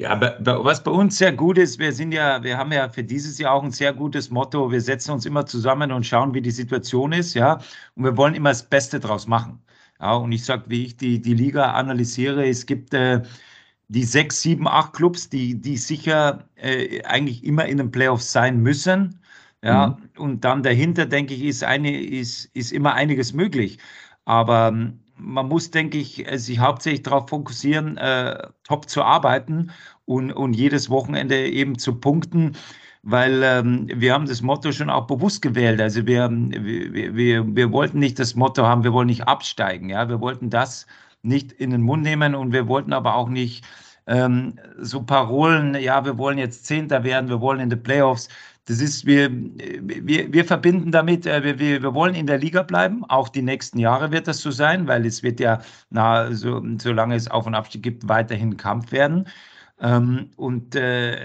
Ja, 0.00 0.20
was 0.40 0.84
bei 0.84 0.92
uns 0.92 1.18
sehr 1.18 1.32
gut 1.32 1.58
ist, 1.58 1.80
wir 1.80 1.92
sind 1.92 2.12
ja, 2.12 2.40
wir 2.44 2.56
haben 2.56 2.70
ja 2.70 2.88
für 2.88 3.02
dieses 3.02 3.36
Jahr 3.38 3.52
auch 3.54 3.64
ein 3.64 3.72
sehr 3.72 3.92
gutes 3.92 4.30
Motto. 4.30 4.70
Wir 4.70 4.80
setzen 4.80 5.10
uns 5.10 5.26
immer 5.26 5.44
zusammen 5.44 5.90
und 5.90 6.06
schauen, 6.06 6.34
wie 6.34 6.40
die 6.40 6.52
Situation 6.52 7.10
ist, 7.10 7.34
ja. 7.34 7.54
Und 7.96 8.04
wir 8.04 8.16
wollen 8.16 8.34
immer 8.34 8.50
das 8.50 8.62
Beste 8.62 9.00
draus 9.00 9.26
machen. 9.26 9.60
Ja, 10.00 10.14
und 10.14 10.30
ich 10.30 10.44
sage, 10.44 10.64
wie 10.68 10.84
ich 10.86 10.96
die, 10.96 11.20
die 11.20 11.34
Liga 11.34 11.72
analysiere, 11.72 12.48
es 12.48 12.64
gibt 12.66 12.94
äh, 12.94 13.22
die 13.88 14.04
sechs, 14.04 14.40
sieben, 14.42 14.68
acht 14.68 14.92
Clubs, 14.92 15.30
die, 15.30 15.60
die 15.60 15.76
sicher 15.76 16.48
äh, 16.56 17.02
eigentlich 17.04 17.44
immer 17.44 17.66
in 17.66 17.78
den 17.78 17.90
Playoffs 17.90 18.30
sein 18.32 18.62
müssen. 18.62 19.20
Ja, 19.64 19.88
mhm. 19.88 20.22
und 20.22 20.44
dann 20.44 20.62
dahinter, 20.62 21.06
denke 21.06 21.34
ich, 21.34 21.42
ist, 21.42 21.64
eine, 21.64 22.00
ist, 22.00 22.44
ist 22.54 22.72
immer 22.72 22.94
einiges 22.94 23.32
möglich. 23.32 23.78
Aber 24.24 24.72
man 25.18 25.48
muss, 25.48 25.70
denke 25.70 25.98
ich, 25.98 26.30
äh, 26.30 26.38
sich 26.38 26.58
hauptsächlich 26.58 27.02
darauf 27.02 27.28
fokussieren, 27.28 27.96
äh, 27.96 28.48
top 28.64 28.88
zu 28.88 29.02
arbeiten 29.02 29.70
und, 30.04 30.32
und 30.32 30.54
jedes 30.54 30.90
Wochenende 30.90 31.48
eben 31.48 31.78
zu 31.78 31.96
punkten, 31.96 32.56
weil 33.02 33.42
ähm, 33.42 33.88
wir 33.94 34.12
haben 34.12 34.26
das 34.26 34.42
Motto 34.42 34.72
schon 34.72 34.90
auch 34.90 35.06
bewusst 35.06 35.42
gewählt. 35.42 35.80
Also 35.80 36.06
wir, 36.06 36.28
wir, 36.30 37.14
wir, 37.14 37.56
wir 37.56 37.72
wollten 37.72 37.98
nicht 37.98 38.18
das 38.18 38.34
Motto 38.34 38.66
haben, 38.66 38.84
wir 38.84 38.92
wollen 38.92 39.06
nicht 39.06 39.28
absteigen. 39.28 39.88
Ja? 39.90 40.08
Wir 40.08 40.20
wollten 40.20 40.50
das 40.50 40.86
nicht 41.22 41.52
in 41.52 41.70
den 41.70 41.82
Mund 41.82 42.02
nehmen 42.02 42.34
und 42.34 42.52
wir 42.52 42.68
wollten 42.68 42.92
aber 42.92 43.14
auch 43.14 43.28
nicht 43.28 43.64
ähm, 44.06 44.58
so 44.78 45.02
Parolen, 45.02 45.74
ja, 45.74 46.04
wir 46.04 46.16
wollen 46.16 46.38
jetzt 46.38 46.66
Zehnter 46.66 47.04
werden, 47.04 47.28
wir 47.28 47.40
wollen 47.40 47.60
in 47.60 47.70
die 47.70 47.76
Playoffs. 47.76 48.28
Das 48.68 48.82
ist, 48.82 49.06
wir, 49.06 49.30
wir, 49.32 50.30
wir 50.30 50.44
verbinden 50.44 50.92
damit, 50.92 51.24
äh, 51.24 51.42
wir, 51.42 51.58
wir, 51.58 51.82
wir 51.82 51.94
wollen 51.94 52.14
in 52.14 52.26
der 52.26 52.36
Liga 52.36 52.62
bleiben. 52.62 53.02
Auch 53.06 53.30
die 53.30 53.40
nächsten 53.40 53.78
Jahre 53.78 54.12
wird 54.12 54.28
das 54.28 54.42
so 54.42 54.50
sein, 54.50 54.86
weil 54.86 55.06
es 55.06 55.22
wird 55.22 55.40
ja, 55.40 55.62
na, 55.88 56.30
so, 56.34 56.62
solange 56.78 57.14
es 57.14 57.30
Auf- 57.30 57.46
und 57.46 57.54
Abstieg 57.54 57.82
gibt, 57.82 58.06
weiterhin 58.10 58.58
Kampf 58.58 58.92
werden. 58.92 59.26
Ähm, 59.80 60.30
und 60.36 60.74
äh, 60.74 61.16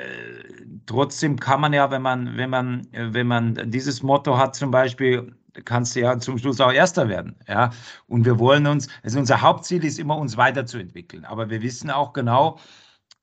trotzdem 0.85 1.37
kann 1.37 1.59
man 1.59 1.73
ja, 1.73 1.91
wenn 1.91 2.01
man, 2.01 2.37
wenn 2.37 2.49
man, 2.49 2.87
wenn 2.93 3.27
man 3.27 3.59
dieses 3.69 4.01
Motto 4.03 4.37
hat, 4.37 4.55
zum 4.55 4.71
Beispiel, 4.71 5.33
kannst 5.65 5.97
du 5.97 5.99
ja 5.99 6.17
zum 6.19 6.37
Schluss 6.37 6.61
auch 6.61 6.71
Erster 6.71 7.09
werden. 7.09 7.35
Ja? 7.49 7.71
Und 8.07 8.23
wir 8.23 8.39
wollen 8.39 8.67
uns, 8.67 8.87
also 9.03 9.19
unser 9.19 9.41
Hauptziel 9.41 9.83
ist 9.83 9.99
immer, 9.99 10.15
uns 10.17 10.37
weiterzuentwickeln. 10.37 11.25
Aber 11.25 11.49
wir 11.49 11.61
wissen 11.61 11.89
auch 11.89 12.13
genau, 12.13 12.57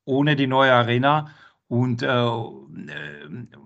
ohne 0.05 0.37
die 0.37 0.47
neue 0.47 0.73
Arena 0.75 1.31
und 1.71 2.03
äh, 2.03 2.09
äh, 2.09 2.41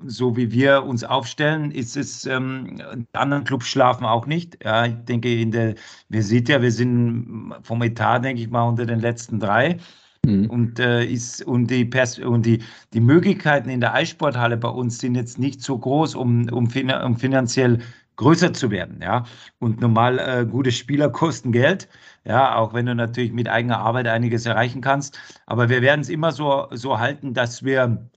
so 0.05 0.37
wie 0.37 0.53
wir 0.53 0.85
uns 0.85 1.05
aufstellen, 1.05 1.71
ist 1.71 1.97
es, 1.97 2.27
ähm, 2.27 2.77
die 2.77 3.19
anderen 3.19 3.45
Clubs 3.45 3.67
schlafen 3.67 4.05
auch 4.05 4.27
nicht. 4.27 4.63
Ja, 4.63 4.85
ich 4.85 4.95
denke, 5.07 5.35
in 5.35 5.51
der, 5.51 5.75
wir 6.11 6.23
sehen 6.23 6.45
ja, 6.47 6.61
wir 6.61 6.71
sind 6.71 7.55
vom 7.63 7.81
Etat, 7.81 8.19
denke 8.19 8.43
ich 8.43 8.51
mal, 8.51 8.69
unter 8.69 8.85
den 8.85 9.01
letzten 9.01 9.41
drei. 9.41 9.79
Mhm. 10.27 10.51
Und, 10.51 10.79
äh, 10.81 11.03
ist, 11.07 11.47
und, 11.47 11.71
die, 11.71 11.87
Pers 11.87 12.19
und 12.19 12.45
die, 12.45 12.63
die 12.93 13.01
Möglichkeiten 13.01 13.71
in 13.71 13.81
der 13.81 13.95
Eissporthalle 13.95 14.59
bei 14.59 14.69
uns 14.69 14.99
sind 14.99 15.15
jetzt 15.15 15.39
nicht 15.39 15.63
so 15.63 15.79
groß, 15.79 16.15
um, 16.15 16.47
um, 16.51 16.69
fin 16.69 16.91
um 16.91 17.17
finanziell 17.17 17.79
größer 18.17 18.53
zu 18.53 18.71
werden. 18.71 19.01
Ja? 19.01 19.25
Und 19.61 19.81
normal 19.81 20.19
äh, 20.19 20.45
gute 20.45 20.73
Spieler 20.73 21.09
kosten 21.11 21.53
Geld, 21.53 21.89
ja, 22.25 22.57
auch 22.57 22.75
wenn 22.75 22.87
du 22.87 22.95
natürlich 22.95 23.33
mit 23.33 23.49
eigener 23.49 23.79
Arbeit 23.79 24.07
einiges 24.09 24.47
erreichen 24.47 24.81
kannst. 24.81 25.19
Aber 25.47 25.69
wir 25.69 25.83
werden 25.83 26.01
es 26.01 26.09
immer 26.09 26.33
so, 26.33 26.67
so 26.71 26.99
halten, 26.99 27.35
dass 27.35 27.65
wir 27.65 28.09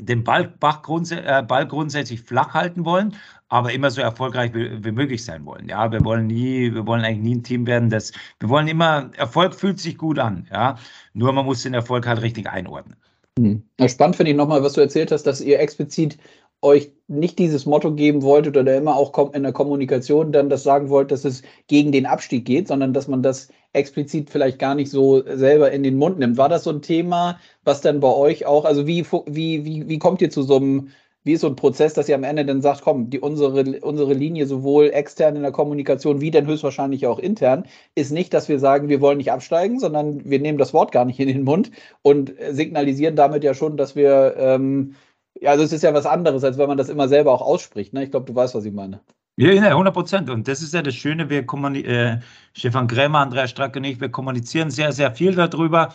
den 0.00 0.24
Ball, 0.24 0.52
grunds 0.82 1.10
äh, 1.10 1.42
Ball 1.46 1.66
grundsätzlich 1.66 2.22
flach 2.22 2.54
halten 2.54 2.84
wollen, 2.84 3.16
aber 3.48 3.72
immer 3.72 3.90
so 3.90 4.00
erfolgreich 4.00 4.54
wie, 4.54 4.84
wie, 4.84 4.92
möglich 4.92 5.24
sein 5.24 5.44
wollen. 5.44 5.68
Ja, 5.68 5.90
wir 5.90 6.04
wollen 6.04 6.26
nie, 6.26 6.72
wir 6.72 6.86
wollen 6.86 7.04
eigentlich 7.04 7.22
nie 7.22 7.34
ein 7.36 7.42
Team 7.42 7.66
werden, 7.66 7.90
das, 7.90 8.12
wir 8.40 8.48
wollen 8.48 8.68
immer, 8.68 9.10
Erfolg 9.16 9.54
fühlt 9.54 9.80
sich 9.80 9.96
gut 9.98 10.18
an, 10.18 10.46
ja. 10.52 10.76
Nur 11.14 11.32
man 11.32 11.44
muss 11.44 11.62
den 11.62 11.74
Erfolg 11.74 12.06
halt 12.06 12.22
richtig 12.22 12.48
einordnen. 12.48 12.96
Mhm. 13.38 13.62
Spannend 13.88 14.16
finde 14.16 14.32
ich 14.32 14.36
nochmal, 14.36 14.62
was 14.62 14.74
du 14.74 14.80
erzählt 14.80 15.12
hast, 15.12 15.24
dass 15.24 15.40
ihr 15.40 15.60
explizit 15.60 16.18
euch 16.62 16.92
nicht 17.06 17.38
dieses 17.38 17.66
Motto 17.66 17.94
geben 17.94 18.22
wolltet 18.22 18.56
oder 18.56 18.76
immer 18.76 18.96
auch 18.96 19.32
in 19.32 19.42
der 19.42 19.52
Kommunikation 19.52 20.32
dann 20.32 20.50
das 20.50 20.62
sagen 20.62 20.90
wollt, 20.90 21.10
dass 21.10 21.24
es 21.24 21.42
gegen 21.68 21.92
den 21.92 22.06
Abstieg 22.06 22.44
geht, 22.44 22.68
sondern 22.68 22.92
dass 22.92 23.08
man 23.08 23.22
das 23.22 23.48
explizit 23.72 24.30
vielleicht 24.30 24.58
gar 24.58 24.74
nicht 24.74 24.90
so 24.90 25.22
selber 25.26 25.70
in 25.70 25.82
den 25.82 25.96
Mund 25.96 26.18
nimmt. 26.18 26.36
War 26.36 26.48
das 26.48 26.64
so 26.64 26.70
ein 26.70 26.82
Thema, 26.82 27.38
was 27.64 27.80
dann 27.80 28.00
bei 28.00 28.12
euch 28.12 28.46
auch, 28.46 28.64
also 28.64 28.86
wie, 28.86 29.06
wie, 29.26 29.64
wie, 29.64 29.88
wie 29.88 29.98
kommt 29.98 30.20
ihr 30.20 30.30
zu 30.30 30.42
so 30.42 30.56
einem, 30.56 30.88
wie 31.24 31.32
ist 31.34 31.42
so 31.42 31.48
ein 31.48 31.56
Prozess, 31.56 31.94
dass 31.94 32.08
ihr 32.08 32.14
am 32.14 32.24
Ende 32.24 32.44
dann 32.44 32.62
sagt, 32.62 32.82
komm, 32.82 33.10
die, 33.10 33.20
unsere, 33.20 33.80
unsere 33.80 34.14
Linie 34.14 34.46
sowohl 34.46 34.90
extern 34.90 35.36
in 35.36 35.42
der 35.42 35.52
Kommunikation 35.52 36.20
wie 36.20 36.30
dann 36.30 36.46
höchstwahrscheinlich 36.46 37.06
auch 37.06 37.18
intern, 37.18 37.64
ist 37.94 38.10
nicht, 38.10 38.32
dass 38.34 38.48
wir 38.48 38.58
sagen, 38.58 38.88
wir 38.88 39.00
wollen 39.00 39.18
nicht 39.18 39.32
absteigen, 39.32 39.78
sondern 39.78 40.24
wir 40.24 40.40
nehmen 40.40 40.58
das 40.58 40.72
Wort 40.72 40.90
gar 40.90 41.04
nicht 41.04 41.20
in 41.20 41.28
den 41.28 41.44
Mund 41.44 41.70
und 42.02 42.32
signalisieren 42.50 43.16
damit 43.16 43.44
ja 43.44 43.54
schon, 43.54 43.76
dass 43.76 43.94
wir 43.94 44.34
ähm, 44.38 44.94
ja, 45.40 45.50
also 45.50 45.64
es 45.64 45.72
ist 45.72 45.82
ja 45.82 45.94
was 45.94 46.06
anderes, 46.06 46.44
als 46.44 46.58
wenn 46.58 46.68
man 46.68 46.78
das 46.78 46.88
immer 46.88 47.08
selber 47.08 47.32
auch 47.32 47.42
ausspricht. 47.42 47.92
Ne? 47.92 48.04
Ich 48.04 48.10
glaube, 48.10 48.26
du 48.26 48.34
weißt, 48.34 48.54
was 48.54 48.64
ich 48.64 48.72
meine. 48.72 49.00
Ja, 49.36 49.52
ja, 49.52 49.62
100 49.68 49.94
Prozent. 49.94 50.30
Und 50.30 50.48
das 50.48 50.62
ist 50.62 50.74
ja 50.74 50.82
das 50.82 50.96
Schöne, 50.96 51.30
wir 51.30 51.44
äh, 51.84 52.18
Stefan 52.54 52.88
Krämer, 52.88 53.20
Andreas 53.20 53.50
Strack 53.50 53.76
und 53.76 53.84
ich, 53.84 54.00
wir 54.00 54.08
kommunizieren 54.08 54.70
sehr, 54.70 54.90
sehr 54.90 55.12
viel 55.12 55.34
darüber 55.34 55.94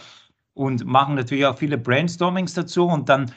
und 0.54 0.86
machen 0.86 1.16
natürlich 1.16 1.46
auch 1.46 1.58
viele 1.58 1.78
Brainstormings 1.78 2.54
dazu. 2.54 2.86
Und 2.86 3.10
dann 3.10 3.32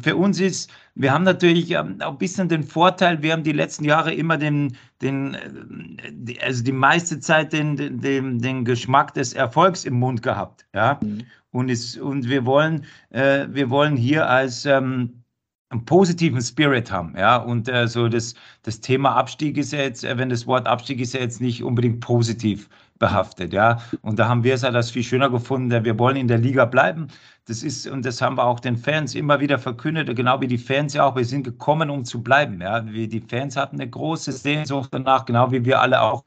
für 0.00 0.16
uns 0.16 0.40
ist, 0.40 0.70
wir 0.94 1.12
haben 1.12 1.24
natürlich 1.24 1.70
ähm, 1.70 1.96
auch 2.02 2.12
ein 2.12 2.18
bisschen 2.18 2.50
den 2.50 2.64
Vorteil, 2.64 3.22
wir 3.22 3.32
haben 3.32 3.44
die 3.44 3.52
letzten 3.52 3.84
Jahre 3.84 4.12
immer 4.12 4.36
den, 4.36 4.76
den 5.00 5.34
äh, 5.34 6.38
also 6.42 6.62
die 6.62 6.72
meiste 6.72 7.20
Zeit 7.20 7.54
den, 7.54 7.76
den, 7.76 8.38
den 8.38 8.64
Geschmack 8.64 9.14
des 9.14 9.32
Erfolgs 9.32 9.86
im 9.86 9.94
Mund 9.94 10.22
gehabt. 10.22 10.66
Ja? 10.74 10.98
Mhm. 11.02 11.22
Und, 11.52 11.70
ist, 11.70 11.96
und 11.98 12.28
wir 12.28 12.44
wollen, 12.44 12.84
äh, 13.08 13.46
wir 13.48 13.70
wollen 13.70 13.96
hier 13.96 14.28
als 14.28 14.66
ähm, 14.66 15.22
einen 15.70 15.84
positiven 15.84 16.40
Spirit 16.40 16.92
haben, 16.92 17.14
ja, 17.16 17.36
und 17.36 17.68
äh, 17.68 17.88
so 17.88 18.08
das, 18.08 18.34
das 18.62 18.80
Thema 18.80 19.16
Abstieg 19.16 19.56
ist 19.58 19.72
ja 19.72 19.80
jetzt, 19.80 20.04
äh, 20.04 20.16
wenn 20.16 20.28
das 20.28 20.46
Wort 20.46 20.66
Abstieg 20.66 21.00
ist 21.00 21.14
ja 21.14 21.20
jetzt 21.20 21.40
nicht 21.40 21.62
unbedingt 21.64 22.00
positiv 22.00 22.68
behaftet, 22.98 23.52
ja, 23.52 23.78
und 24.02 24.18
da 24.18 24.28
haben 24.28 24.44
wir 24.44 24.54
es 24.54 24.62
halt 24.62 24.76
als 24.76 24.90
viel 24.90 25.02
schöner 25.02 25.28
gefunden, 25.28 25.84
wir 25.84 25.98
wollen 25.98 26.16
in 26.16 26.28
der 26.28 26.38
Liga 26.38 26.66
bleiben, 26.66 27.08
das 27.46 27.62
ist, 27.62 27.88
und 27.88 28.04
das 28.04 28.22
haben 28.22 28.36
wir 28.36 28.44
auch 28.44 28.60
den 28.60 28.76
Fans 28.76 29.14
immer 29.14 29.40
wieder 29.40 29.58
verkündet, 29.58 30.14
genau 30.14 30.40
wie 30.40 30.46
die 30.46 30.58
Fans 30.58 30.94
ja 30.94 31.04
auch, 31.04 31.16
wir 31.16 31.24
sind 31.24 31.42
gekommen, 31.42 31.90
um 31.90 32.04
zu 32.04 32.22
bleiben, 32.22 32.60
ja, 32.60 32.86
wir, 32.86 33.08
die 33.08 33.20
Fans 33.20 33.56
hatten 33.56 33.80
eine 33.80 33.90
große 33.90 34.32
Sehnsucht 34.32 34.90
danach, 34.92 35.24
genau 35.24 35.50
wie 35.50 35.64
wir 35.64 35.80
alle 35.80 36.00
auch, 36.00 36.22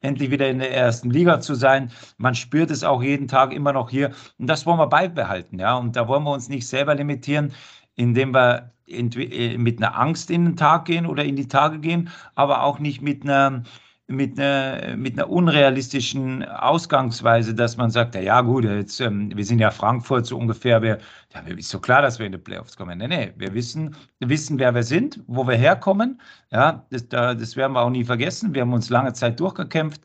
endlich 0.00 0.30
wieder 0.30 0.48
in 0.48 0.60
der 0.60 0.74
ersten 0.74 1.10
Liga 1.10 1.40
zu 1.40 1.54
sein. 1.54 1.90
Man 2.18 2.34
spürt 2.34 2.70
es 2.70 2.84
auch 2.84 3.02
jeden 3.02 3.28
Tag 3.28 3.52
immer 3.52 3.72
noch 3.72 3.90
hier. 3.90 4.12
Und 4.38 4.46
das 4.46 4.66
wollen 4.66 4.78
wir 4.78 4.86
beibehalten, 4.86 5.58
ja. 5.58 5.76
Und 5.76 5.96
da 5.96 6.08
wollen 6.08 6.22
wir 6.24 6.32
uns 6.32 6.48
nicht 6.48 6.68
selber 6.68 6.94
limitieren, 6.94 7.52
indem 7.96 8.32
wir 8.32 8.58
äh, 8.58 8.62
mit 8.90 9.78
einer 9.78 9.98
Angst 9.98 10.30
in 10.30 10.44
den 10.44 10.56
Tag 10.56 10.86
gehen 10.86 11.06
oder 11.06 11.24
in 11.24 11.36
die 11.36 11.48
Tage 11.48 11.78
gehen, 11.78 12.10
aber 12.34 12.62
auch 12.62 12.78
nicht 12.78 13.02
mit 13.02 13.22
einer 13.24 13.62
mit 14.08 14.40
einer, 14.40 14.96
mit 14.96 15.18
einer 15.18 15.28
unrealistischen 15.28 16.42
Ausgangsweise, 16.42 17.54
dass 17.54 17.76
man 17.76 17.90
sagt, 17.90 18.14
ja, 18.14 18.40
gut, 18.40 18.64
jetzt, 18.64 19.00
ähm, 19.00 19.30
wir 19.34 19.44
sind 19.44 19.58
ja 19.58 19.70
Frankfurt 19.70 20.24
so 20.24 20.38
ungefähr, 20.38 20.80
wir, 20.80 20.98
ja, 21.34 21.40
ist 21.54 21.68
so 21.68 21.78
klar, 21.78 22.00
dass 22.00 22.18
wir 22.18 22.24
in 22.24 22.32
die 22.32 22.38
Playoffs 22.38 22.76
kommen. 22.76 22.98
Nee, 22.98 23.08
nee, 23.08 23.32
wir 23.36 23.52
wissen, 23.52 23.94
wissen, 24.20 24.58
wer 24.58 24.74
wir 24.74 24.82
sind, 24.82 25.22
wo 25.26 25.46
wir 25.46 25.56
herkommen. 25.56 26.20
Ja, 26.50 26.86
das, 26.90 27.06
das 27.08 27.56
werden 27.56 27.74
wir 27.74 27.82
auch 27.82 27.90
nie 27.90 28.04
vergessen. 28.04 28.54
Wir 28.54 28.62
haben 28.62 28.72
uns 28.72 28.88
lange 28.88 29.12
Zeit 29.12 29.38
durchgekämpft. 29.40 30.00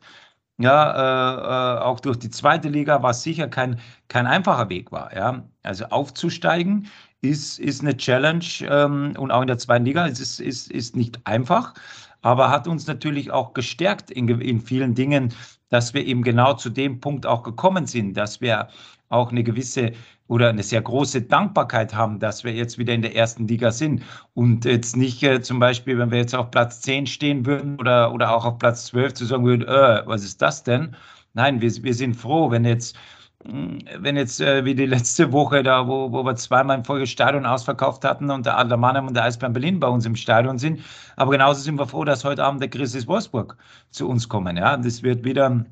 Ja, 0.58 1.78
äh, 1.78 1.78
äh, 1.78 1.84
auch 1.84 1.98
durch 1.98 2.18
die 2.18 2.30
zweite 2.30 2.68
Liga, 2.68 3.02
was 3.02 3.22
sicher 3.22 3.48
kein, 3.48 3.80
kein 4.08 4.26
einfacher 4.26 4.68
Weg 4.68 4.92
war. 4.92 5.14
Ja, 5.16 5.48
also 5.62 5.86
aufzusteigen 5.86 6.88
ist, 7.24 7.58
ist 7.58 7.80
eine 7.80 7.96
Challenge 7.96 8.44
ähm, 8.68 9.14
und 9.18 9.30
auch 9.30 9.40
in 9.40 9.48
der 9.48 9.58
zweiten 9.58 9.84
Liga 9.84 10.06
ist 10.06 10.20
es 10.20 10.40
ist, 10.40 10.70
ist 10.70 10.94
nicht 10.94 11.20
einfach, 11.24 11.74
aber 12.22 12.50
hat 12.50 12.68
uns 12.68 12.86
natürlich 12.86 13.30
auch 13.30 13.54
gestärkt 13.54 14.10
in, 14.10 14.28
in 14.28 14.60
vielen 14.60 14.94
Dingen, 14.94 15.32
dass 15.70 15.94
wir 15.94 16.04
eben 16.06 16.22
genau 16.22 16.54
zu 16.54 16.70
dem 16.70 17.00
Punkt 17.00 17.26
auch 17.26 17.42
gekommen 17.42 17.86
sind, 17.86 18.16
dass 18.16 18.40
wir 18.40 18.68
auch 19.08 19.30
eine 19.30 19.42
gewisse 19.42 19.92
oder 20.26 20.48
eine 20.48 20.62
sehr 20.62 20.80
große 20.80 21.22
Dankbarkeit 21.22 21.94
haben, 21.94 22.18
dass 22.18 22.44
wir 22.44 22.52
jetzt 22.52 22.78
wieder 22.78 22.94
in 22.94 23.02
der 23.02 23.14
ersten 23.14 23.46
Liga 23.46 23.70
sind 23.70 24.02
und 24.32 24.64
jetzt 24.64 24.96
nicht 24.96 25.22
äh, 25.22 25.42
zum 25.42 25.58
Beispiel, 25.58 25.98
wenn 25.98 26.10
wir 26.10 26.18
jetzt 26.18 26.34
auf 26.34 26.50
Platz 26.50 26.80
10 26.80 27.06
stehen 27.06 27.44
würden 27.44 27.78
oder, 27.78 28.12
oder 28.12 28.34
auch 28.34 28.44
auf 28.44 28.58
Platz 28.58 28.86
12 28.86 29.14
zu 29.14 29.24
sagen 29.26 29.44
würden, 29.44 29.68
äh, 29.68 30.02
was 30.06 30.24
ist 30.24 30.40
das 30.40 30.62
denn? 30.62 30.96
Nein, 31.34 31.60
wir, 31.60 31.70
wir 31.82 31.94
sind 31.94 32.14
froh, 32.14 32.50
wenn 32.50 32.64
jetzt 32.64 32.96
wenn 33.44 34.16
jetzt 34.16 34.40
äh, 34.40 34.64
wie 34.64 34.74
die 34.74 34.86
letzte 34.86 35.30
Woche 35.32 35.62
da, 35.62 35.86
wo, 35.86 36.10
wo 36.12 36.24
wir 36.24 36.34
zweimal 36.36 36.78
im 36.78 36.84
Folge 36.84 37.06
Stadion 37.06 37.44
ausverkauft 37.44 38.04
hatten 38.04 38.30
und 38.30 38.46
der 38.46 38.58
Adler 38.58 38.78
Mannheim 38.78 39.06
und 39.06 39.14
der 39.14 39.24
Eisbären 39.24 39.52
Berlin 39.52 39.80
bei 39.80 39.88
uns 39.88 40.06
im 40.06 40.16
Stadion 40.16 40.58
sind. 40.58 40.80
Aber 41.16 41.32
genauso 41.32 41.60
sind 41.60 41.78
wir 41.78 41.86
froh, 41.86 42.04
dass 42.04 42.24
heute 42.24 42.42
Abend 42.42 42.62
der 42.62 42.70
Chris 42.70 43.06
Wolfsburg 43.06 43.56
zu 43.90 44.08
uns 44.08 44.28
kommen. 44.28 44.56
Ja, 44.56 44.76
das 44.78 45.02
wird 45.02 45.24
wieder, 45.24 45.64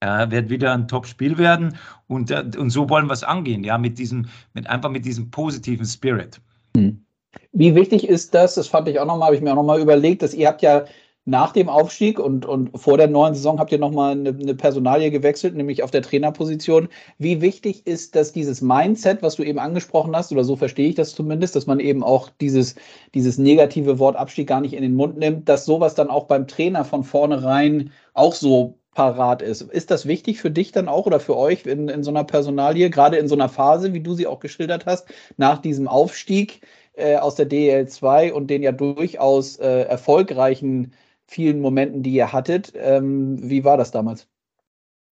äh, 0.00 0.30
wird 0.30 0.48
wieder 0.48 0.72
ein 0.72 0.88
Top-Spiel 0.88 1.36
werden 1.36 1.76
und, 2.06 2.30
äh, 2.30 2.44
und 2.56 2.70
so 2.70 2.88
wollen 2.88 3.06
wir 3.06 3.14
es 3.14 3.24
angehen. 3.24 3.62
Ja, 3.62 3.76
mit 3.76 3.98
diesem, 3.98 4.26
mit 4.54 4.66
einfach 4.70 4.90
mit 4.90 5.04
diesem 5.04 5.30
positiven 5.30 5.84
Spirit. 5.84 6.40
Hm. 6.76 7.04
Wie 7.52 7.74
wichtig 7.74 8.08
ist 8.08 8.34
das? 8.34 8.54
Das 8.54 8.68
fand 8.68 8.88
ich 8.88 8.98
auch 8.98 9.06
nochmal, 9.06 9.26
habe 9.26 9.36
ich 9.36 9.42
mir 9.42 9.52
auch 9.52 9.56
nochmal 9.56 9.80
überlegt, 9.80 10.22
dass 10.22 10.32
ihr 10.32 10.48
habt 10.48 10.62
ja 10.62 10.84
nach 11.24 11.52
dem 11.52 11.68
Aufstieg 11.68 12.18
und, 12.18 12.46
und 12.46 12.76
vor 12.76 12.98
der 12.98 13.06
neuen 13.06 13.34
Saison 13.34 13.60
habt 13.60 13.70
ihr 13.70 13.78
nochmal 13.78 14.12
eine, 14.12 14.30
eine 14.30 14.54
Personalie 14.54 15.10
gewechselt, 15.10 15.54
nämlich 15.54 15.82
auf 15.84 15.92
der 15.92 16.02
Trainerposition. 16.02 16.88
Wie 17.18 17.40
wichtig 17.40 17.86
ist, 17.86 18.16
dass 18.16 18.32
dieses 18.32 18.60
Mindset, 18.60 19.22
was 19.22 19.36
du 19.36 19.44
eben 19.44 19.60
angesprochen 19.60 20.16
hast, 20.16 20.32
oder 20.32 20.42
so 20.42 20.56
verstehe 20.56 20.88
ich 20.88 20.96
das 20.96 21.14
zumindest, 21.14 21.54
dass 21.54 21.66
man 21.66 21.78
eben 21.78 22.02
auch 22.02 22.28
dieses, 22.40 22.74
dieses 23.14 23.38
negative 23.38 24.00
Wort 24.00 24.16
Abstieg 24.16 24.48
gar 24.48 24.60
nicht 24.60 24.74
in 24.74 24.82
den 24.82 24.96
Mund 24.96 25.16
nimmt, 25.16 25.48
dass 25.48 25.64
sowas 25.64 25.94
dann 25.94 26.10
auch 26.10 26.24
beim 26.24 26.48
Trainer 26.48 26.84
von 26.84 27.04
vornherein 27.04 27.92
auch 28.14 28.34
so 28.34 28.78
parat 28.94 29.42
ist. 29.42 29.62
Ist 29.62 29.90
das 29.90 30.06
wichtig 30.06 30.40
für 30.40 30.50
dich 30.50 30.72
dann 30.72 30.88
auch 30.88 31.06
oder 31.06 31.20
für 31.20 31.36
euch 31.36 31.66
in, 31.66 31.88
in 31.88 32.02
so 32.02 32.10
einer 32.10 32.24
Personalie, 32.24 32.90
gerade 32.90 33.16
in 33.16 33.28
so 33.28 33.36
einer 33.36 33.48
Phase, 33.48 33.92
wie 33.92 34.00
du 34.00 34.14
sie 34.14 34.26
auch 34.26 34.40
geschildert 34.40 34.86
hast, 34.86 35.06
nach 35.36 35.58
diesem 35.58 35.86
Aufstieg 35.86 36.62
äh, 36.94 37.16
aus 37.16 37.36
der 37.36 37.48
DL2 37.48 38.32
und 38.32 38.48
den 38.48 38.62
ja 38.62 38.72
durchaus 38.72 39.56
äh, 39.56 39.82
erfolgreichen 39.82 40.92
vielen 41.32 41.60
Momenten, 41.60 42.02
die 42.02 42.12
ihr 42.12 42.32
hattet. 42.32 42.72
Ähm, 42.76 43.38
wie 43.42 43.64
war 43.64 43.76
das 43.76 43.90
damals? 43.90 44.28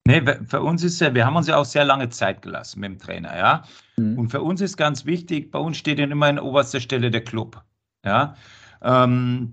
Nee, 0.07 0.23
für 0.47 0.63
uns 0.63 0.83
ist 0.83 1.01
ja, 1.01 1.15
wir 1.15 1.27
haben 1.27 1.37
uns 1.37 1.49
ja 1.49 1.57
auch 1.57 1.65
sehr 1.65 1.85
lange 1.85 2.09
Zeit 2.09 2.43
gelassen 2.43 2.81
mit 2.81 2.91
dem 2.91 2.99
Trainer, 2.99 3.37
ja. 3.37 3.65
Mhm. 3.99 4.19
Und 4.19 4.31
für 4.31 4.41
uns 4.41 4.61
ist 4.61 4.77
ganz 4.77 5.05
wichtig, 5.05 5.51
bei 5.51 5.59
uns 5.59 5.77
steht 5.77 5.99
ja 5.99 6.07
immer 6.07 6.31
in 6.31 6.39
oberster 6.39 6.81
Stelle 6.81 7.11
der 7.11 7.23
Club, 7.23 7.63
ja. 8.05 8.35
Ähm, 8.83 9.53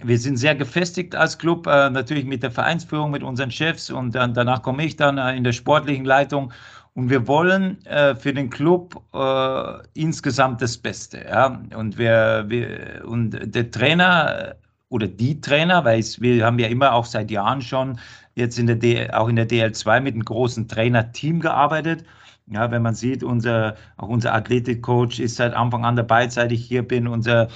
wir 0.00 0.18
sind 0.18 0.36
sehr 0.36 0.54
gefestigt 0.54 1.16
als 1.16 1.36
Club, 1.36 1.66
äh, 1.66 1.90
natürlich 1.90 2.24
mit 2.24 2.44
der 2.44 2.52
Vereinsführung, 2.52 3.10
mit 3.10 3.24
unseren 3.24 3.50
Chefs 3.50 3.90
und 3.90 4.14
dann, 4.14 4.34
danach 4.34 4.62
komme 4.62 4.84
ich 4.84 4.94
dann 4.94 5.18
äh, 5.18 5.36
in 5.36 5.42
der 5.42 5.52
sportlichen 5.52 6.04
Leitung. 6.04 6.52
Und 6.94 7.10
wir 7.10 7.26
wollen 7.26 7.84
äh, 7.86 8.14
für 8.14 8.32
den 8.32 8.50
Club 8.50 9.02
äh, 9.12 9.78
insgesamt 9.94 10.62
das 10.62 10.78
Beste. 10.78 11.24
Ja? 11.28 11.60
Und, 11.76 11.98
wir, 11.98 12.44
wir, 12.46 13.02
und 13.04 13.30
der 13.54 13.70
Trainer 13.70 14.54
oder 14.90 15.06
die 15.06 15.40
Trainer, 15.40 15.84
weil 15.84 16.00
es, 16.00 16.20
wir 16.20 16.44
haben 16.44 16.58
ja 16.58 16.68
immer 16.68 16.92
auch 16.94 17.04
seit 17.04 17.30
Jahren 17.30 17.62
schon 17.62 17.98
jetzt 18.34 18.58
in 18.58 18.66
der 18.66 18.76
D, 18.76 19.10
auch 19.10 19.28
in 19.28 19.36
der 19.36 19.48
DL2 19.48 20.00
mit 20.00 20.14
einem 20.14 20.24
großen 20.24 20.68
Trainerteam 20.68 21.40
gearbeitet. 21.40 22.04
Ja, 22.46 22.70
wenn 22.70 22.82
man 22.82 22.94
sieht, 22.94 23.22
unser, 23.22 23.76
auch 23.98 24.08
unser 24.08 24.34
Athletikcoach 24.34 25.18
ist 25.20 25.36
seit 25.36 25.52
Anfang 25.52 25.84
an 25.84 25.96
dabei, 25.96 26.28
seit 26.28 26.50
ich 26.52 26.64
hier 26.64 26.82
bin. 26.82 27.06
Unser, 27.06 27.48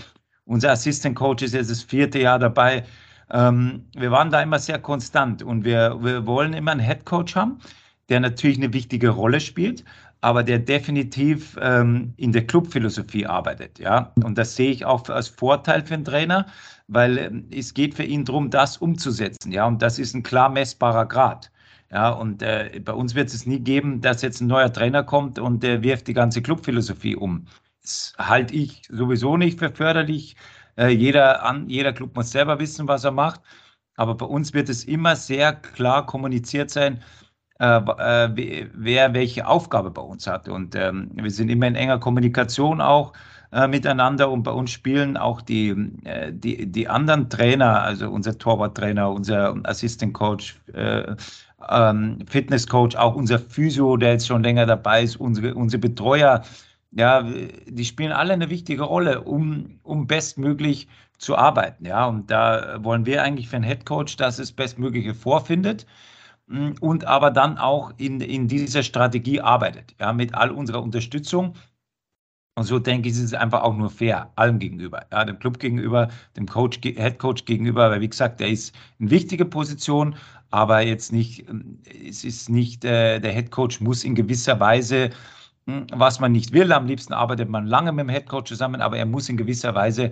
unser 0.44 0.72
Assistant 0.72 1.16
Coach 1.16 1.42
ist 1.42 1.54
jetzt 1.54 1.70
das 1.70 1.82
vierte 1.82 2.18
Jahr 2.18 2.38
dabei. 2.38 2.84
Ähm, 3.30 3.86
wir 3.94 4.10
waren 4.10 4.30
da 4.30 4.42
immer 4.42 4.58
sehr 4.58 4.78
konstant 4.78 5.42
und 5.42 5.64
wir, 5.64 5.96
wir 6.02 6.26
wollen 6.26 6.52
immer 6.52 6.72
einen 6.72 6.80
Head 6.80 7.06
Coach 7.06 7.34
haben, 7.34 7.58
der 8.10 8.20
natürlich 8.20 8.58
eine 8.58 8.74
wichtige 8.74 9.08
Rolle 9.08 9.40
spielt, 9.40 9.84
aber 10.20 10.42
der 10.42 10.58
definitiv 10.58 11.56
ähm, 11.60 12.12
in 12.18 12.32
der 12.32 12.46
Clubphilosophie 12.46 13.26
arbeitet. 13.26 13.78
Ja? 13.78 14.12
Und 14.22 14.36
das 14.36 14.56
sehe 14.56 14.70
ich 14.70 14.84
auch 14.84 15.08
als 15.08 15.28
Vorteil 15.28 15.86
für 15.86 15.94
einen 15.94 16.04
Trainer, 16.04 16.46
weil 16.92 17.18
ähm, 17.18 17.48
es 17.50 17.74
geht 17.74 17.94
für 17.94 18.04
ihn 18.04 18.24
darum, 18.24 18.50
das 18.50 18.76
umzusetzen. 18.76 19.52
Ja? 19.52 19.66
Und 19.66 19.82
das 19.82 19.98
ist 19.98 20.14
ein 20.14 20.22
klar 20.22 20.48
messbarer 20.48 21.06
Grad. 21.06 21.50
Ja, 21.90 22.08
und 22.10 22.42
äh, 22.42 22.80
bei 22.82 22.94
uns 22.94 23.14
wird 23.14 23.28
es 23.28 23.44
nie 23.44 23.60
geben, 23.60 24.00
dass 24.00 24.22
jetzt 24.22 24.40
ein 24.40 24.46
neuer 24.46 24.72
Trainer 24.72 25.02
kommt 25.02 25.38
und 25.38 25.62
der 25.62 25.82
wirft 25.82 26.08
die 26.08 26.14
ganze 26.14 26.40
Clubphilosophie 26.40 27.16
um. 27.16 27.46
Das 27.82 28.14
halte 28.18 28.54
ich 28.54 28.82
sowieso 28.88 29.36
nicht 29.36 29.58
für 29.58 29.70
förderlich. 29.70 30.36
Äh, 30.78 30.88
jeder, 30.88 31.44
an, 31.44 31.68
jeder 31.68 31.92
Club 31.92 32.16
muss 32.16 32.30
selber 32.30 32.58
wissen, 32.58 32.88
was 32.88 33.04
er 33.04 33.10
macht. 33.12 33.42
Aber 33.96 34.14
bei 34.14 34.24
uns 34.24 34.54
wird 34.54 34.70
es 34.70 34.84
immer 34.84 35.16
sehr 35.16 35.52
klar 35.52 36.06
kommuniziert 36.06 36.70
sein, 36.70 37.02
äh, 37.60 37.66
äh 37.76 38.70
wer 38.74 39.12
welche 39.12 39.46
Aufgabe 39.46 39.90
bei 39.90 40.02
uns 40.02 40.26
hat. 40.26 40.48
Und 40.48 40.74
ähm, 40.74 41.10
wir 41.14 41.30
sind 41.30 41.50
immer 41.50 41.66
in 41.66 41.74
enger 41.74 41.98
Kommunikation 41.98 42.80
auch 42.80 43.12
äh, 43.52 43.68
miteinander 43.68 44.30
und 44.30 44.42
bei 44.42 44.50
uns 44.50 44.70
spielen 44.70 45.16
auch 45.16 45.42
die, 45.42 45.70
äh, 46.04 46.32
die, 46.32 46.66
die 46.66 46.88
anderen 46.88 47.28
Trainer, 47.28 47.82
also 47.82 48.10
unser 48.10 48.38
Torwarttrainer, 48.38 49.10
unser 49.10 49.54
Assistant 49.64 50.14
Coach, 50.14 50.58
äh, 50.72 51.14
ähm, 51.68 52.18
Fitness 52.26 52.66
Coach, 52.66 52.96
auch 52.96 53.14
unser 53.14 53.38
Physio, 53.38 53.96
der 53.96 54.12
jetzt 54.12 54.26
schon 54.26 54.42
länger 54.42 54.66
dabei 54.66 55.02
ist, 55.02 55.16
unsere, 55.16 55.54
unsere 55.54 55.80
Betreuer, 55.80 56.42
ja, 56.92 57.22
die 57.66 57.84
spielen 57.84 58.12
alle 58.12 58.34
eine 58.34 58.50
wichtige 58.50 58.82
Rolle, 58.82 59.22
um, 59.22 59.78
um 59.82 60.06
bestmöglich 60.06 60.88
zu 61.18 61.36
arbeiten. 61.36 61.86
Ja, 61.86 62.06
und 62.06 62.30
da 62.30 62.78
wollen 62.82 63.06
wir 63.06 63.22
eigentlich 63.22 63.48
für 63.48 63.56
einen 63.56 63.64
Head 63.64 63.86
Coach, 63.86 64.16
dass 64.16 64.38
es 64.38 64.52
Bestmögliche 64.52 65.14
vorfindet 65.14 65.86
mm, 66.48 66.72
und 66.80 67.06
aber 67.06 67.30
dann 67.30 67.58
auch 67.58 67.92
in, 67.96 68.20
in 68.20 68.48
dieser 68.48 68.82
Strategie 68.82 69.40
arbeitet, 69.40 69.94
ja, 70.00 70.12
mit 70.12 70.34
all 70.34 70.50
unserer 70.50 70.82
Unterstützung. 70.82 71.54
Und 72.54 72.64
so 72.64 72.78
denke 72.78 73.08
ich, 73.08 73.14
ist 73.14 73.22
es 73.22 73.34
einfach 73.34 73.62
auch 73.62 73.74
nur 73.74 73.88
fair, 73.88 74.30
allem 74.36 74.58
gegenüber, 74.58 75.06
ja, 75.10 75.24
dem 75.24 75.38
Club 75.38 75.58
gegenüber, 75.58 76.08
dem 76.36 76.46
Coach, 76.46 76.80
Head 76.82 77.18
Coach 77.18 77.46
gegenüber, 77.46 77.90
weil 77.90 78.02
wie 78.02 78.08
gesagt, 78.08 78.40
der 78.40 78.48
ist 78.50 78.74
in 78.98 79.10
wichtige 79.10 79.46
Position, 79.46 80.16
aber 80.50 80.82
jetzt 80.82 81.12
nicht, 81.12 81.46
es 82.06 82.24
ist 82.24 82.50
nicht, 82.50 82.84
äh, 82.84 83.20
der 83.20 83.32
Head 83.32 83.50
Coach 83.50 83.80
muss 83.80 84.04
in 84.04 84.14
gewisser 84.14 84.60
Weise 84.60 85.10
hm, 85.66 85.86
was 85.92 86.18
man 86.18 86.32
nicht 86.32 86.52
will. 86.52 86.72
Am 86.72 86.86
liebsten 86.86 87.12
arbeitet 87.12 87.48
man 87.48 87.66
lange 87.66 87.92
mit 87.92 88.04
dem 88.04 88.08
Headcoach 88.08 88.44
zusammen, 88.44 88.80
aber 88.80 88.98
er 88.98 89.06
muss 89.06 89.28
in 89.28 89.36
gewisser 89.36 89.74
Weise 89.74 90.10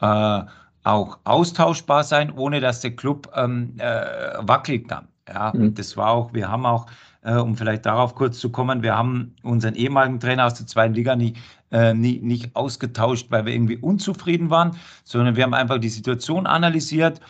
äh, 0.00 0.40
auch 0.84 1.18
austauschbar 1.24 2.04
sein, 2.04 2.32
ohne 2.32 2.60
dass 2.60 2.80
der 2.80 2.94
Club 2.94 3.30
ähm, 3.34 3.74
äh, 3.78 4.04
wackeln 4.38 4.86
kann. 4.86 5.08
Ja, 5.28 5.52
mhm. 5.54 5.74
das 5.74 5.96
war 5.96 6.10
auch, 6.10 6.32
wir 6.32 6.48
haben 6.48 6.66
auch, 6.66 6.86
äh, 7.22 7.34
um 7.34 7.56
vielleicht 7.56 7.86
darauf 7.86 8.14
kurz 8.14 8.38
zu 8.38 8.50
kommen, 8.50 8.82
wir 8.82 8.96
haben 8.96 9.34
unseren 9.42 9.74
ehemaligen 9.74 10.20
Trainer 10.20 10.46
aus 10.46 10.54
der 10.54 10.66
zweiten 10.66 10.94
Liga 10.94 11.14
nie, 11.14 11.34
äh, 11.72 11.94
nie, 11.94 12.20
nicht 12.20 12.54
ausgetauscht, 12.54 13.26
weil 13.30 13.46
wir 13.46 13.52
irgendwie 13.52 13.78
unzufrieden 13.78 14.50
waren, 14.50 14.76
sondern 15.04 15.36
wir 15.36 15.42
haben 15.44 15.54
einfach 15.54 15.78
die 15.78 15.88
Situation 15.88 16.46
analysiert 16.46 17.20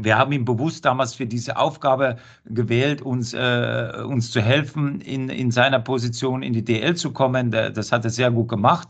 wir 0.00 0.18
haben 0.18 0.32
ihn 0.32 0.44
bewusst 0.44 0.84
damals 0.84 1.14
für 1.14 1.26
diese 1.26 1.56
Aufgabe 1.56 2.16
gewählt, 2.46 3.00
uns, 3.00 3.32
äh, 3.32 4.02
uns 4.04 4.32
zu 4.32 4.40
helfen, 4.40 5.00
in, 5.00 5.28
in 5.28 5.52
seiner 5.52 5.78
Position 5.78 6.42
in 6.42 6.52
die 6.52 6.64
DL 6.64 6.96
zu 6.96 7.12
kommen. 7.12 7.52
Das 7.52 7.92
hat 7.92 8.04
er 8.04 8.10
sehr 8.10 8.32
gut 8.32 8.48
gemacht. 8.48 8.88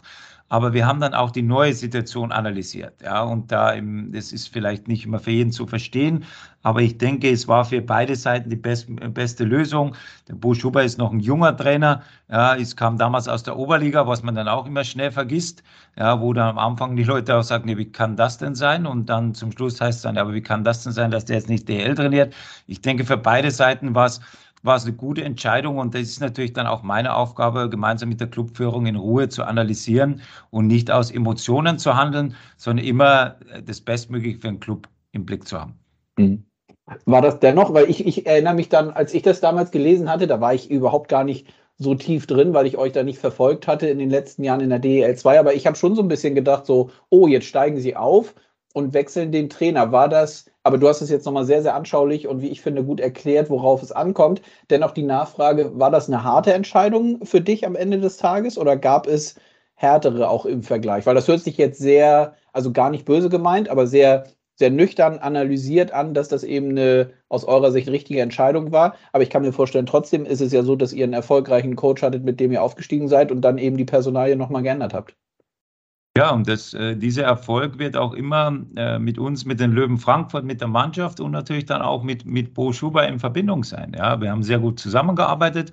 Aber 0.49 0.73
wir 0.73 0.87
haben 0.87 1.01
dann 1.01 1.15
auch 1.15 1.31
die 1.31 1.43
neue 1.43 1.73
Situation 1.73 2.31
analysiert. 2.31 3.03
Ja, 3.03 3.23
und 3.23 3.51
da, 3.51 3.73
im, 3.73 4.13
das 4.13 4.33
ist 4.33 4.49
vielleicht 4.49 4.89
nicht 4.89 5.07
immer 5.07 5.19
für 5.19 5.31
jeden 5.31 5.53
zu 5.53 5.67
verstehen, 5.67 6.25
aber 6.65 6.81
ich 6.81 6.97
denke, 6.97 7.31
es 7.31 7.47
war 7.47 7.67
für 7.67 7.83
beide 7.83 8.17
Seiten 8.17 8.49
die 8.49 8.57
best, 8.57 8.89
beste 9.13 9.45
Lösung. 9.45 9.95
Der 10.29 10.35
Bo 10.35 10.55
Schuber 10.55 10.83
ist 10.83 10.97
noch 10.97 11.13
ein 11.13 11.21
junger 11.21 11.55
Trainer. 11.55 12.03
Ja, 12.31 12.57
es 12.57 12.75
kam 12.75 12.97
damals 12.97 13.29
aus 13.29 13.43
der 13.43 13.59
Oberliga, 13.59 14.07
was 14.07 14.23
man 14.23 14.35
dann 14.35 14.49
auch 14.49 14.67
immer 14.67 14.83
schnell 14.83 15.13
vergisst. 15.13 15.63
Ja, 15.97 16.23
wo 16.23 16.33
dann 16.33 16.49
am 16.49 16.59
Anfang 16.59 16.97
die 16.97 17.05
Leute 17.05 17.37
auch 17.37 17.43
sagen, 17.43 17.67
nee, 17.67 17.77
wie 17.77 17.93
kann 17.93 18.17
das 18.17 18.39
denn 18.39 18.55
sein? 18.55 18.87
Und 18.87 19.11
dann 19.11 19.35
zum 19.35 19.53
Schluss 19.53 19.79
heißt 19.79 19.99
es 19.99 20.03
dann, 20.03 20.17
aber 20.17 20.33
wie 20.33 20.41
kann 20.41 20.65
das 20.65 20.83
denn 20.83 20.95
sein, 20.95 21.11
dass 21.11 21.27
der 21.27 21.37
jetzt 21.37 21.51
nicht 21.51 21.69
DL 21.69 21.95
trainiert? 21.95 22.35
Ich 22.67 22.81
denke, 22.81 23.05
für 23.05 23.19
beide 23.19 23.51
Seiten 23.51 23.95
war 23.95 24.07
es 24.07 24.23
war 24.65 24.77
es 24.77 24.85
eine 24.85 24.95
gute 24.95 25.23
Entscheidung 25.23 25.79
und 25.79 25.95
das 25.95 26.03
ist 26.03 26.21
natürlich 26.21 26.55
dann 26.55 26.67
auch 26.67 26.83
meine 26.83 27.15
Aufgabe, 27.15 27.69
gemeinsam 27.69 28.09
mit 28.09 28.21
der 28.21 28.29
Clubführung 28.29 28.87
in 28.87 28.97
Ruhe 28.97 29.29
zu 29.29 29.45
analysieren 29.45 30.23
und 30.51 30.67
nicht 30.67 30.91
aus 30.91 31.11
Emotionen 31.11 31.79
zu 31.79 31.97
handeln, 31.97 32.35
sondern 32.57 32.87
immer 32.87 33.37
das 33.65 33.83
Bestmögliche 33.83 34.39
für 34.39 34.49
den 34.49 34.61
Club 34.61 34.89
im 35.13 35.27
Blick 35.27 35.47
zu 35.47 35.61
haben. 35.61 35.79
Mhm. 36.17 36.45
War 37.05 37.23
das 37.23 37.39
dennoch, 37.41 37.73
weil 37.75 37.89
ich, 37.89 38.07
ich 38.07 38.27
erinnere 38.27 38.55
mich 38.55 38.71
dann, 38.71 38.91
als 38.91 39.15
ich 39.15 39.23
das 39.23 39.41
damals 39.41 39.71
gelesen 39.71 40.11
hatte, 40.11 40.27
da 40.27 40.41
war 40.41 40.55
ich 40.55 40.71
überhaupt 40.71 41.09
gar 41.09 41.25
nicht 41.25 41.47
so 41.77 41.95
tief 41.95 42.27
drin, 42.27 42.55
weil 42.55 42.67
ich 42.67 42.79
euch 42.79 42.93
da 42.93 43.03
nicht 43.03 43.19
verfolgt 43.19 43.67
hatte 43.67 43.89
in 43.89 43.99
den 43.99 44.11
letzten 44.11 44.45
Jahren 44.45 44.61
in 44.61 44.71
der 44.71 44.79
DEL 44.79 45.17
2, 45.17 45.41
aber 45.41 45.55
ich 45.55 45.67
habe 45.67 45.77
schon 45.77 45.95
so 45.95 46.03
ein 46.03 46.09
bisschen 46.09 46.35
gedacht, 46.35 46.67
so, 46.67 46.91
oh, 47.11 47.27
jetzt 47.27 47.47
steigen 47.47 47.81
sie 47.81 47.97
auf 47.97 48.35
und 48.73 48.95
wechseln 48.95 49.33
den 49.33 49.51
Trainer. 49.51 49.93
War 49.93 50.09
das 50.09 50.47
aber 50.65 50.79
du 50.79 50.89
hast 50.89 51.03
es 51.03 51.11
jetzt 51.11 51.27
nochmal 51.27 51.45
sehr, 51.45 51.63
sehr 51.63 51.75
anschaulich 51.75 52.27
und 52.27 52.43
wie 52.43 52.49
ich 52.49 52.61
finde 52.63 52.85
gut 52.85 52.99
erklärt, 53.01 53.51
worauf 53.51 53.83
es 53.83 53.93
ankommt. 53.93 54.43
Dennoch 54.71 54.93
die 54.93 55.03
Nachfrage, 55.03 55.79
war 55.79 55.91
das 55.91 56.09
eine 56.09 56.25
harte 56.25 56.53
Entscheidung 56.55 57.25
für 57.25 57.41
dich 57.41 57.67
am 57.67 57.77
Ende 57.77 58.01
des 58.01 58.17
Tages 58.17 58.59
oder 58.59 58.77
gab 58.77 59.07
es 59.07 59.37
härtere 59.75 60.29
auch 60.29 60.47
im 60.47 60.63
Vergleich? 60.63 61.07
Weil 61.07 61.15
das 61.15 61.29
hört 61.29 61.41
sich 61.41 61.59
jetzt 61.59 61.79
sehr, 61.79 62.35
also 62.53 62.73
gar 62.73 62.91
nicht 62.91 63.05
böse 63.05 63.29
gemeint, 63.29 63.69
aber 63.69 63.87
sehr, 63.87 64.25
sehr 64.57 64.71
nüchtern 64.71 65.19
analysiert 65.19 65.93
an, 65.93 66.15
dass 66.15 66.29
das 66.29 66.45
eben 66.45 66.71
eine 66.71 67.11
aus 67.29 67.45
eurer 67.45 67.71
Sicht 67.73 67.89
richtige 67.89 68.21
Entscheidung 68.23 68.73
war. 68.73 68.95
Aber 69.13 69.23
ich 69.23 69.31
kann 69.31 69.43
mir 69.43 69.53
vorstellen, 69.53 69.87
trotzdem 69.87 70.25
ist 70.27 70.41
es 70.41 70.53
ja 70.53 70.63
so, 70.63 70.77
dass 70.77 70.93
ihr 70.93 71.05
einen 71.05 71.13
erfolgreichen 71.13 71.77
Coach 71.77 72.03
hattet, 72.03 72.25
mit 72.25 72.41
dem 72.41 72.53
ihr 72.53 72.63
aufgestiegen 72.63 73.09
seid 73.09 73.31
und 73.33 73.43
dann 73.43 73.59
eben 73.59 73.77
die 73.77 73.85
Personalie 73.85 74.37
nochmal 74.37 74.63
geändert 74.63 74.95
habt. 74.95 75.15
Ja, 76.17 76.31
und 76.31 76.47
das, 76.47 76.75
äh, 76.75 76.97
dieser 76.97 77.25
Erfolg 77.25 77.79
wird 77.79 77.97
auch 77.97 78.13
immer 78.13 78.57
äh, 78.77 79.01
mit 79.01 79.19
uns, 79.19 79.45
mit 79.45 79.59
den 79.59 79.73
Löwen 79.73 79.99
Frankfurt, 79.99 80.45
mit 80.45 80.61
der 80.61 80.69
Mannschaft 80.69 81.19
und 81.19 81.33
natürlich 81.33 81.65
dann 81.65 81.83
auch 81.83 82.05
mit, 82.05 82.25
mit 82.25 82.55
Bo 82.55 82.73
Schuber 82.73 83.09
in 83.09 83.19
Verbindung 83.19 83.65
sein. 83.65 83.93
Ja, 83.97 84.21
wir 84.21 84.31
haben 84.31 84.45
sehr 84.45 84.61
gut 84.61 84.79
zusammengearbeitet 84.79 85.73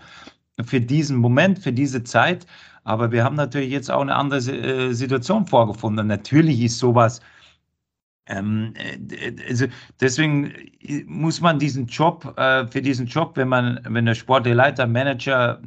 für 0.63 0.81
diesen 0.81 1.17
Moment, 1.17 1.59
für 1.59 1.71
diese 1.71 2.03
Zeit. 2.03 2.47
Aber 2.83 3.11
wir 3.11 3.23
haben 3.23 3.35
natürlich 3.35 3.69
jetzt 3.71 3.91
auch 3.91 4.01
eine 4.01 4.15
andere 4.15 4.39
äh, 4.39 4.93
Situation 4.93 5.45
vorgefunden. 5.45 6.07
Natürlich 6.07 6.59
ist 6.61 6.79
sowas 6.79 7.21
ähm, 8.31 8.73
äh, 8.77 9.33
also 9.49 9.65
deswegen 9.99 10.51
äh, 10.81 11.03
muss 11.05 11.41
man 11.41 11.59
diesen 11.59 11.87
Job, 11.87 12.33
äh, 12.37 12.67
für 12.67 12.81
diesen 12.81 13.07
Job, 13.07 13.35
wenn 13.35 13.49
man, 13.49 13.79
wenn 13.89 14.05
der 14.05 14.15
Sportleiter, 14.15 14.87
Manager, 14.87 15.61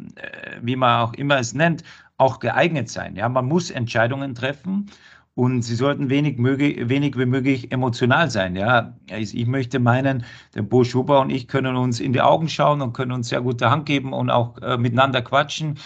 wie 0.62 0.76
man 0.76 1.02
auch 1.02 1.14
immer 1.14 1.38
es 1.38 1.52
nennt, 1.52 1.84
auch 2.24 2.40
geeignet 2.40 2.88
sein. 2.88 3.16
Ja, 3.16 3.28
man 3.28 3.46
muss 3.46 3.70
Entscheidungen 3.70 4.34
treffen 4.34 4.90
und 5.34 5.62
sie 5.62 5.74
sollten 5.74 6.10
wenig, 6.10 6.38
möglich, 6.38 6.88
wenig 6.88 7.18
wie 7.18 7.26
möglich 7.26 7.72
emotional 7.72 8.30
sein. 8.30 8.56
Ja, 8.56 8.96
ich 9.08 9.46
möchte 9.46 9.80
meinen, 9.80 10.24
der 10.54 10.62
Bo 10.62 10.84
Schuber 10.84 11.20
und 11.20 11.30
ich 11.30 11.48
können 11.48 11.76
uns 11.76 12.00
in 12.00 12.12
die 12.12 12.20
Augen 12.20 12.48
schauen 12.48 12.80
und 12.82 12.92
können 12.92 13.12
uns 13.12 13.28
sehr 13.28 13.40
gute 13.42 13.70
Hand 13.70 13.86
geben 13.86 14.12
und 14.12 14.30
auch 14.30 14.58
äh, 14.62 14.76
miteinander 14.78 15.22
quatschen. 15.22 15.78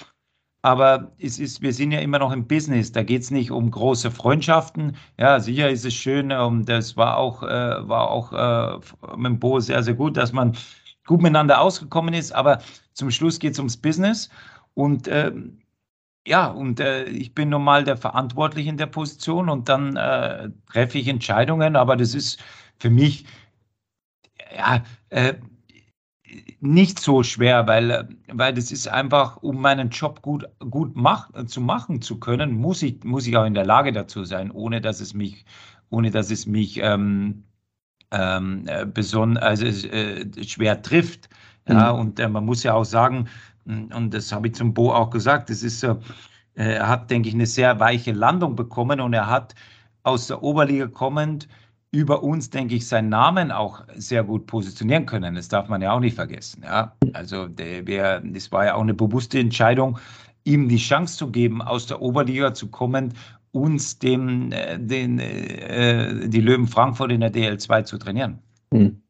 Aber 0.63 1.13
es 1.19 1.39
ist, 1.39 1.63
wir 1.63 1.73
sind 1.73 1.93
ja 1.93 2.01
immer 2.01 2.19
noch 2.19 2.33
im 2.33 2.47
Business. 2.47 2.93
Da 2.93 3.03
geht 3.03 3.23
es 3.23 3.31
nicht 3.31 3.51
um 3.51 3.71
große 3.71 4.11
Freundschaften. 4.11 4.97
Ja, 5.17 5.41
sicher 5.41 5.71
ist 5.71 5.85
es 5.85 5.95
schön. 5.95 6.33
Um, 6.33 6.65
das 6.67 6.97
war 6.97 7.17
auch, 7.17 7.43
äh, 7.43 7.89
war 7.89 8.11
auch 8.11 8.33
äh, 8.33 9.17
mit 9.17 9.41
Bo 9.41 9.61
sehr, 9.61 9.83
sehr 9.83 9.95
gut, 9.95 10.17
dass 10.17 10.33
man 10.33 10.57
gut 11.07 11.23
miteinander 11.23 11.61
ausgekommen 11.61 12.13
ist. 12.13 12.33
Aber 12.33 12.59
zum 12.93 13.11
Schluss 13.11 13.39
geht 13.39 13.53
es 13.53 13.59
ums 13.59 13.77
Business. 13.77 14.29
Und 14.75 15.09
ähm, 15.09 15.59
ja, 16.29 16.47
und 16.47 16.79
äh, 16.79 17.05
ich 17.05 17.35
bin 17.35 17.49
nun 17.49 17.65
mal 17.65 17.85
der 17.85 17.97
Verantwortliche 17.97 18.69
in 18.69 18.77
der 18.77 18.87
Position 18.87 19.49
und 19.49 19.69
dann 19.69 19.97
äh, 19.97 20.51
treffe 20.71 20.99
ich 20.99 21.09
Entscheidungen, 21.09 21.75
aber 21.75 21.97
das 21.97 22.15
ist 22.15 22.39
für 22.79 22.91
mich 22.91 23.25
ja 24.55 24.83
äh, 25.09 25.35
nicht 26.61 26.99
so 26.99 27.23
schwer, 27.23 27.67
weil, 27.67 28.09
weil 28.31 28.53
das 28.53 28.71
ist 28.71 28.89
einfach, 28.89 29.39
um 29.39 29.63
meinen 29.63 29.89
Job 29.89 30.21
gut, 30.21 30.45
gut 30.71 30.93
mach, 30.95 31.31
zu 31.47 31.63
machen 31.63 32.03
zu 32.03 32.21
können, 32.21 32.53
muss 32.53 32.83
ich, 32.83 33.03
muss 33.05 33.27
ich 33.27 33.37
auch 33.37 33.47
in 33.47 33.55
der 33.55 33.65
Lage 33.65 33.93
dazu 33.93 34.25
sein, 34.25 34.51
ohne 34.51 34.83
dass 34.83 35.01
es 35.01 35.15
mich, 35.15 35.47
ohne 35.89 36.11
dass 36.11 36.31
es 36.31 36.47
mich 36.47 36.79
ähm, 36.83 37.45
ähm, 38.11 38.65
äh, 38.67 38.85
beson 38.85 39.39
also, 39.39 39.65
äh, 39.65 40.27
schwer 40.45 40.83
trifft. 40.83 41.31
Ja, 41.67 41.93
mhm. 41.93 42.01
und 42.01 42.21
äh, 42.21 42.29
man 42.29 42.45
muss 42.45 42.63
ja 42.63 42.75
auch 42.75 42.85
sagen, 42.85 43.29
und 43.69 44.15
das 44.15 44.33
habe 44.33 44.49
ich 44.49 44.55
zum 44.55 44.75
Bo 44.75 44.93
auch 44.93 45.11
gesagt, 45.11 45.51
das 45.51 45.63
ist 45.63 45.81
so, 45.81 45.99
er 46.55 46.89
hat, 46.89 47.11
denke 47.11 47.29
ich, 47.29 47.35
eine 47.35 47.47
sehr 47.47 47.79
weiche 47.79 48.13
Landung 48.13 48.57
bekommen 48.57 49.01
und 49.01 49.13
er 49.13 49.29
hat 49.29 49.55
aus 50.03 50.27
der 50.27 50.43
Oberliga 50.43 50.87
kommend 50.87 51.49
über 51.91 52.23
uns, 52.23 52.51
denke 52.51 52.75
ich, 52.75 52.87
seinen 52.87 53.09
Namen 53.09 53.51
auch 53.51 53.83
sehr 53.95 54.25
gut 54.25 54.47
positionieren 54.47 55.07
können. 55.07 55.35
Das 55.35 55.49
darf 55.49 55.69
man 55.69 55.81
ja 55.81 55.93
auch 55.93 56.01
nicht 56.01 56.17
vergessen. 56.17 56.63
Ja? 56.63 56.93
Also 57.13 57.49
der, 57.49 58.21
das 58.21 58.53
war 58.53 58.67
ja 58.67 58.75
auch 58.75 58.83
eine 58.83 58.95
bewusste 58.95 59.39
Entscheidung, 59.39 59.99
ihm 60.45 60.69
die 60.69 60.77
Chance 60.77 61.17
zu 61.17 61.31
geben, 61.31 61.63
aus 61.63 61.87
der 61.87 62.03
Oberliga 62.03 62.53
zu 62.55 62.69
kommen, 62.69 63.15
uns 63.53 63.99
dem, 63.99 64.53
äh, 64.53 64.79
den, 64.79 65.19
äh, 65.19 66.29
die 66.29 66.41
Löwen 66.41 66.67
Frankfurt 66.67 67.13
in 67.13 67.21
der 67.21 67.33
DL2 67.33 67.85
zu 67.85 67.99
trainieren. 67.99 68.39
Hm. 68.73 69.01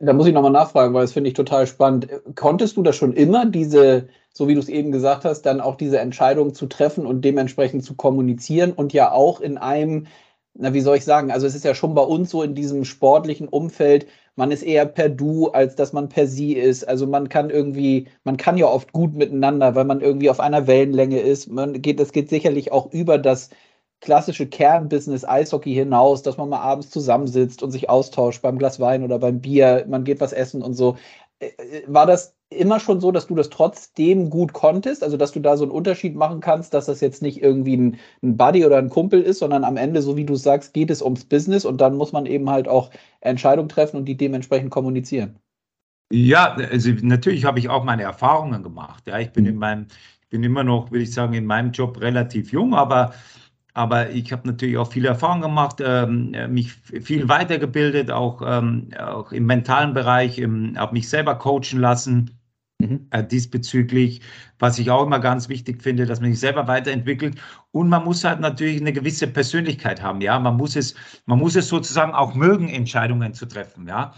Da 0.00 0.12
muss 0.12 0.26
ich 0.28 0.34
nochmal 0.34 0.52
nachfragen, 0.52 0.94
weil 0.94 1.02
das 1.02 1.12
finde 1.12 1.28
ich 1.28 1.34
total 1.34 1.66
spannend. 1.66 2.08
Konntest 2.36 2.76
du 2.76 2.82
das 2.82 2.94
schon 2.94 3.12
immer, 3.12 3.44
diese, 3.44 4.08
so 4.32 4.46
wie 4.46 4.54
du 4.54 4.60
es 4.60 4.68
eben 4.68 4.92
gesagt 4.92 5.24
hast, 5.24 5.42
dann 5.42 5.60
auch 5.60 5.74
diese 5.76 5.98
Entscheidung 5.98 6.54
zu 6.54 6.66
treffen 6.66 7.06
und 7.06 7.24
dementsprechend 7.24 7.84
zu 7.84 7.94
kommunizieren 7.96 8.72
und 8.72 8.92
ja 8.92 9.10
auch 9.10 9.40
in 9.40 9.58
einem, 9.58 10.06
na, 10.54 10.72
wie 10.74 10.80
soll 10.80 10.96
ich 10.96 11.04
sagen, 11.04 11.32
also 11.32 11.46
es 11.46 11.56
ist 11.56 11.64
ja 11.64 11.74
schon 11.74 11.94
bei 11.94 12.02
uns 12.02 12.30
so 12.30 12.42
in 12.44 12.54
diesem 12.54 12.84
sportlichen 12.84 13.48
Umfeld, 13.48 14.06
man 14.36 14.52
ist 14.52 14.62
eher 14.62 14.86
per 14.86 15.08
Du, 15.08 15.48
als 15.48 15.74
dass 15.76 15.92
man 15.92 16.08
per 16.08 16.26
Sie 16.28 16.52
ist. 16.54 16.86
Also 16.86 17.06
man 17.06 17.28
kann 17.28 17.50
irgendwie, 17.50 18.08
man 18.24 18.36
kann 18.36 18.56
ja 18.56 18.66
oft 18.66 18.92
gut 18.92 19.14
miteinander, 19.14 19.74
weil 19.74 19.84
man 19.84 20.00
irgendwie 20.00 20.30
auf 20.30 20.40
einer 20.40 20.66
Wellenlänge 20.66 21.20
ist. 21.20 21.48
Man 21.48 21.82
geht, 21.82 22.00
das 22.00 22.12
geht 22.12 22.28
sicherlich 22.28 22.72
auch 22.72 22.92
über 22.92 23.18
das 23.18 23.50
klassische 24.04 24.46
Kernbusiness 24.46 25.24
Eishockey 25.24 25.72
hinaus, 25.72 26.22
dass 26.22 26.36
man 26.36 26.50
mal 26.50 26.60
abends 26.60 26.90
zusammensitzt 26.90 27.62
und 27.62 27.70
sich 27.70 27.88
austauscht 27.88 28.42
beim 28.42 28.58
Glas 28.58 28.78
Wein 28.78 29.02
oder 29.02 29.18
beim 29.18 29.40
Bier, 29.40 29.86
man 29.88 30.04
geht 30.04 30.20
was 30.20 30.34
essen 30.34 30.62
und 30.62 30.74
so. 30.74 30.96
Äh, 31.38 31.46
äh, 31.46 31.82
war 31.86 32.06
das 32.06 32.36
immer 32.50 32.80
schon 32.80 33.00
so, 33.00 33.10
dass 33.12 33.26
du 33.26 33.34
das 33.34 33.48
trotzdem 33.48 34.28
gut 34.28 34.52
konntest? 34.52 35.02
Also, 35.02 35.16
dass 35.16 35.32
du 35.32 35.40
da 35.40 35.56
so 35.56 35.64
einen 35.64 35.72
Unterschied 35.72 36.16
machen 36.16 36.40
kannst, 36.40 36.74
dass 36.74 36.84
das 36.84 37.00
jetzt 37.00 37.22
nicht 37.22 37.42
irgendwie 37.42 37.78
ein, 37.78 37.96
ein 38.22 38.36
Buddy 38.36 38.66
oder 38.66 38.76
ein 38.76 38.90
Kumpel 38.90 39.22
ist, 39.22 39.38
sondern 39.38 39.64
am 39.64 39.78
Ende, 39.78 40.02
so 40.02 40.18
wie 40.18 40.26
du 40.26 40.36
sagst, 40.36 40.74
geht 40.74 40.90
es 40.90 41.00
ums 41.00 41.24
Business 41.24 41.64
und 41.64 41.80
dann 41.80 41.96
muss 41.96 42.12
man 42.12 42.26
eben 42.26 42.50
halt 42.50 42.68
auch 42.68 42.90
Entscheidungen 43.22 43.70
treffen 43.70 43.96
und 43.96 44.04
die 44.04 44.18
dementsprechend 44.18 44.70
kommunizieren. 44.70 45.38
Ja, 46.12 46.54
also 46.54 46.90
natürlich 47.00 47.46
habe 47.46 47.58
ich 47.58 47.70
auch 47.70 47.84
meine 47.84 48.02
Erfahrungen 48.02 48.62
gemacht. 48.62 49.04
Ja, 49.06 49.18
ich 49.18 49.32
bin 49.32 49.44
mhm. 49.44 49.50
in 49.50 49.56
meinem, 49.56 49.86
ich 50.20 50.28
bin 50.28 50.44
immer 50.44 50.62
noch, 50.62 50.90
würde 50.90 51.04
ich 51.04 51.12
sagen, 51.12 51.32
in 51.32 51.46
meinem 51.46 51.72
Job 51.72 52.00
relativ 52.02 52.52
jung, 52.52 52.74
aber 52.74 53.14
aber 53.74 54.10
ich 54.10 54.32
habe 54.32 54.46
natürlich 54.46 54.78
auch 54.78 54.90
viel 54.90 55.04
Erfahrung 55.04 55.40
gemacht, 55.40 55.82
ähm, 55.84 56.30
mich 56.48 56.72
viel 56.72 57.28
weitergebildet, 57.28 58.10
auch, 58.10 58.40
ähm, 58.46 58.88
auch 58.98 59.32
im 59.32 59.46
mentalen 59.46 59.94
Bereich, 59.94 60.40
habe 60.40 60.92
mich 60.92 61.08
selber 61.08 61.34
coachen 61.34 61.80
lassen. 61.80 62.30
Mhm. 62.78 63.06
Äh, 63.10 63.24
diesbezüglich, 63.24 64.20
was 64.58 64.78
ich 64.78 64.90
auch 64.90 65.06
immer 65.06 65.20
ganz 65.20 65.48
wichtig 65.48 65.82
finde, 65.82 66.06
dass 66.06 66.20
man 66.20 66.30
sich 66.30 66.40
selber 66.40 66.66
weiterentwickelt. 66.66 67.36
Und 67.70 67.88
man 67.88 68.04
muss 68.04 68.24
halt 68.24 68.40
natürlich 68.40 68.80
eine 68.80 68.92
gewisse 68.92 69.26
Persönlichkeit 69.28 70.02
haben. 70.02 70.20
Ja, 70.20 70.38
man 70.38 70.56
muss 70.56 70.74
es, 70.76 70.94
man 71.26 71.38
muss 71.38 71.54
es 71.56 71.68
sozusagen 71.68 72.12
auch 72.12 72.34
mögen, 72.34 72.68
Entscheidungen 72.68 73.32
zu 73.32 73.46
treffen. 73.46 73.86
Ja. 73.86 74.14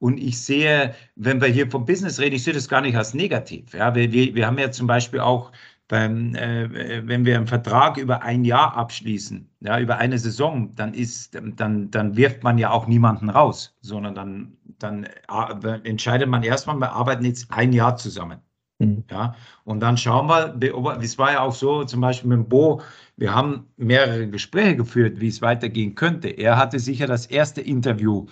Und 0.00 0.18
ich 0.18 0.40
sehe, 0.42 0.94
wenn 1.14 1.40
wir 1.40 1.48
hier 1.48 1.70
vom 1.70 1.84
Business 1.84 2.18
reden, 2.18 2.34
ich 2.36 2.42
sehe 2.42 2.54
das 2.54 2.68
gar 2.68 2.80
nicht 2.80 2.96
als 2.96 3.14
negativ. 3.14 3.74
Ja, 3.74 3.94
wir, 3.94 4.10
wir, 4.12 4.34
wir 4.34 4.46
haben 4.46 4.58
ja 4.58 4.70
zum 4.70 4.86
Beispiel 4.86 5.20
auch 5.20 5.52
beim, 5.90 6.36
äh, 6.36 7.06
wenn 7.06 7.24
wir 7.24 7.36
einen 7.36 7.48
Vertrag 7.48 7.96
über 7.96 8.22
ein 8.22 8.44
Jahr 8.44 8.76
abschließen, 8.76 9.50
ja, 9.58 9.80
über 9.80 9.96
eine 9.98 10.18
Saison, 10.18 10.72
dann 10.76 10.94
ist, 10.94 11.34
dann, 11.56 11.90
dann 11.90 12.16
wirft 12.16 12.44
man 12.44 12.58
ja 12.58 12.70
auch 12.70 12.86
niemanden 12.86 13.28
raus, 13.28 13.76
sondern 13.80 14.14
dann, 14.14 14.56
dann 14.78 15.04
äh, 15.04 15.80
entscheidet 15.82 16.28
man 16.28 16.44
erstmal, 16.44 16.76
wir 16.76 16.92
arbeiten 16.92 17.24
jetzt 17.24 17.50
ein 17.50 17.72
Jahr 17.72 17.96
zusammen. 17.96 18.38
Mhm. 18.78 19.02
Ja, 19.10 19.34
und 19.64 19.80
dann 19.80 19.96
schauen 19.96 20.28
wir, 20.28 21.00
es 21.02 21.18
war 21.18 21.32
ja 21.32 21.40
auch 21.40 21.54
so, 21.54 21.82
zum 21.82 22.00
Beispiel 22.00 22.36
mit 22.36 22.48
Bo, 22.48 22.80
wir 23.16 23.34
haben 23.34 23.66
mehrere 23.76 24.28
Gespräche 24.28 24.76
geführt, 24.76 25.20
wie 25.20 25.28
es 25.28 25.42
weitergehen 25.42 25.96
könnte. 25.96 26.28
Er 26.28 26.56
hatte 26.56 26.78
sicher 26.78 27.08
das 27.08 27.26
erste 27.26 27.62
Interview, 27.62 28.26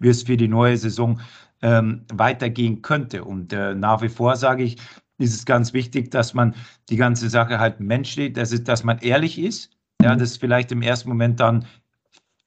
wie 0.00 0.08
es 0.08 0.24
für 0.24 0.36
die 0.36 0.48
neue 0.48 0.76
Saison 0.76 1.20
ähm, 1.62 2.04
weitergehen 2.12 2.82
könnte. 2.82 3.24
Und 3.24 3.52
äh, 3.52 3.74
nach 3.76 4.02
wie 4.02 4.08
vor 4.08 4.34
sage 4.34 4.64
ich, 4.64 4.78
ist 5.18 5.34
es 5.34 5.44
ganz 5.44 5.72
wichtig, 5.72 6.10
dass 6.10 6.34
man 6.34 6.54
die 6.88 6.96
ganze 6.96 7.28
Sache 7.28 7.58
halt 7.58 7.80
menschlich, 7.80 8.32
dass, 8.32 8.52
es, 8.52 8.64
dass 8.64 8.84
man 8.84 8.98
ehrlich 8.98 9.38
ist. 9.38 9.70
Ja, 10.02 10.14
mhm. 10.14 10.18
das 10.18 10.32
ist 10.32 10.40
vielleicht 10.40 10.72
im 10.72 10.82
ersten 10.82 11.08
Moment 11.08 11.40
dann 11.40 11.66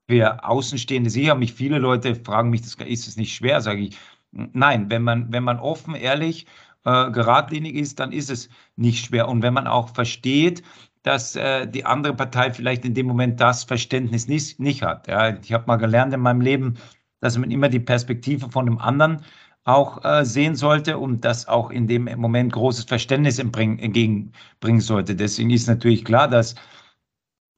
für 0.09 0.43
Außenstehende 0.43 1.09
sicher. 1.09 1.35
Mich 1.35 1.53
viele 1.53 1.79
Leute 1.79 2.15
fragen 2.15 2.49
mich, 2.49 2.61
das, 2.61 2.75
ist 2.75 3.07
es 3.07 3.17
nicht 3.17 3.33
schwer? 3.33 3.61
Sage 3.61 3.81
ich, 3.81 3.97
nein, 4.31 4.89
wenn 4.89 5.03
man, 5.03 5.31
wenn 5.31 5.43
man 5.43 5.59
offen, 5.59 5.95
ehrlich, 5.95 6.45
äh, 6.85 7.11
geradlinig 7.11 7.75
ist, 7.75 7.99
dann 7.99 8.11
ist 8.11 8.29
es 8.29 8.49
nicht 8.75 9.05
schwer. 9.05 9.27
Und 9.27 9.41
wenn 9.41 9.53
man 9.53 9.67
auch 9.67 9.89
versteht, 9.89 10.63
dass 11.03 11.35
äh, 11.35 11.67
die 11.67 11.85
andere 11.85 12.13
Partei 12.13 12.51
vielleicht 12.51 12.83
in 12.85 12.93
dem 12.93 13.07
Moment 13.07 13.39
das 13.39 13.63
Verständnis 13.63 14.27
nicht, 14.27 14.59
nicht 14.59 14.83
hat. 14.83 15.07
Ja, 15.07 15.37
ich 15.37 15.53
habe 15.53 15.65
mal 15.67 15.77
gelernt 15.77 16.13
in 16.13 16.19
meinem 16.19 16.41
Leben, 16.41 16.75
dass 17.21 17.37
man 17.37 17.51
immer 17.51 17.69
die 17.69 17.79
Perspektive 17.79 18.49
von 18.51 18.65
dem 18.65 18.77
anderen 18.77 19.21
auch 19.67 20.03
äh, 20.05 20.23
sehen 20.25 20.55
sollte 20.55 20.97
und 20.97 21.25
das 21.25 21.47
auch 21.47 21.69
in 21.71 21.87
dem 21.87 22.05
Moment 22.17 22.53
großes 22.53 22.85
Verständnis 22.85 23.37
entgegenbringen 23.37 24.79
sollte. 24.79 25.15
Deswegen 25.15 25.49
ist 25.49 25.67
natürlich 25.67 26.05
klar, 26.05 26.27
dass 26.29 26.55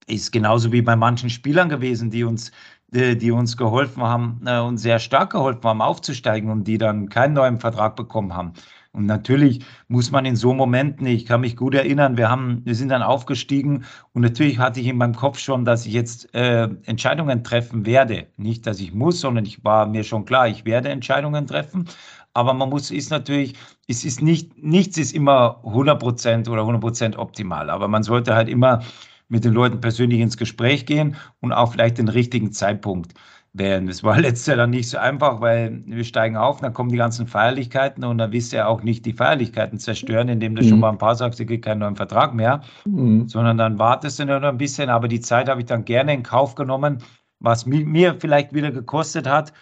ist 0.08 0.32
genauso 0.32 0.72
wie 0.72 0.82
bei 0.82 0.96
manchen 0.96 1.30
Spielern 1.30 1.70
gewesen, 1.70 2.10
die 2.10 2.24
uns, 2.24 2.52
die, 2.88 3.16
die 3.16 3.32
uns 3.32 3.56
geholfen 3.56 4.02
haben 4.02 4.42
äh, 4.46 4.60
und 4.60 4.78
sehr 4.80 4.98
stark 4.98 5.32
geholfen 5.32 5.64
haben, 5.64 5.82
aufzusteigen 5.82 6.50
und 6.50 6.64
die 6.64 6.80
dann 6.80 7.10
keinen 7.10 7.34
neuen 7.34 7.60
Vertrag 7.60 7.96
bekommen 7.96 8.34
haben. 8.34 8.54
Und 8.92 9.06
natürlich 9.06 9.64
muss 9.88 10.10
man 10.10 10.26
in 10.26 10.36
so 10.36 10.54
Momenten, 10.54 11.06
ich 11.06 11.28
kann 11.28 11.42
mich 11.42 11.56
gut 11.56 11.76
erinnern, 11.76 12.18
wir 12.18 12.30
haben, 12.30 12.66
wir 12.66 12.74
sind 12.74 12.90
dann 12.90 13.04
aufgestiegen 13.04 13.86
und 14.14 14.24
natürlich 14.24 14.58
hatte 14.58 14.80
ich 14.80 14.88
in 14.88 14.98
meinem 14.98 15.16
Kopf 15.16 15.38
schon, 15.38 15.64
dass 15.64 15.86
ich 15.86 15.94
jetzt 15.94 16.34
äh, 16.34 16.68
Entscheidungen 16.86 17.44
treffen 17.44 17.86
werde. 17.86 18.28
Nicht, 18.38 18.66
dass 18.66 18.80
ich 18.80 18.94
muss, 18.94 19.22
sondern 19.22 19.46
ich 19.46 19.64
war 19.64 19.86
mir 19.86 20.04
schon 20.04 20.26
klar, 20.26 20.48
ich 20.48 20.66
werde 20.66 20.90
Entscheidungen 20.90 21.46
treffen. 21.46 21.86
Aber 22.34 22.54
man 22.54 22.70
muss, 22.70 22.90
ist 22.90 23.12
natürlich, 23.12 23.56
es 23.88 24.04
ist 24.06 24.22
nicht, 24.24 24.58
nichts 24.64 24.98
ist 24.98 25.14
immer 25.14 25.62
100% 25.64 26.50
oder 26.50 26.64
100% 26.64 27.16
optimal. 27.18 27.70
Aber 27.70 27.88
man 27.88 28.04
sollte 28.04 28.34
halt 28.34 28.50
immer 28.50 28.82
mit 29.28 29.46
den 29.46 29.54
Leuten 29.54 29.82
persönlich 29.82 30.20
ins 30.20 30.38
Gespräch 30.38 30.86
gehen 30.88 31.16
und 31.42 31.54
auch 31.54 31.72
vielleicht 31.72 32.00
den 32.00 32.08
richtigen 32.08 32.52
Zeitpunkt 32.52 33.14
wählen. 33.60 33.86
Das 33.86 34.04
war 34.04 34.18
letztes 34.20 34.48
Jahr 34.48 34.58
dann 34.58 34.72
nicht 34.72 34.90
so 34.90 34.98
einfach, 34.98 35.42
weil 35.42 35.84
wir 35.86 36.04
steigen 36.04 36.38
auf, 36.38 36.62
dann 36.62 36.74
kommen 36.74 36.90
die 36.90 36.98
ganzen 36.98 37.28
Feierlichkeiten 37.28 38.04
und 38.04 38.18
dann 38.18 38.32
willst 38.32 38.52
du 38.52 38.58
ja 38.58 38.68
auch 38.68 38.82
nicht 38.82 39.06
die 39.06 39.14
Feierlichkeiten 39.14 39.78
zerstören, 39.78 40.30
indem 40.30 40.56
du 40.56 40.64
mhm. 40.64 40.70
schon 40.70 40.80
mal 40.80 40.90
ein 40.90 40.98
paar 40.98 41.16
sagst, 41.16 41.40
du 41.40 41.46
kriegst 41.46 41.66
keinen 41.66 41.80
neuen 41.80 41.96
Vertrag 41.96 42.34
mehr, 42.34 42.62
mhm. 42.86 43.28
sondern 43.28 43.58
dann 43.58 43.78
wartest 43.78 44.20
du 44.20 44.26
noch 44.26 44.42
ein 44.42 44.58
bisschen. 44.58 44.90
Aber 44.90 45.08
die 45.08 45.20
Zeit 45.20 45.48
habe 45.50 45.62
ich 45.62 45.68
dann 45.68 45.86
gerne 45.86 46.14
in 46.14 46.24
Kauf 46.24 46.56
genommen, 46.56 47.00
was 47.40 47.66
mir 47.66 48.16
vielleicht 48.20 48.54
wieder 48.54 48.72
gekostet 48.72 49.28
hat, 49.28 49.54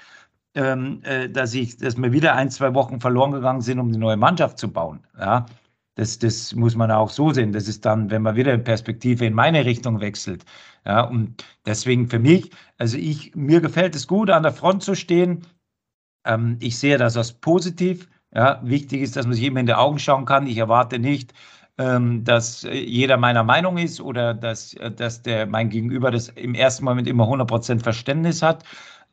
ähm, 0.56 1.02
äh, 1.04 1.30
dass 1.30 1.54
ich, 1.54 1.78
dass 1.78 1.98
mir 1.98 2.12
wieder 2.12 2.36
ein, 2.36 2.50
zwei 2.50 2.74
Wochen 2.74 3.00
verloren 3.00 3.32
gegangen 3.32 3.62
sind, 3.62 3.80
um 3.80 3.92
die 3.92 4.00
neue 4.00 4.18
Mannschaft 4.18 4.58
zu 4.58 4.72
bauen. 4.72 5.02
Ja, 5.20 5.46
das, 5.98 6.20
das 6.20 6.54
muss 6.54 6.76
man 6.76 6.92
auch 6.92 7.10
so 7.10 7.32
sehen. 7.32 7.52
Das 7.52 7.68
ist 7.68 7.86
dann, 7.86 8.10
wenn 8.12 8.22
man 8.22 8.36
wieder 8.36 8.54
in 8.54 8.64
Perspektive 8.64 9.26
in 9.26 9.34
meine 9.34 9.66
Richtung 9.66 10.00
wechselt. 10.00 10.46
Ja, 10.88 11.02
und 11.02 11.44
deswegen 11.66 12.08
für 12.08 12.20
mich, 12.20 12.50
also 12.78 12.98
ich, 12.98 13.36
mir 13.36 13.60
gefällt 13.60 13.94
es 13.94 14.08
gut, 14.08 14.30
an 14.30 14.44
der 14.44 14.54
Front 14.54 14.84
zu 14.84 14.96
stehen. 14.96 15.46
Ähm, 16.26 16.58
ich 16.62 16.80
sehe 16.80 16.98
das 16.98 17.18
als 17.18 17.34
positiv. 17.34 18.08
Ja, 18.34 18.62
wichtig 18.64 19.02
ist, 19.02 19.18
dass 19.18 19.26
man 19.26 19.36
sich 19.36 19.44
immer 19.44 19.60
in 19.60 19.66
die 19.66 19.74
Augen 19.74 20.00
schauen 20.00 20.26
kann. 20.26 20.48
Ich 20.48 20.58
erwarte 20.58 20.98
nicht, 20.98 21.34
ähm, 21.78 22.24
dass 22.24 22.64
jeder 22.64 23.18
meiner 23.18 23.44
Meinung 23.44 23.78
ist 23.78 24.00
oder 24.00 24.34
dass, 24.34 24.76
dass 24.96 25.22
der, 25.22 25.46
mein 25.46 25.70
Gegenüber 25.70 26.10
das 26.10 26.30
im 26.30 26.56
ersten 26.56 26.86
Moment 26.86 27.08
immer 27.08 27.26
100% 27.26 27.84
Verständnis 27.84 28.42
hat. 28.42 28.64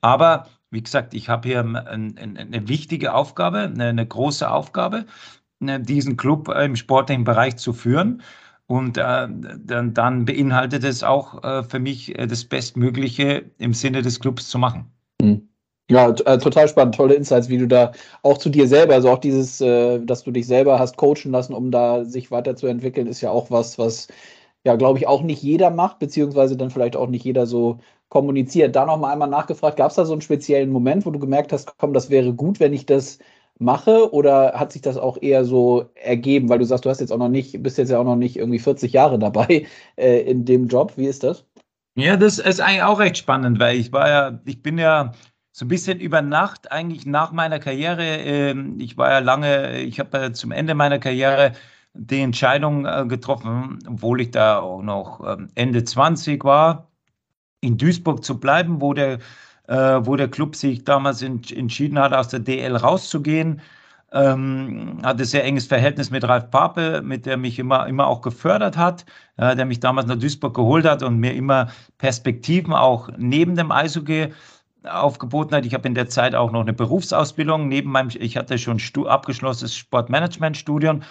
Aber 0.01 0.47
wie 0.71 0.83
gesagt, 0.83 1.13
ich 1.15 1.29
habe 1.29 1.49
hier 1.49 1.61
eine, 1.61 2.15
eine 2.17 2.69
wichtige 2.69 3.15
Aufgabe, 3.15 3.61
eine, 3.63 3.87
eine 3.89 4.07
große 4.07 4.49
Aufgabe. 4.49 5.07
Ne, 5.61 5.81
diesen 5.81 6.17
Club 6.17 6.49
im 6.49 6.77
sportlichen 6.77 7.25
Bereich 7.25 7.57
zu 7.57 7.73
führen. 7.73 8.23
Und 8.67 8.97
äh, 8.97 9.29
dann, 9.29 9.93
dann, 9.93 10.25
beinhaltet 10.25 10.85
es 10.85 11.03
auch 11.03 11.45
äh, 11.45 11.63
für 11.65 11.79
mich 11.79 12.19
äh, 12.19 12.27
das 12.27 12.45
Bestmögliche 12.45 13.51
im 13.59 13.75
Sinne 13.75 14.03
des 14.03 14.21
Clubs 14.21 14.49
zu 14.49 14.59
machen. 14.59 14.91
Mhm. 15.21 15.49
Ja, 15.91 16.09
äh, 16.09 16.39
total 16.39 16.67
spannend, 16.67 16.95
tolle 16.95 17.15
Insights, 17.15 17.51
wie 17.51 17.59
du 17.59 17.69
da 17.69 17.93
auch 18.23 18.39
zu 18.39 18.49
dir 18.49 18.67
selber, 18.67 18.95
also 18.95 19.11
auch 19.11 19.19
dieses, 19.19 19.61
äh, 19.61 20.01
dass 20.01 20.25
du 20.25 20.31
dich 20.31 20.47
selber 20.47 20.79
hast 20.79 20.97
coachen 20.97 21.31
lassen, 21.31 21.53
um 21.53 21.71
da 21.71 22.07
sich 22.07 22.31
weiterzuentwickeln, 22.31 23.07
ist 23.07 23.21
ja 23.21 23.31
auch 23.31 23.51
was, 23.51 23.79
was 23.79 24.09
ja, 24.65 24.77
glaube 24.77 24.99
ich, 24.99 25.07
auch 25.07 25.23
nicht 25.23 25.43
jeder 25.43 25.71
macht, 25.71 25.99
beziehungsweise 25.99 26.57
dann 26.57 26.71
vielleicht 26.71 26.97
auch 26.97 27.09
nicht 27.09 27.25
jeder 27.25 27.47
so 27.47 27.81
kommuniziert. 28.09 28.75
Da 28.77 28.87
nochmal 28.87 29.13
einmal 29.13 29.29
nachgefragt, 29.29 29.77
gab 29.77 29.91
es 29.91 29.97
da 29.97 30.07
so 30.07 30.13
einen 30.13 30.23
speziellen 30.23 30.71
Moment, 30.71 31.05
wo 31.07 31.11
du 31.11 31.19
gemerkt 31.19 31.53
hast, 31.53 31.77
komm, 31.79 31.93
das 31.93 32.11
wäre 32.11 32.33
gut, 32.33 32.61
wenn 32.61 32.73
ich 32.73 32.87
das 32.87 33.19
mache 33.59 34.13
oder 34.13 34.53
hat 34.55 34.73
sich 34.73 34.83
das 34.83 34.97
auch 34.97 35.21
eher 35.21 35.45
so 35.45 35.91
ergeben, 35.95 36.49
weil 36.49 36.59
du 36.59 36.65
sagst, 36.65 36.85
du 36.85 36.91
hast 36.91 37.01
jetzt 37.01 37.13
auch 37.13 37.19
noch 37.19 37.29
nicht, 37.29 37.63
bist 37.63 37.79
jetzt 37.79 37.91
ja 37.91 37.99
auch 37.99 38.05
noch 38.05 38.17
nicht 38.17 38.37
irgendwie 38.37 38.59
40 38.59 38.93
Jahre 38.93 39.19
dabei 39.19 39.67
äh, 39.97 40.21
in 40.23 40.45
dem 40.45 40.69
Job. 40.69 40.93
Wie 40.97 41.07
ist 41.07 41.23
das? 41.23 41.45
Ja, 41.97 42.17
das 42.17 42.39
ist 42.39 42.61
eigentlich 42.61 42.83
auch 42.83 42.99
recht 42.99 43.17
spannend, 43.17 43.61
weil 43.61 43.77
ich 43.77 43.93
war 43.93 44.09
ja, 44.09 44.41
ich 44.45 44.63
bin 44.63 44.79
ja 44.79 45.13
so 45.53 45.65
ein 45.65 45.69
bisschen 45.69 46.01
über 46.01 46.21
Nacht 46.23 46.73
eigentlich 46.73 47.07
nach 47.07 47.31
meiner 47.31 47.61
Karriere, 47.61 48.05
äh, 48.05 48.55
ich 48.79 48.97
war 48.97 49.11
ja 49.11 49.19
lange, 49.21 49.81
ich 49.81 50.01
habe 50.01 50.19
ja 50.19 50.33
zum 50.33 50.51
Ende 50.51 50.75
meiner 50.75 50.99
Karriere 50.99 51.53
die 51.95 52.21
Entscheidung 52.21 52.87
äh, 52.87 53.05
getroffen, 53.07 53.79
obwohl 53.89 54.21
ich 54.21 54.33
da 54.33 54.59
auch 54.59 54.83
noch 54.83 55.21
ähm, 55.25 55.49
Ende 55.55 55.85
20 55.85 56.43
war, 56.45 56.91
in 57.61 57.79
Duisburg 57.79 58.25
zu 58.25 58.41
bleiben, 58.41 58.81
wo 58.81 58.95
der 58.95 59.21
wo 59.73 60.17
der 60.17 60.29
Club 60.29 60.57
sich 60.57 60.85
damals 60.85 61.23
ent 61.23 61.51
entschieden 61.51 61.99
hat, 61.99 62.13
aus 62.13 62.29
der 62.29 62.41
DL 62.41 62.77
rauszugehen. 62.77 63.61
Ähm, 64.13 65.01
hatte 65.03 65.25
sehr 65.25 65.45
enges 65.45 65.67
Verhältnis 65.67 66.11
mit 66.11 66.23
Ralf 66.23 66.49
Pape, 66.51 67.03
mit 67.03 67.27
der 67.27 67.37
mich 67.37 67.59
immer, 67.59 67.89
immer 67.89 68.07
auch 68.07 68.21
gefördert 68.21 68.77
hat, 68.77 69.05
äh, 69.39 69.57
der 69.57 69.65
mich 69.65 69.81
damals 69.81 70.07
nach 70.07 70.17
Duisburg 70.17 70.55
geholt 70.55 70.85
hat 70.85 71.03
und 71.03 71.19
mir 71.19 71.35
immer 71.35 71.69
Perspektiven 71.99 72.73
auch 72.73 73.11
neben 73.17 73.57
dem 73.57 73.73
Eishockey 73.73 74.29
aufgeboten 74.85 75.57
hat. 75.57 75.67
Ich 75.67 75.75
habe 75.75 75.89
in 75.89 75.95
der 75.95 76.09
Zeit 76.09 76.35
auch 76.35 76.53
noch 76.53 76.61
eine 76.61 76.73
Berufsausbildung 76.73 77.67
neben 77.67 77.91
meinem, 77.91 78.11
ich 78.15 78.37
hatte 78.37 78.59
schon 78.59 78.79
abgeschlossenes 79.07 79.75
Sportmanagement-Studium, 79.77 81.03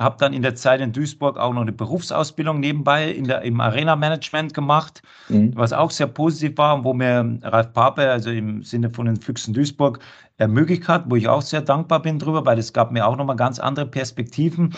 habe 0.00 0.16
dann 0.18 0.32
in 0.32 0.42
der 0.42 0.54
Zeit 0.54 0.80
in 0.80 0.92
Duisburg 0.92 1.38
auch 1.38 1.52
noch 1.52 1.60
eine 1.60 1.72
Berufsausbildung 1.72 2.58
nebenbei 2.58 3.10
in 3.10 3.24
der, 3.24 3.42
im 3.42 3.60
Arena-Management 3.60 4.54
gemacht, 4.54 5.02
mhm. 5.28 5.54
was 5.54 5.74
auch 5.74 5.90
sehr 5.90 6.06
positiv 6.06 6.56
war 6.56 6.74
und 6.74 6.84
wo 6.84 6.94
mir 6.94 7.38
Ralf 7.42 7.72
Pape, 7.74 8.10
also 8.10 8.30
im 8.30 8.62
Sinne 8.62 8.88
von 8.88 9.06
den 9.06 9.16
Füchsen 9.16 9.52
Duisburg, 9.52 10.00
ermöglicht 10.38 10.88
hat, 10.88 11.04
wo 11.08 11.16
ich 11.16 11.28
auch 11.28 11.42
sehr 11.42 11.60
dankbar 11.60 12.00
bin 12.00 12.18
drüber, 12.18 12.46
weil 12.46 12.58
es 12.58 12.72
gab 12.72 12.90
mir 12.92 13.06
auch 13.06 13.16
nochmal 13.16 13.36
ganz 13.36 13.58
andere 13.58 13.84
Perspektiven 13.86 14.74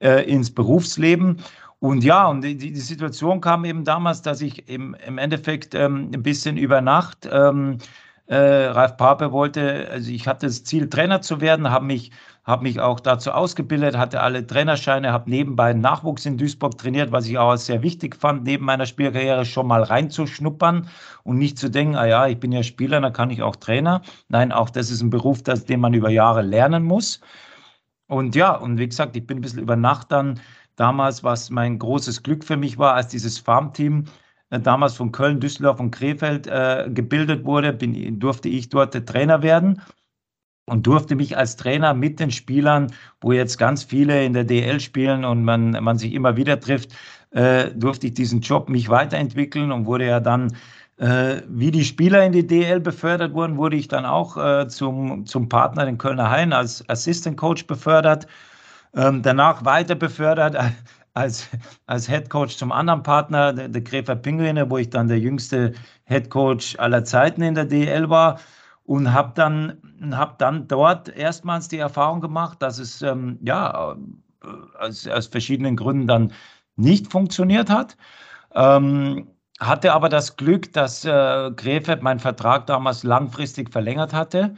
äh, 0.00 0.28
ins 0.28 0.52
Berufsleben. 0.52 1.38
Und 1.78 2.02
ja, 2.02 2.26
und 2.26 2.42
die, 2.42 2.56
die, 2.56 2.74
Situation 2.74 3.40
kam 3.40 3.64
eben 3.64 3.84
damals, 3.84 4.22
dass 4.22 4.40
ich 4.40 4.68
im, 4.68 4.96
im 5.06 5.18
Endeffekt 5.18 5.74
ähm, 5.74 6.10
ein 6.12 6.22
bisschen 6.22 6.56
über 6.56 6.80
Nacht 6.80 7.28
ähm, 7.30 7.78
äh, 8.26 8.36
Ralf 8.36 8.96
Pape 8.96 9.32
wollte, 9.32 9.88
also 9.90 10.10
ich 10.10 10.26
hatte 10.26 10.46
das 10.46 10.64
Ziel, 10.64 10.88
Trainer 10.88 11.20
zu 11.20 11.40
werden, 11.40 11.70
habe 11.70 11.84
mich 11.84 12.10
habe 12.44 12.64
mich 12.64 12.78
auch 12.78 13.00
dazu 13.00 13.32
ausgebildet, 13.32 13.96
hatte 13.96 14.20
alle 14.20 14.46
Trainerscheine, 14.46 15.12
habe 15.12 15.30
nebenbei 15.30 15.72
Nachwuchs 15.72 16.26
in 16.26 16.36
Duisburg 16.36 16.76
trainiert, 16.76 17.10
was 17.10 17.26
ich 17.26 17.38
auch 17.38 17.56
sehr 17.56 17.82
wichtig 17.82 18.16
fand, 18.16 18.44
neben 18.44 18.66
meiner 18.66 18.84
Spielkarriere 18.84 19.46
schon 19.46 19.66
mal 19.66 19.82
reinzuschnuppern 19.82 20.88
und 21.22 21.38
nicht 21.38 21.58
zu 21.58 21.70
denken, 21.70 21.96
ah 21.96 22.06
ja, 22.06 22.26
ich 22.26 22.38
bin 22.38 22.52
ja 22.52 22.62
Spieler, 22.62 23.00
dann 23.00 23.14
kann 23.14 23.30
ich 23.30 23.42
auch 23.42 23.56
Trainer. 23.56 24.02
Nein, 24.28 24.52
auch 24.52 24.68
das 24.68 24.90
ist 24.90 25.00
ein 25.00 25.10
Beruf, 25.10 25.42
das, 25.42 25.64
den 25.64 25.80
man 25.80 25.94
über 25.94 26.10
Jahre 26.10 26.42
lernen 26.42 26.84
muss. 26.84 27.20
Und 28.08 28.36
ja, 28.36 28.54
und 28.54 28.78
wie 28.78 28.88
gesagt, 28.88 29.16
ich 29.16 29.26
bin 29.26 29.38
ein 29.38 29.40
bisschen 29.40 29.62
über 29.62 29.76
Nacht 29.76 30.12
dann 30.12 30.38
damals, 30.76 31.24
was 31.24 31.48
mein 31.48 31.78
großes 31.78 32.22
Glück 32.22 32.44
für 32.44 32.58
mich 32.58 32.76
war, 32.76 32.94
als 32.94 33.08
dieses 33.08 33.38
Farmteam 33.38 34.04
äh, 34.50 34.60
damals 34.60 34.94
von 34.94 35.12
Köln, 35.12 35.40
Düsseldorf 35.40 35.80
und 35.80 35.92
Krefeld 35.92 36.46
äh, 36.46 36.90
gebildet 36.92 37.46
wurde, 37.46 37.72
bin, 37.72 38.18
durfte 38.20 38.50
ich 38.50 38.68
dort 38.68 38.92
Trainer 39.06 39.42
werden 39.42 39.80
und 40.66 40.86
durfte 40.86 41.14
mich 41.14 41.36
als 41.36 41.56
Trainer 41.56 41.94
mit 41.94 42.20
den 42.20 42.30
Spielern, 42.30 42.92
wo 43.20 43.32
jetzt 43.32 43.58
ganz 43.58 43.84
viele 43.84 44.24
in 44.24 44.32
der 44.32 44.44
DL 44.44 44.80
spielen 44.80 45.24
und 45.24 45.44
man, 45.44 45.70
man 45.70 45.98
sich 45.98 46.14
immer 46.14 46.36
wieder 46.36 46.58
trifft, 46.58 46.92
äh, 47.32 47.70
durfte 47.74 48.06
ich 48.06 48.14
diesen 48.14 48.40
Job 48.40 48.68
mich 48.68 48.88
weiterentwickeln 48.88 49.72
und 49.72 49.86
wurde 49.86 50.06
ja 50.06 50.20
dann, 50.20 50.56
äh, 50.98 51.42
wie 51.48 51.70
die 51.70 51.84
Spieler 51.84 52.24
in 52.24 52.32
die 52.32 52.46
DL 52.46 52.80
befördert 52.80 53.34
wurden, 53.34 53.56
wurde 53.56 53.76
ich 53.76 53.88
dann 53.88 54.06
auch 54.06 54.36
äh, 54.36 54.68
zum, 54.68 55.26
zum 55.26 55.48
Partner, 55.48 55.84
den 55.84 55.98
Kölner 55.98 56.30
Hain, 56.30 56.52
als 56.52 56.88
Assistant 56.88 57.36
Coach 57.36 57.66
befördert. 57.66 58.26
Ähm, 58.94 59.22
danach 59.22 59.64
weiter 59.64 59.96
befördert 59.96 60.56
als, 61.14 61.48
als 61.86 62.08
Head 62.08 62.30
Coach 62.30 62.56
zum 62.56 62.72
anderen 62.72 63.02
Partner, 63.02 63.52
der, 63.52 63.68
der 63.68 63.82
Gräfer 63.82 64.16
Pinguine, 64.16 64.70
wo 64.70 64.78
ich 64.78 64.90
dann 64.90 65.08
der 65.08 65.18
jüngste 65.18 65.72
Head 66.04 66.30
Coach 66.30 66.76
aller 66.78 67.04
Zeiten 67.04 67.42
in 67.42 67.54
der 67.54 67.64
DL 67.64 68.10
war 68.10 68.38
und 68.84 69.12
habe 69.12 69.32
dann, 69.34 69.78
hab 70.12 70.38
dann 70.38 70.68
dort 70.68 71.08
erstmals 71.08 71.68
die 71.68 71.78
Erfahrung 71.78 72.20
gemacht, 72.20 72.60
dass 72.60 72.78
es 72.78 73.02
ähm, 73.02 73.38
ja 73.42 73.96
äh, 74.42 74.46
aus, 74.78 75.06
aus, 75.06 75.26
verschiedenen 75.26 75.76
Gründen 75.76 76.06
dann 76.06 76.32
nicht 76.76 77.10
funktioniert 77.10 77.70
hat. 77.70 77.96
Ähm, 78.54 79.28
hatte 79.60 79.92
aber 79.92 80.08
das 80.08 80.36
Glück, 80.36 80.72
dass 80.72 81.04
äh, 81.04 81.50
Krefeld 81.56 82.02
meinen 82.02 82.20
Vertrag 82.20 82.66
damals 82.66 83.04
langfristig 83.04 83.70
verlängert 83.70 84.12
hatte 84.12 84.54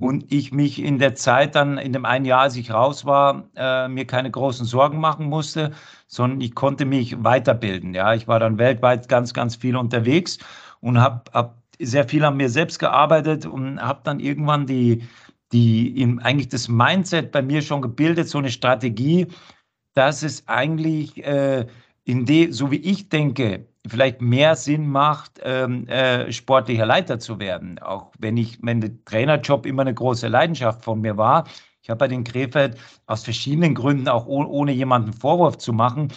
und 0.00 0.32
ich 0.32 0.52
mich 0.52 0.82
in 0.82 0.98
der 0.98 1.14
Zeit 1.14 1.54
dann, 1.54 1.78
in 1.78 1.92
dem 1.92 2.04
einen 2.04 2.24
Jahr, 2.24 2.42
als 2.42 2.56
ich 2.56 2.70
raus 2.70 3.04
war, 3.04 3.44
äh, 3.56 3.88
mir 3.88 4.06
keine 4.06 4.30
großen 4.30 4.66
Sorgen 4.66 4.98
machen 4.98 5.26
musste, 5.26 5.72
sondern 6.06 6.40
ich 6.40 6.54
konnte 6.54 6.84
mich 6.84 7.22
weiterbilden. 7.22 7.94
Ja, 7.94 8.14
ich 8.14 8.28
war 8.28 8.40
dann 8.40 8.58
weltweit 8.58 9.08
ganz, 9.08 9.34
ganz 9.34 9.56
viel 9.56 9.76
unterwegs 9.76 10.38
und 10.80 11.00
habe 11.00 11.22
hab 11.32 11.63
sehr 11.80 12.08
viel 12.08 12.24
an 12.24 12.36
mir 12.36 12.48
selbst 12.48 12.78
gearbeitet 12.78 13.46
und 13.46 13.80
habe 13.80 14.00
dann 14.04 14.20
irgendwann 14.20 14.66
die, 14.66 15.02
die 15.52 16.18
eigentlich 16.22 16.48
das 16.48 16.68
Mindset 16.68 17.32
bei 17.32 17.42
mir 17.42 17.62
schon 17.62 17.82
gebildet, 17.82 18.28
so 18.28 18.38
eine 18.38 18.50
Strategie, 18.50 19.26
dass 19.94 20.22
es 20.22 20.46
eigentlich 20.48 21.24
äh, 21.24 21.66
in 22.04 22.26
de, 22.26 22.50
so 22.50 22.70
wie 22.70 22.76
ich 22.76 23.08
denke, 23.08 23.66
vielleicht 23.86 24.20
mehr 24.20 24.56
Sinn 24.56 24.88
macht, 24.88 25.40
ähm, 25.42 25.86
äh, 25.88 26.30
sportlicher 26.32 26.86
Leiter 26.86 27.18
zu 27.18 27.38
werden. 27.38 27.78
Auch 27.78 28.12
wenn 28.18 28.36
ich, 28.36 28.58
wenn 28.62 28.80
der 28.80 29.04
Trainerjob 29.04 29.66
immer 29.66 29.82
eine 29.82 29.94
große 29.94 30.28
Leidenschaft 30.28 30.84
von 30.84 31.00
mir 31.00 31.16
war. 31.16 31.46
Ich 31.82 31.90
habe 31.90 31.98
bei 31.98 32.08
den 32.08 32.24
Krefeld 32.24 32.78
aus 33.06 33.24
verschiedenen 33.24 33.74
Gründen, 33.74 34.08
auch 34.08 34.26
ohne 34.26 34.72
jemanden 34.72 35.12
Vorwurf 35.12 35.58
zu 35.58 35.74
machen, 35.74 36.08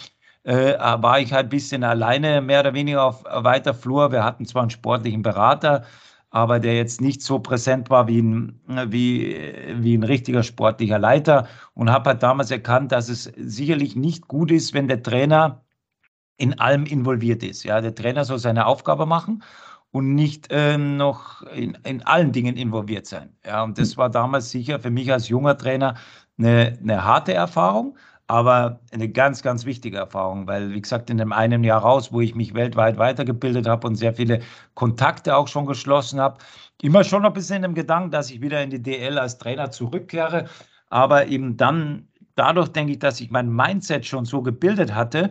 äh, 0.48 0.78
war 0.78 1.20
ich 1.20 1.32
halt 1.34 1.46
ein 1.46 1.50
bisschen 1.50 1.84
alleine, 1.84 2.40
mehr 2.40 2.60
oder 2.60 2.72
weniger 2.72 3.04
auf 3.04 3.22
weiter 3.24 3.74
Flur. 3.74 4.12
Wir 4.12 4.24
hatten 4.24 4.46
zwar 4.46 4.62
einen 4.62 4.70
sportlichen 4.70 5.20
Berater, 5.20 5.84
aber 6.30 6.58
der 6.58 6.74
jetzt 6.74 7.02
nicht 7.02 7.20
so 7.20 7.38
präsent 7.38 7.90
war 7.90 8.08
wie 8.08 8.22
ein, 8.22 8.58
wie, 8.86 9.36
wie 9.74 9.94
ein 9.94 10.04
richtiger 10.04 10.42
sportlicher 10.42 10.98
Leiter 10.98 11.46
und 11.74 11.90
habe 11.90 12.10
halt 12.10 12.22
damals 12.22 12.50
erkannt, 12.50 12.92
dass 12.92 13.10
es 13.10 13.24
sicherlich 13.36 13.94
nicht 13.94 14.26
gut 14.26 14.50
ist, 14.50 14.72
wenn 14.72 14.88
der 14.88 15.02
Trainer 15.02 15.64
in 16.38 16.58
allem 16.58 16.86
involviert 16.86 17.42
ist. 17.42 17.64
Ja, 17.64 17.82
der 17.82 17.94
Trainer 17.94 18.24
soll 18.24 18.38
seine 18.38 18.66
Aufgabe 18.66 19.04
machen 19.04 19.42
und 19.90 20.14
nicht 20.14 20.48
ähm, 20.50 20.96
noch 20.96 21.42
in, 21.42 21.76
in 21.84 22.02
allen 22.04 22.32
Dingen 22.32 22.56
involviert 22.56 23.06
sein. 23.06 23.36
Ja, 23.44 23.64
und 23.64 23.76
das 23.78 23.98
war 23.98 24.08
damals 24.08 24.50
sicher 24.50 24.80
für 24.80 24.90
mich 24.90 25.12
als 25.12 25.28
junger 25.28 25.58
Trainer 25.58 25.94
eine, 26.38 26.78
eine 26.80 27.04
harte 27.04 27.34
Erfahrung, 27.34 27.98
aber 28.28 28.80
eine 28.92 29.08
ganz, 29.08 29.42
ganz 29.42 29.64
wichtige 29.64 29.96
Erfahrung, 29.96 30.46
weil, 30.46 30.70
wie 30.72 30.80
gesagt, 30.82 31.08
in 31.10 31.16
dem 31.16 31.32
einen 31.32 31.64
Jahr 31.64 31.80
raus, 31.80 32.12
wo 32.12 32.20
ich 32.20 32.34
mich 32.34 32.54
weltweit 32.54 32.98
weitergebildet 32.98 33.66
habe 33.66 33.86
und 33.86 33.96
sehr 33.96 34.14
viele 34.14 34.40
Kontakte 34.74 35.34
auch 35.34 35.48
schon 35.48 35.66
geschlossen 35.66 36.20
habe, 36.20 36.38
immer 36.82 37.04
schon 37.04 37.24
ein 37.24 37.32
bisschen 37.32 37.64
im 37.64 37.74
Gedanken, 37.74 38.10
dass 38.10 38.30
ich 38.30 38.42
wieder 38.42 38.62
in 38.62 38.70
die 38.70 38.82
DL 38.82 39.18
als 39.18 39.38
Trainer 39.38 39.70
zurückkehre. 39.70 40.44
Aber 40.90 41.26
eben 41.26 41.56
dann, 41.56 42.08
dadurch 42.34 42.68
denke 42.68 42.92
ich, 42.92 42.98
dass 42.98 43.20
ich 43.20 43.30
mein 43.30 43.50
Mindset 43.50 44.04
schon 44.06 44.26
so 44.26 44.42
gebildet 44.42 44.94
hatte, 44.94 45.30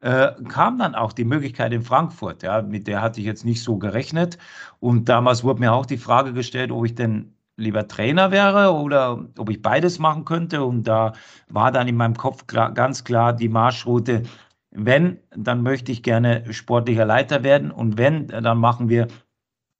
äh, 0.00 0.32
kam 0.48 0.78
dann 0.78 0.94
auch 0.94 1.14
die 1.14 1.24
Möglichkeit 1.24 1.72
in 1.72 1.82
Frankfurt. 1.82 2.42
Ja, 2.42 2.60
mit 2.60 2.86
der 2.86 3.00
hatte 3.00 3.20
ich 3.20 3.26
jetzt 3.26 3.46
nicht 3.46 3.62
so 3.62 3.78
gerechnet. 3.78 4.36
Und 4.80 5.08
damals 5.08 5.44
wurde 5.44 5.60
mir 5.60 5.72
auch 5.72 5.86
die 5.86 5.96
Frage 5.96 6.34
gestellt, 6.34 6.70
ob 6.70 6.84
ich 6.84 6.94
denn 6.94 7.34
lieber 7.56 7.86
Trainer 7.88 8.30
wäre 8.30 8.72
oder 8.74 9.24
ob 9.38 9.50
ich 9.50 9.62
beides 9.62 9.98
machen 9.98 10.24
könnte. 10.24 10.64
Und 10.64 10.84
da 10.84 11.12
war 11.48 11.72
dann 11.72 11.88
in 11.88 11.96
meinem 11.96 12.16
Kopf 12.16 12.46
klar, 12.46 12.72
ganz 12.72 13.04
klar 13.04 13.32
die 13.32 13.48
Marschroute, 13.48 14.22
wenn, 14.70 15.18
dann 15.36 15.62
möchte 15.62 15.92
ich 15.92 16.02
gerne 16.02 16.52
sportlicher 16.52 17.04
Leiter 17.04 17.42
werden. 17.44 17.70
Und 17.70 17.96
wenn, 17.98 18.28
dann 18.28 18.58
machen 18.58 18.88
wir, 18.88 19.08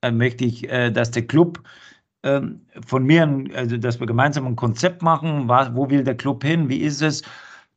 dann 0.00 0.16
möchte 0.16 0.44
ich, 0.44 0.70
äh, 0.70 0.90
dass 0.90 1.10
der 1.10 1.26
Club 1.26 1.62
ähm, 2.22 2.66
von 2.86 3.04
mir, 3.04 3.44
also 3.54 3.76
dass 3.76 4.00
wir 4.00 4.06
gemeinsam 4.06 4.46
ein 4.46 4.56
Konzept 4.56 5.02
machen, 5.02 5.48
wo 5.48 5.90
will 5.90 6.04
der 6.04 6.16
Club 6.16 6.44
hin, 6.44 6.68
wie 6.68 6.78
ist 6.78 7.02
es, 7.02 7.22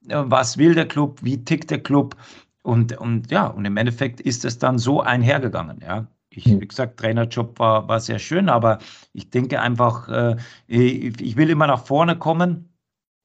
äh, 0.07 0.23
was 0.25 0.57
will 0.57 0.75
der 0.75 0.87
Club, 0.87 1.19
wie 1.23 1.43
tickt 1.43 1.71
der 1.71 1.81
Club. 1.81 2.15
Und, 2.63 2.97
und 2.97 3.31
ja, 3.31 3.47
und 3.47 3.65
im 3.65 3.77
Endeffekt 3.77 4.21
ist 4.21 4.45
es 4.45 4.59
dann 4.59 4.77
so 4.77 5.01
einhergegangen, 5.01 5.79
ja. 5.81 6.07
Ich, 6.37 6.45
wie 6.45 6.67
gesagt, 6.67 6.99
Trainerjob 6.99 7.57
war, 7.57 7.87
war 7.87 7.99
sehr 7.99 8.19
schön, 8.19 8.47
aber 8.47 8.77
ich 9.13 9.31
denke 9.31 9.59
einfach, 9.59 10.07
äh, 10.07 10.35
ich 10.67 11.35
will 11.35 11.49
immer 11.49 11.65
nach 11.65 11.85
vorne 11.85 12.15
kommen. 12.15 12.69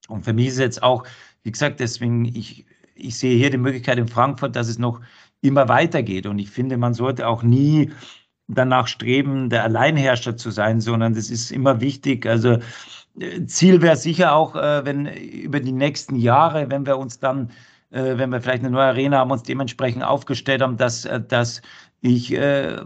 Und 0.09 0.25
für 0.25 0.33
mich 0.33 0.49
ist 0.49 0.55
es 0.55 0.61
jetzt 0.61 0.83
auch, 0.83 1.05
wie 1.43 1.53
gesagt, 1.53 1.81
deswegen, 1.81 2.25
ich, 2.25 2.65
ich 2.95 3.19
sehe 3.19 3.37
hier 3.37 3.51
die 3.51 3.59
Möglichkeit 3.59 3.99
in 3.99 4.09
Frankfurt, 4.09 4.57
dass 4.57 4.69
es 4.69 4.79
noch 4.79 5.03
immer 5.43 5.69
weitergeht. 5.69 6.27
Und 6.27 6.39
ich 6.39 6.51
finde, 6.51 6.79
man 6.79 6.95
sollte 6.95 7.29
auch 7.29 7.43
nie 7.43 7.91
danach 8.49 8.87
streben, 8.87 9.51
der 9.51 9.65
Alleinherrscher 9.65 10.37
zu 10.39 10.51
sein, 10.51 10.81
sondern 10.81 11.15
das 11.15 11.29
ist 11.29 11.51
immer 11.53 11.83
wichtig. 11.83 12.25
Also 12.27 12.59
äh, 13.21 13.45
Ziel 13.45 13.83
wäre 13.83 13.97
sicher 13.97 14.35
auch, 14.35 14.57
äh, 14.57 14.87
wenn 14.87 15.07
über 15.07 15.61
die 15.61 15.73
nächsten 15.73 16.17
Jahre, 16.17 16.71
wenn 16.71 16.87
wir 16.87 16.97
uns 16.97 17.19
dann, 17.19 17.51
wenn 17.95 18.31
wir 18.31 18.41
vielleicht 18.41 18.65
eine 18.65 18.71
neue 18.71 18.87
Arena 18.87 19.19
haben, 19.19 19.33
uns 19.33 19.43
dementsprechend 19.43 20.03
aufgestellt 20.03 20.63
haben, 20.63 20.79
dass, 20.79 21.07
dass 21.29 21.61
ich 22.03 22.33
äh, 22.33 22.77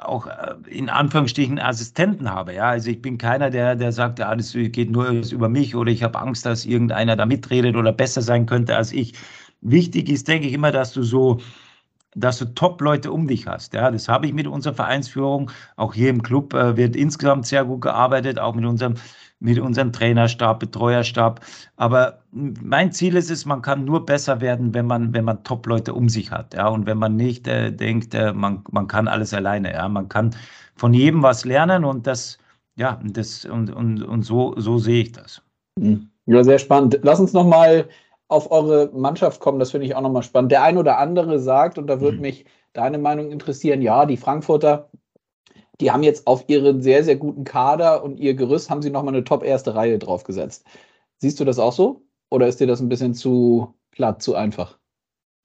auch 0.00 0.26
äh, 0.26 0.54
in 0.68 0.90
Anführungsstrichen 0.90 1.60
Assistenten 1.60 2.30
habe. 2.30 2.54
Ja, 2.54 2.70
also 2.70 2.90
ich 2.90 3.00
bin 3.00 3.18
keiner, 3.18 3.50
der, 3.50 3.76
der 3.76 3.92
sagt, 3.92 4.18
ja, 4.18 4.34
das 4.34 4.52
geht 4.52 4.90
nur 4.90 5.08
über 5.10 5.48
mich 5.48 5.76
oder 5.76 5.92
ich 5.92 6.02
habe 6.02 6.18
Angst, 6.18 6.44
dass 6.44 6.66
irgendeiner 6.66 7.14
da 7.16 7.24
mitredet 7.24 7.76
oder 7.76 7.92
besser 7.92 8.20
sein 8.20 8.46
könnte 8.46 8.76
als 8.76 8.92
ich. 8.92 9.14
Wichtig 9.60 10.08
ist, 10.10 10.26
denke 10.26 10.48
ich 10.48 10.52
immer, 10.52 10.72
dass 10.72 10.92
du 10.92 11.04
so, 11.04 11.40
dass 12.16 12.38
du 12.38 12.46
Top-Leute 12.46 13.12
um 13.12 13.28
dich 13.28 13.46
hast. 13.46 13.74
Ja, 13.74 13.90
das 13.92 14.08
habe 14.08 14.26
ich 14.26 14.32
mit 14.32 14.48
unserer 14.48 14.74
Vereinsführung. 14.74 15.52
Auch 15.76 15.94
hier 15.94 16.10
im 16.10 16.22
Club 16.22 16.52
äh, 16.52 16.76
wird 16.76 16.96
insgesamt 16.96 17.46
sehr 17.46 17.64
gut 17.64 17.82
gearbeitet, 17.82 18.40
auch 18.40 18.56
mit 18.56 18.64
unserem 18.64 18.94
mit 19.44 19.58
unserem 19.58 19.92
Trainerstab, 19.92 20.58
Betreuerstab. 20.58 21.40
Aber 21.76 22.20
mein 22.32 22.92
Ziel 22.92 23.14
ist 23.14 23.30
es, 23.30 23.44
man 23.44 23.60
kann 23.60 23.84
nur 23.84 24.06
besser 24.06 24.40
werden, 24.40 24.72
wenn 24.72 24.86
man, 24.86 25.12
wenn 25.12 25.26
man 25.26 25.44
Top-Leute 25.44 25.92
um 25.92 26.08
sich 26.08 26.30
hat. 26.30 26.54
Ja, 26.54 26.68
und 26.68 26.86
wenn 26.86 26.96
man 26.96 27.16
nicht 27.16 27.46
äh, 27.46 27.70
denkt, 27.70 28.14
äh, 28.14 28.32
man, 28.32 28.64
man 28.70 28.88
kann 28.88 29.06
alles 29.06 29.34
alleine. 29.34 29.74
Ja, 29.74 29.86
man 29.88 30.08
kann 30.08 30.34
von 30.76 30.94
jedem 30.94 31.22
was 31.22 31.44
lernen 31.44 31.84
und 31.84 32.06
das, 32.06 32.38
ja, 32.76 32.98
das, 33.04 33.44
und, 33.44 33.70
und, 33.70 34.02
und 34.02 34.22
so, 34.22 34.54
so 34.56 34.78
sehe 34.78 35.02
ich 35.02 35.12
das. 35.12 35.42
Hm. 35.78 36.08
Ja, 36.24 36.42
sehr 36.42 36.58
spannend. 36.58 36.98
Lass 37.02 37.20
uns 37.20 37.34
nochmal 37.34 37.86
auf 38.28 38.50
eure 38.50 38.90
Mannschaft 38.94 39.40
kommen. 39.40 39.58
Das 39.58 39.72
finde 39.72 39.86
ich 39.86 39.94
auch 39.94 40.00
nochmal 40.00 40.22
spannend. 40.22 40.52
Der 40.52 40.62
ein 40.62 40.78
oder 40.78 40.96
andere 40.98 41.38
sagt, 41.38 41.76
und 41.76 41.86
da 41.86 42.00
würde 42.00 42.16
mhm. 42.16 42.22
mich 42.22 42.46
deine 42.72 42.96
Meinung 42.96 43.30
interessieren, 43.30 43.82
ja, 43.82 44.06
die 44.06 44.16
Frankfurter 44.16 44.88
die 45.80 45.90
haben 45.90 46.02
jetzt 46.02 46.26
auf 46.26 46.44
ihren 46.48 46.82
sehr, 46.82 47.04
sehr 47.04 47.16
guten 47.16 47.44
Kader 47.44 48.02
und 48.04 48.18
ihr 48.18 48.34
Gerüst 48.34 48.70
haben 48.70 48.82
sie 48.82 48.90
nochmal 48.90 49.14
eine 49.14 49.24
top 49.24 49.42
erste 49.42 49.74
Reihe 49.74 49.98
draufgesetzt. 49.98 50.64
Siehst 51.18 51.40
du 51.40 51.44
das 51.44 51.58
auch 51.58 51.72
so? 51.72 52.04
oder 52.34 52.48
ist 52.48 52.60
dir 52.60 52.66
das 52.66 52.80
ein 52.80 52.88
bisschen 52.88 53.14
zu 53.14 53.74
platt, 53.92 54.22
zu 54.22 54.34
einfach? 54.34 54.78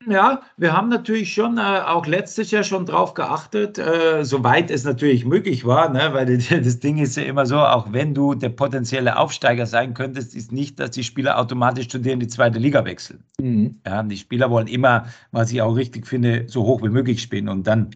Ja, 0.07 0.41
wir 0.55 0.71
haben 0.71 0.87
natürlich 0.87 1.33
schon 1.33 1.57
äh, 1.57 1.81
auch 1.85 2.07
letztes 2.07 2.51
Jahr 2.51 2.63
schon 2.63 2.85
drauf 2.85 3.13
geachtet, 3.13 3.77
äh, 3.77 4.23
soweit 4.23 4.71
es 4.71 4.85
natürlich 4.85 5.25
möglich 5.25 5.65
war, 5.65 5.89
ne? 5.89 6.09
weil 6.13 6.37
das 6.63 6.79
Ding 6.79 6.97
ist 6.97 7.17
ja 7.17 7.23
immer 7.23 7.45
so, 7.45 7.57
auch 7.57 7.91
wenn 7.91 8.13
du 8.13 8.33
der 8.33 8.49
potenzielle 8.49 9.17
Aufsteiger 9.17 9.65
sein 9.65 9.93
könntest, 9.93 10.35
ist 10.35 10.53
nicht, 10.53 10.79
dass 10.79 10.91
die 10.91 11.03
Spieler 11.03 11.37
automatisch 11.37 11.89
zu 11.89 11.99
dir 11.99 12.13
in 12.13 12.21
die 12.21 12.29
zweite 12.29 12.59
Liga 12.59 12.85
wechseln. 12.85 13.25
Mhm. 13.41 13.81
Ja, 13.85 14.01
die 14.01 14.17
Spieler 14.17 14.49
wollen 14.49 14.67
immer, 14.67 15.05
was 15.31 15.51
ich 15.51 15.61
auch 15.61 15.75
richtig 15.75 16.07
finde, 16.07 16.45
so 16.47 16.63
hoch 16.63 16.81
wie 16.81 16.89
möglich 16.89 17.21
spielen 17.21 17.49
und 17.49 17.67
dann 17.67 17.89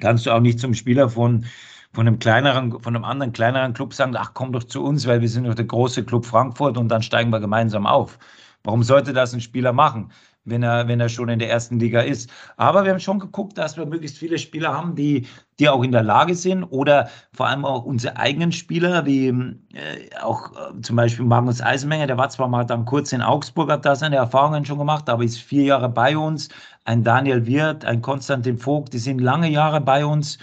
kannst 0.00 0.26
du 0.26 0.30
auch 0.32 0.40
nicht 0.40 0.58
zum 0.60 0.74
Spieler 0.74 1.08
von 1.08 1.46
von 1.94 2.06
einem 2.06 2.18
kleineren, 2.18 2.80
von 2.80 2.96
einem 2.96 3.04
anderen 3.04 3.32
kleineren 3.32 3.74
Club 3.74 3.92
sagen, 3.94 4.16
ach 4.16 4.32
komm 4.34 4.52
doch 4.52 4.64
zu 4.64 4.82
uns, 4.82 5.06
weil 5.06 5.20
wir 5.20 5.28
sind 5.28 5.44
doch 5.44 5.54
der 5.54 5.66
große 5.66 6.04
Club 6.04 6.24
Frankfurt 6.24 6.78
und 6.78 6.88
dann 6.88 7.02
steigen 7.02 7.30
wir 7.30 7.40
gemeinsam 7.40 7.86
auf. 7.86 8.18
Warum 8.64 8.82
sollte 8.82 9.12
das 9.12 9.34
ein 9.34 9.40
Spieler 9.42 9.72
machen? 9.74 10.10
Wenn 10.44 10.62
er, 10.62 10.88
wenn 10.88 11.00
er 11.00 11.08
schon 11.08 11.28
in 11.28 11.38
der 11.38 11.50
ersten 11.50 11.78
Liga 11.78 12.00
ist. 12.00 12.30
Aber 12.56 12.84
wir 12.84 12.92
haben 12.92 13.00
schon 13.00 13.18
geguckt, 13.18 13.56
dass 13.58 13.76
wir 13.76 13.86
möglichst 13.86 14.18
viele 14.18 14.38
Spieler 14.38 14.72
haben, 14.72 14.94
die, 14.94 15.26
die 15.58 15.68
auch 15.68 15.82
in 15.82 15.92
der 15.92 16.02
Lage 16.02 16.34
sind 16.34 16.64
oder 16.64 17.08
vor 17.32 17.46
allem 17.46 17.64
auch 17.64 17.84
unsere 17.84 18.16
eigenen 18.16 18.52
Spieler, 18.52 19.06
wie 19.06 19.28
äh, 19.28 20.16
auch 20.20 20.52
äh, 20.52 20.80
zum 20.82 20.96
Beispiel 20.96 21.24
Magnus 21.24 21.60
Eisenmenger, 21.60 22.06
der 22.06 22.18
war 22.18 22.28
zwar 22.30 22.48
mal 22.48 22.64
dann 22.64 22.84
kurz 22.84 23.12
in 23.12 23.22
Augsburg, 23.22 23.70
hat 23.70 23.84
da 23.84 23.94
seine 23.94 24.16
Erfahrungen 24.16 24.64
schon 24.64 24.78
gemacht, 24.78 25.08
aber 25.08 25.24
ist 25.24 25.38
vier 25.38 25.64
Jahre 25.64 25.88
bei 25.88 26.16
uns. 26.16 26.48
Ein 26.84 27.04
Daniel 27.04 27.46
Wirth, 27.46 27.84
ein 27.84 28.02
Konstantin 28.02 28.58
Vogt, 28.58 28.92
die 28.92 28.98
sind 28.98 29.20
lange 29.20 29.48
Jahre 29.48 29.80
bei 29.80 30.04
uns. 30.04 30.38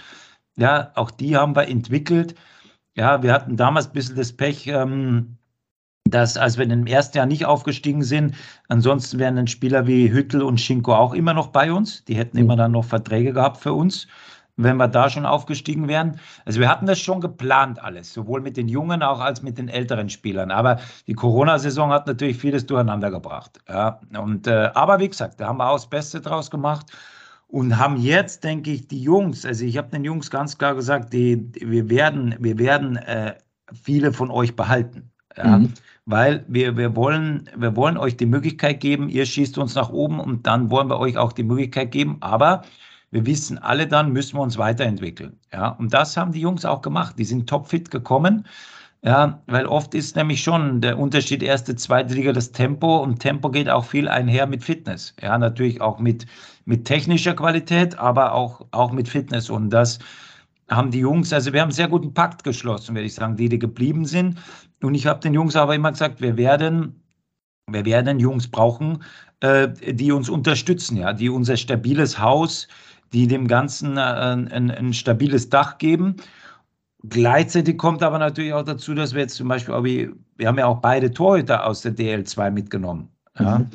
Ja, 0.56 0.92
auch 0.94 1.10
die 1.10 1.36
haben 1.36 1.54
wir 1.56 1.68
entwickelt. 1.68 2.34
Ja, 2.96 3.22
wir 3.22 3.32
hatten 3.32 3.56
damals 3.56 3.86
ein 3.88 3.92
bisschen 3.92 4.16
das 4.16 4.32
Pech, 4.32 4.66
ähm, 4.66 5.38
dass, 6.10 6.36
als 6.36 6.58
wir 6.58 6.68
im 6.68 6.86
ersten 6.86 7.18
Jahr 7.18 7.26
nicht 7.26 7.46
aufgestiegen 7.46 8.02
sind, 8.02 8.34
ansonsten 8.68 9.18
wären 9.18 9.36
dann 9.36 9.46
Spieler 9.46 9.86
wie 9.86 10.10
Hüttel 10.10 10.42
und 10.42 10.60
Schinko 10.60 10.94
auch 10.94 11.14
immer 11.14 11.34
noch 11.34 11.48
bei 11.48 11.72
uns. 11.72 12.04
Die 12.04 12.14
hätten 12.14 12.36
mhm. 12.36 12.44
immer 12.44 12.56
dann 12.56 12.72
noch 12.72 12.84
Verträge 12.84 13.32
gehabt 13.32 13.58
für 13.58 13.72
uns, 13.72 14.06
wenn 14.56 14.76
wir 14.76 14.88
da 14.88 15.08
schon 15.08 15.26
aufgestiegen 15.26 15.88
wären. 15.88 16.20
Also 16.44 16.60
wir 16.60 16.68
hatten 16.68 16.86
das 16.86 16.98
schon 16.98 17.20
geplant 17.20 17.82
alles, 17.82 18.12
sowohl 18.12 18.40
mit 18.40 18.56
den 18.56 18.68
Jungen 18.68 19.02
auch 19.02 19.20
als 19.20 19.42
mit 19.42 19.58
den 19.58 19.68
älteren 19.68 20.08
Spielern. 20.08 20.50
Aber 20.50 20.80
die 21.06 21.14
Corona-Saison 21.14 21.90
hat 21.90 22.06
natürlich 22.06 22.36
vieles 22.36 22.66
durcheinander 22.66 23.10
gebracht. 23.10 23.58
Ja. 23.68 24.00
Und, 24.18 24.46
äh, 24.46 24.70
aber 24.74 24.98
wie 24.98 25.08
gesagt, 25.08 25.40
da 25.40 25.48
haben 25.48 25.58
wir 25.58 25.68
auch 25.70 25.76
das 25.76 25.88
Beste 25.88 26.20
draus 26.20 26.50
gemacht 26.50 26.86
und 27.48 27.78
haben 27.78 27.96
jetzt, 27.96 28.44
denke 28.44 28.70
ich, 28.70 28.86
die 28.86 29.02
Jungs, 29.02 29.44
also 29.44 29.64
ich 29.64 29.76
habe 29.78 29.88
den 29.88 30.04
Jungs 30.04 30.30
ganz 30.30 30.58
klar 30.58 30.74
gesagt, 30.74 31.12
die, 31.12 31.50
wir 31.60 31.88
werden, 31.88 32.36
wir 32.38 32.58
werden 32.58 32.96
äh, 32.96 33.34
viele 33.72 34.12
von 34.12 34.30
euch 34.30 34.54
behalten. 34.56 35.10
Ja. 35.36 35.58
Mhm 35.58 35.72
weil 36.06 36.44
wir, 36.48 36.76
wir, 36.76 36.96
wollen, 36.96 37.48
wir 37.56 37.76
wollen 37.76 37.96
euch 37.96 38.16
die 38.16 38.26
Möglichkeit 38.26 38.80
geben, 38.80 39.08
ihr 39.08 39.26
schießt 39.26 39.58
uns 39.58 39.74
nach 39.74 39.90
oben 39.90 40.20
und 40.20 40.46
dann 40.46 40.70
wollen 40.70 40.88
wir 40.88 40.98
euch 40.98 41.16
auch 41.16 41.32
die 41.32 41.44
Möglichkeit 41.44 41.92
geben, 41.92 42.16
aber 42.20 42.62
wir 43.10 43.26
wissen 43.26 43.58
alle 43.58 43.86
dann, 43.86 44.12
müssen 44.12 44.36
wir 44.36 44.42
uns 44.42 44.58
weiterentwickeln. 44.58 45.38
Ja, 45.52 45.68
und 45.68 45.92
das 45.92 46.16
haben 46.16 46.32
die 46.32 46.40
Jungs 46.40 46.64
auch 46.64 46.80
gemacht. 46.80 47.16
Die 47.18 47.24
sind 47.24 47.48
topfit 47.48 47.90
gekommen. 47.90 48.46
Ja, 49.02 49.42
weil 49.46 49.66
oft 49.66 49.94
ist 49.94 50.14
nämlich 50.14 50.42
schon 50.42 50.80
der 50.82 50.98
Unterschied 50.98 51.42
erste, 51.42 51.74
zweite 51.74 52.14
Liga 52.14 52.32
das 52.32 52.52
Tempo 52.52 52.98
und 52.98 53.18
Tempo 53.18 53.50
geht 53.50 53.70
auch 53.70 53.84
viel 53.84 54.08
einher 54.08 54.46
mit 54.46 54.62
Fitness. 54.62 55.14
Ja, 55.22 55.38
natürlich 55.38 55.80
auch 55.80 55.98
mit, 55.98 56.26
mit 56.66 56.84
technischer 56.84 57.34
Qualität, 57.34 57.98
aber 57.98 58.34
auch, 58.34 58.66
auch 58.72 58.92
mit 58.92 59.08
Fitness 59.08 59.48
und 59.48 59.70
das, 59.70 60.00
haben 60.70 60.90
die 60.90 61.00
Jungs, 61.00 61.32
also 61.32 61.52
wir 61.52 61.60
haben 61.60 61.68
einen 61.68 61.74
sehr 61.74 61.88
guten 61.88 62.14
Pakt 62.14 62.44
geschlossen, 62.44 62.94
würde 62.94 63.06
ich 63.06 63.14
sagen, 63.14 63.36
die, 63.36 63.48
die 63.48 63.58
geblieben 63.58 64.04
sind. 64.04 64.38
Und 64.82 64.94
ich 64.94 65.06
habe 65.06 65.20
den 65.20 65.34
Jungs 65.34 65.56
aber 65.56 65.74
immer 65.74 65.92
gesagt, 65.92 66.20
wir 66.20 66.36
werden, 66.36 67.02
wir 67.66 67.84
werden 67.84 68.18
Jungs 68.18 68.48
brauchen, 68.48 69.02
äh, 69.40 69.68
die 69.68 70.12
uns 70.12 70.28
unterstützen, 70.28 70.96
ja, 70.96 71.12
die 71.12 71.28
unser 71.28 71.56
stabiles 71.56 72.18
Haus, 72.18 72.68
die 73.12 73.26
dem 73.26 73.48
Ganzen 73.48 73.96
äh, 73.96 74.00
ein, 74.00 74.70
ein, 74.70 74.92
stabiles 74.92 75.48
Dach 75.48 75.78
geben. 75.78 76.16
Gleichzeitig 77.02 77.78
kommt 77.78 78.02
aber 78.02 78.18
natürlich 78.18 78.52
auch 78.52 78.64
dazu, 78.64 78.94
dass 78.94 79.14
wir 79.14 79.22
jetzt 79.22 79.36
zum 79.36 79.48
Beispiel, 79.48 79.74
wir, 79.82 80.12
wir 80.36 80.48
haben 80.48 80.58
ja 80.58 80.66
auch 80.66 80.80
beide 80.80 81.10
Torhüter 81.10 81.66
aus 81.66 81.82
der 81.82 81.92
DL2 81.92 82.50
mitgenommen. 82.50 83.08
Ja. 83.38 83.58
Mhm. 83.58 83.70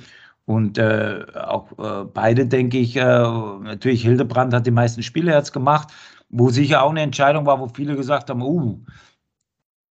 Und 0.45 0.77
äh, 0.77 1.25
auch 1.33 1.71
äh, 1.79 2.05
beide, 2.05 2.45
denke 2.45 2.77
ich, 2.77 2.95
äh, 2.95 3.01
natürlich 3.01 4.03
Hildebrand 4.03 4.53
hat 4.53 4.67
die 4.67 4.71
meisten 4.71 5.01
Spiele 5.01 5.33
jetzt 5.33 5.53
gemacht, 5.53 5.87
wo 6.29 6.49
sicher 6.49 6.83
auch 6.83 6.91
eine 6.91 7.01
Entscheidung 7.01 7.47
war, 7.47 7.59
wo 7.59 7.67
viele 7.67 7.95
gesagt 7.95 8.29
haben, 8.29 8.43
uh, 8.43 8.79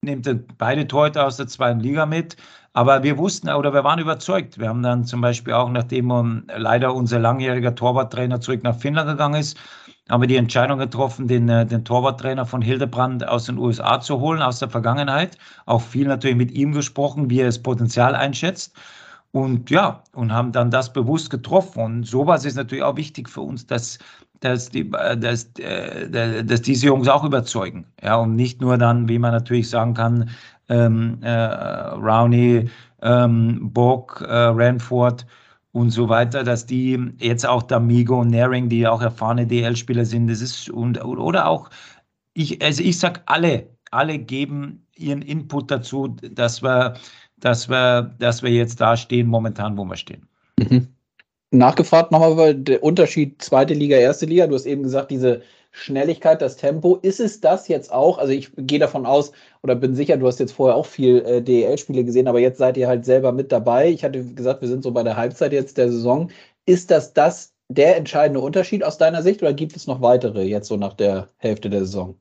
nehmt 0.05 0.29
beide 0.59 0.87
Torhüter 0.87 1.27
aus 1.27 1.37
der 1.37 1.47
zweiten 1.47 1.81
Liga 1.81 2.07
mit. 2.07 2.37
Aber 2.73 3.03
wir 3.03 3.19
wussten 3.19 3.49
oder 3.51 3.73
wir 3.73 3.85
waren 3.85 4.01
überzeugt. 4.01 4.59
Wir 4.59 4.69
haben 4.69 4.83
dann 4.83 5.05
zum 5.05 5.21
Beispiel 5.21 5.53
auch, 5.53 5.71
nachdem 5.71 6.45
leider 6.57 6.95
unser 6.95 7.21
langjähriger 7.21 7.75
Torwarttrainer 7.75 8.41
zurück 8.41 8.65
nach 8.65 8.77
Finnland 8.77 9.09
gegangen 9.09 9.41
ist, 9.41 9.57
haben 10.09 10.23
wir 10.23 10.29
die 10.29 10.37
Entscheidung 10.37 10.79
getroffen, 10.79 11.29
den, 11.29 11.49
äh, 11.49 11.65
den 11.65 11.85
Torwarttrainer 11.85 12.45
von 12.45 12.61
Hildebrand 12.61 13.27
aus 13.27 13.45
den 13.45 13.59
USA 13.59 14.01
zu 14.01 14.21
holen, 14.21 14.43
aus 14.43 14.59
der 14.59 14.69
Vergangenheit. 14.69 15.39
Auch 15.67 15.81
viel 15.81 16.07
natürlich 16.07 16.37
mit 16.37 16.51
ihm 16.51 16.73
gesprochen, 16.73 17.31
wie 17.31 17.41
er 17.41 17.47
das 17.47 17.63
Potenzial 17.63 18.15
einschätzt. 18.15 18.77
Und 19.33 19.71
ja, 19.71 20.03
und 20.13 20.33
haben 20.33 20.53
dann 20.53 20.71
das 20.71 20.93
bewusst 20.93 21.31
getroffen. 21.31 21.83
Und 21.83 22.05
sowas 22.05 22.45
ist 22.45 22.57
natürlich 22.57 22.85
auch 22.85 22.97
wichtig 22.97 23.29
für 23.29 23.41
uns, 23.41 23.67
dass, 23.67 23.99
dass, 24.45 24.69
die, 24.71 24.91
dass, 24.91 25.51
äh, 25.59 26.45
dass 26.45 26.63
diese 26.63 26.87
Jungs 26.87 27.09
auch 27.09 27.25
überzeugen. 27.25 27.87
Ja, 28.03 28.17
und 28.17 28.37
nicht 28.37 28.61
nur 28.61 28.79
dann, 28.79 29.09
wie 29.09 29.19
man 29.19 29.33
natürlich 29.33 29.69
sagen 29.69 29.95
kann, 29.95 30.31
ähm, 30.69 31.19
äh, 31.23 31.31
Rowney, 31.31 32.69
ähm, 33.03 33.73
Bock, 33.73 34.25
äh, 34.27 34.33
Ranford 34.33 35.27
und 35.73 35.91
so 35.91 36.09
weiter, 36.09 36.45
dass 36.45 36.67
die 36.67 37.13
jetzt 37.19 37.47
auch 37.47 37.63
D'Amigo 37.65 38.21
und 38.21 38.31
Naring, 38.31 38.69
die 38.69 38.87
auch 38.87 39.03
erfahrene 39.03 39.47
DL-Spieler 39.47 40.05
sind, 40.05 40.29
das 40.29 40.41
ist 40.41 40.71
und 40.71 41.03
oder 41.05 41.47
auch 41.49 41.71
ich, 42.33 42.63
also 42.63 42.83
ich 42.83 42.99
sag 42.99 43.23
alle, 43.27 43.69
alle 43.91 44.19
geben 44.19 44.87
ihren 44.97 45.23
Input 45.23 45.71
dazu, 45.71 46.09
dass 46.09 46.63
wir 46.63 46.95
dass 47.45 47.69
wir, 47.69 48.15
dass 48.19 48.43
wir 48.43 48.51
jetzt 48.51 48.81
da 48.81 48.97
stehen, 48.97 49.29
momentan, 49.29 49.77
wo 49.77 49.85
wir 49.85 49.97
stehen. 49.97 50.27
Mhm. 50.59 50.89
Nachgefragt 51.59 52.11
nochmal 52.13 52.33
über 52.33 52.55
den 52.55 52.79
Unterschied 52.81 53.41
zweite 53.43 53.75
Liga, 53.75 53.97
erste 53.97 54.27
Liga. 54.27 54.47
Du 54.47 54.55
hast 54.55 54.67
eben 54.67 54.83
gesagt, 54.83 55.11
diese 55.11 55.43
Schnelligkeit, 55.71 56.41
das 56.41 56.57
Tempo. 56.57 56.97
Ist 57.03 57.21
es 57.21 57.41
das 57.41 57.69
jetzt 57.69 57.93
auch? 57.93 58.19
Also 58.19 58.33
ich 58.33 58.51
gehe 58.57 58.79
davon 58.79 59.07
aus 59.07 59.33
oder 59.63 59.75
bin 59.75 59.95
sicher, 59.95 60.17
du 60.17 60.27
hast 60.27 60.39
jetzt 60.39 60.53
vorher 60.53 60.77
auch 60.77 60.87
viel 60.87 61.19
äh, 61.27 61.43
DEL-Spiele 61.43 62.05
gesehen, 62.05 62.29
aber 62.29 62.39
jetzt 62.39 62.59
seid 62.59 62.77
ihr 62.77 62.87
halt 62.89 63.05
selber 63.05 63.33
mit 63.33 63.51
dabei. 63.51 63.91
Ich 63.91 64.05
hatte 64.05 64.25
gesagt, 64.25 64.61
wir 64.63 64.69
sind 64.69 64.85
so 64.85 64.93
bei 64.93 65.03
der 65.03 65.17
Halbzeit 65.17 65.53
jetzt 65.53 65.77
der 65.77 65.91
Saison. 65.91 66.31
Ist 66.67 66.91
das 66.91 67.13
das 67.13 67.55
der 67.69 67.97
entscheidende 67.97 68.41
Unterschied 68.41 68.85
aus 68.85 68.99
deiner 68.99 69.23
Sicht 69.23 69.43
oder 69.43 69.53
gibt 69.53 69.75
es 69.75 69.87
noch 69.87 70.01
weitere 70.01 70.45
jetzt 70.45 70.69
so 70.69 70.77
nach 70.77 70.95
der 70.95 71.29
Hälfte 71.39 71.71
der 71.71 71.81
Saison? 71.81 72.17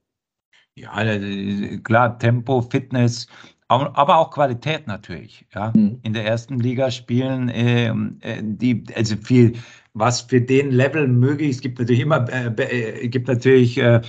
Ja, 0.76 1.04
äh, 1.04 1.78
klar, 1.84 2.18
Tempo, 2.18 2.62
Fitness, 2.62 3.28
aber 3.68 4.18
auch 4.18 4.32
Qualität 4.32 4.88
natürlich. 4.88 5.46
Ja. 5.54 5.72
Mhm. 5.76 6.00
In 6.04 6.14
der 6.14 6.26
ersten 6.26 6.60
Liga 6.60 6.92
spielen 6.92 7.50
äh, 7.50 7.88
äh, 7.88 8.42
die, 8.42 8.84
also 8.96 9.16
viel, 9.18 9.54
was 9.94 10.22
für 10.22 10.42
den 10.42 10.72
Level 10.72 11.08
möglich 11.08 11.50
ist. 11.50 11.56
Es 11.58 11.62
gibt 11.62 11.80
natürlich 11.80 12.02
immer, 12.02 12.28
äh, 12.30 13.04
äh 13.04 13.08
gibt 13.08 13.28
natürlich 13.28 13.78
äh, 13.78 14.02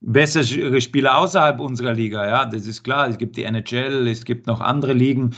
bessere 0.00 0.80
Spieler 0.80 1.18
außerhalb 1.18 1.60
unserer 1.60 1.94
Liga. 1.94 2.26
Ja, 2.26 2.44
das 2.44 2.66
ist 2.66 2.82
klar. 2.82 3.08
Es 3.08 3.18
gibt 3.18 3.36
die 3.36 3.44
NHL, 3.44 4.08
es 4.08 4.24
gibt 4.24 4.46
noch 4.46 4.60
andere 4.60 4.92
Ligen, 4.92 5.34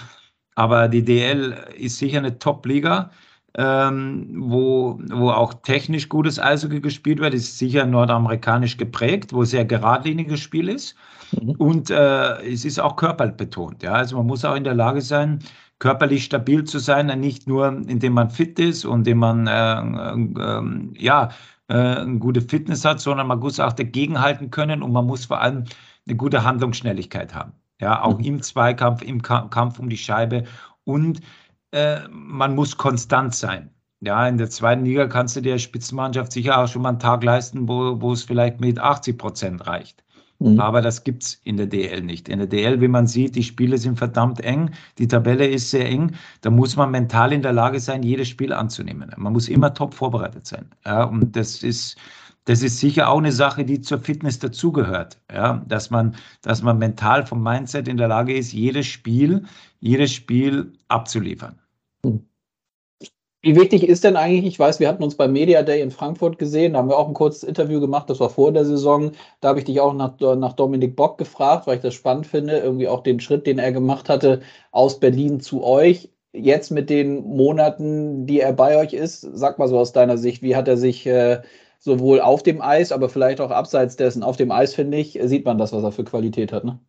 aber 0.55 0.89
die 0.89 1.05
DL 1.05 1.57
ist 1.77 1.99
sicher 1.99 2.19
eine 2.19 2.39
Top-Liga. 2.39 3.11
Ähm, 3.59 4.35
wo, 4.37 5.01
wo 5.09 5.31
auch 5.31 5.55
technisch 5.62 6.11
gutes 6.11 6.39
Eishockey 6.39 6.81
gespielt 6.81 7.21
wird, 7.21 7.33
ist 7.33 7.57
sicher 7.57 7.87
nordamerikanisch 7.87 8.77
geprägt, 8.77 9.33
wo 9.33 9.45
sehr 9.45 9.64
geradliniges 9.64 10.41
Spiel 10.41 10.69
ist. 10.69 10.95
Mhm. 11.33 11.51
Und 11.53 11.91
äh, 11.91 12.43
es 12.43 12.64
ist 12.64 12.79
auch 12.79 12.97
körperbetont. 12.97 13.83
Ja? 13.83 13.93
Also 13.93 14.16
man 14.16 14.27
muss 14.27 14.45
auch 14.45 14.55
in 14.55 14.64
der 14.64 14.74
Lage 14.74 15.01
sein, 15.01 15.41
körperlich 15.79 16.24
stabil 16.24 16.64
zu 16.64 16.79
sein, 16.79 17.07
nicht 17.20 17.47
nur 17.47 17.68
indem 17.68 18.14
man 18.14 18.31
fit 18.31 18.59
ist 18.59 18.85
und 18.85 19.01
indem 19.01 19.18
man 19.18 19.47
äh, 19.47 19.81
äh, 19.81 21.03
ja, 21.03 21.31
äh, 21.68 21.74
eine 21.74 22.18
gute 22.18 22.41
Fitness 22.41 22.85
hat, 22.85 23.01
sondern 23.01 23.27
man 23.27 23.41
muss 23.41 23.61
auch 23.61 23.72
dagegenhalten 23.72 24.51
können 24.51 24.83
und 24.83 24.93
man 24.93 25.07
muss 25.07 25.27
vor 25.27 25.41
allem 25.41 25.64
eine 26.07 26.16
gute 26.16 26.45
Handlungsschnelligkeit 26.45 27.35
haben. 27.35 27.53
Ja, 27.81 28.03
auch 28.03 28.18
mhm. 28.18 28.24
im 28.24 28.43
Zweikampf, 28.43 29.03
im 29.03 29.20
Kampf 29.20 29.79
um 29.79 29.89
die 29.89 29.99
Scheibe 29.99 30.45
und 30.85 31.20
äh, 31.72 32.01
man 32.09 32.55
muss 32.55 32.77
konstant 32.77 33.35
sein. 33.35 33.70
Ja, 34.01 34.29
in 34.29 34.39
der 34.39 34.51
zweiten 34.51 34.85
Liga 34.85 35.07
kannst 35.09 35.37
du 35.37 35.41
der 35.41 35.59
Spitzenmannschaft 35.59 36.33
sicher 36.33 36.59
auch 36.59 36.68
schon 36.68 36.83
mal 36.83 36.91
einen 36.91 36.99
Tag 36.99 37.24
leisten, 37.24 37.68
wo, 37.68 38.01
wo 38.01 38.12
es 38.12 38.24
vielleicht 38.24 38.61
mit 38.61 38.79
80 38.79 39.18
Prozent 39.18 39.66
reicht. 39.66 40.05
Mhm. 40.39 40.61
Aber 40.61 40.82
das 40.82 41.05
gibt 41.05 41.22
es 41.22 41.41
in 41.45 41.57
der 41.57 41.66
DL 41.66 42.03
nicht. 42.03 42.28
In 42.28 42.39
der 42.39 42.47
DL, 42.47 42.80
wie 42.80 42.89
man 42.89 43.07
sieht, 43.07 43.37
die 43.37 43.43
Spiele 43.43 43.78
sind 43.78 43.97
verdammt 43.97 44.41
eng, 44.41 44.70
die 44.99 45.09
Tabelle 45.09 45.47
ist 45.47 45.70
sehr 45.70 45.87
eng. 45.87 46.12
Da 46.43 46.51
muss 46.51 46.76
man 46.76 46.91
mental 46.91 47.32
in 47.32 47.43
der 47.43 47.53
Lage 47.53 47.80
sein, 47.80 48.03
jedes 48.03 48.28
Spiel 48.28 48.53
anzunehmen. 48.53 49.12
Man 49.16 49.32
muss 49.32 49.49
immer 49.49 49.72
top 49.72 49.95
vorbereitet 49.95 50.47
sein. 50.47 50.66
Ja, 50.84 51.05
und 51.05 51.34
das 51.37 51.62
ist, 51.62 51.97
das 52.45 52.62
ist 52.62 52.78
sicher 52.78 53.09
auch 53.09 53.18
eine 53.18 53.32
Sache, 53.32 53.64
die 53.64 53.80
zur 53.80 53.99
Fitness 53.99 54.39
dazugehört. 54.39 55.18
Ja, 55.32 55.64
dass 55.66 55.91
man, 55.91 56.14
dass 56.43 56.62
man 56.62 56.78
mental 56.78 57.24
vom 57.26 57.43
Mindset 57.43 57.89
in 57.89 57.97
der 57.97 58.09
Lage 58.09 58.37
ist, 58.37 58.53
jedes 58.53 58.87
Spiel, 58.87 59.45
jedes 59.80 60.12
Spiel 60.12 60.72
abzuliefern. 60.89 61.59
Hm. 62.05 62.20
Wie 63.47 63.55
wichtig 63.55 63.86
ist 63.88 64.03
denn 64.03 64.16
eigentlich, 64.16 64.44
ich 64.44 64.59
weiß, 64.59 64.80
wir 64.80 64.88
hatten 64.88 65.05
uns 65.05 65.14
beim 65.16 65.32
Media 65.32 65.62
Day 65.62 65.80
in 65.80 65.92
Frankfurt 65.92 66.36
gesehen, 66.36 66.72
da 66.72 66.80
haben 66.80 66.88
wir 66.88 66.99
auch 66.99 67.07
ein 67.07 67.14
kurzes 67.14 67.44
Interview 67.44 67.80
gemacht, 67.80 68.11
das 68.11 68.18
war 68.18 68.28
vor 68.28 68.51
der 68.53 68.64
Saison. 68.64 69.12
Da 69.40 69.49
habe 69.51 69.61
ich 69.61 69.64
dich 69.64 69.80
auch 69.80 69.94
nach, 69.94 70.18
nach 70.18 70.55
Dominik 70.55 70.97
Bock 70.97 71.16
gefragt, 71.16 71.66
weil 71.66 71.76
ich 71.76 71.82
das 71.82 71.94
spannend 71.94 72.26
finde, 72.26 72.59
irgendwie 72.59 72.88
auch 72.88 73.05
den 73.05 73.20
Schritt, 73.20 73.47
den 73.47 73.61
er 73.61 73.70
gemacht 73.70 74.09
hatte, 74.09 74.40
aus 74.72 74.99
Berlin 74.99 75.38
zu 75.38 75.62
euch. 75.62 76.11
Jetzt 76.32 76.72
mit 76.72 76.90
den 76.90 77.22
Monaten, 77.24 78.26
die 78.26 78.40
er 78.40 78.53
bei 78.53 78.78
euch 78.78 78.92
ist, 78.92 79.20
sag 79.20 79.59
mal 79.61 79.68
so 79.68 79.78
aus 79.78 79.92
deiner 79.92 80.18
Sicht, 80.18 80.42
wie 80.42 80.57
hat 80.57 80.66
er 80.66 80.76
sich 80.76 81.07
äh, 81.07 81.40
sowohl 81.78 82.20
auf 82.20 82.42
dem 82.42 82.61
Eis, 82.61 82.90
aber 82.90 83.09
vielleicht 83.09 83.40
auch 83.40 83.51
abseits 83.53 83.94
dessen, 83.97 84.24
auf 84.24 84.36
dem 84.36 84.51
Eis, 84.51 84.74
finde 84.74 84.99
ich, 84.99 85.20
sieht 85.22 85.44
man 85.44 85.57
das, 85.59 85.72
was 85.72 85.84
er 85.84 85.92
für 85.92 86.05
Qualität 86.05 86.53
hat, 86.53 86.64
ne? 86.64 86.80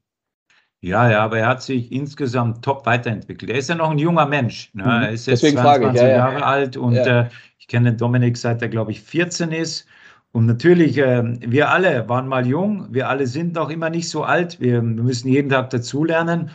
Ja, 0.82 1.10
ja, 1.10 1.24
aber 1.24 1.40
er 1.40 1.48
hat 1.48 1.64
sich 1.64 1.92
insgesamt 1.92 2.64
top 2.64 2.86
weiterentwickelt. 2.86 3.50
Er 3.50 3.58
ist 3.58 3.70
ja 3.70 3.76
noch 3.76 3.90
ein 3.90 3.98
junger 3.98 4.28
Mensch. 4.28 4.70
Ne? 4.74 4.84
Mhm. 4.84 4.90
Er 4.90 5.10
ist 5.10 5.26
jetzt 5.26 5.42
Deswegen 5.42 5.62
22 5.62 5.96
ich, 5.96 6.08
ja, 6.08 6.16
Jahre 6.16 6.40
ja. 6.40 6.46
alt 6.46 6.78
und 6.78 6.94
ja. 6.94 7.22
äh, 7.22 7.30
ich 7.58 7.68
kenne 7.68 7.94
Dominik 7.94 8.38
seit 8.38 8.62
er, 8.62 8.70
glaube 8.70 8.92
ich, 8.92 9.02
14 9.02 9.52
ist. 9.52 9.88
Und 10.32 10.46
natürlich, 10.46 10.98
äh, 11.00 11.24
wir 11.40 11.72
alle 11.72 12.08
waren 12.10 12.28
mal 12.28 12.46
jung, 12.46 12.88
wir 12.92 13.10
alle 13.10 13.26
sind 13.26 13.56
noch 13.56 13.70
immer 13.70 13.90
nicht 13.90 14.10
so 14.10 14.24
alt. 14.24 14.60
Wir, 14.60 14.84
wir 14.84 15.04
müssen 15.04 15.30
jeden 15.30 15.50
Tag 15.50 15.72
dazulernen. 15.72 16.52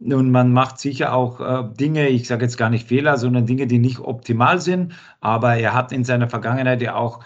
Und 0.00 0.30
man 0.30 0.52
macht 0.52 0.78
sicher 0.78 1.14
auch 1.14 1.40
äh, 1.40 1.64
Dinge, 1.78 2.08
ich 2.08 2.28
sage 2.28 2.44
jetzt 2.44 2.58
gar 2.58 2.70
nicht 2.70 2.86
Fehler, 2.86 3.16
sondern 3.16 3.46
Dinge, 3.46 3.66
die 3.66 3.78
nicht 3.78 3.98
optimal 4.00 4.60
sind. 4.60 4.92
Aber 5.20 5.56
er 5.56 5.74
hat 5.74 5.92
in 5.92 6.04
seiner 6.04 6.28
Vergangenheit 6.28 6.82
ja 6.82 6.94
auch 6.94 7.24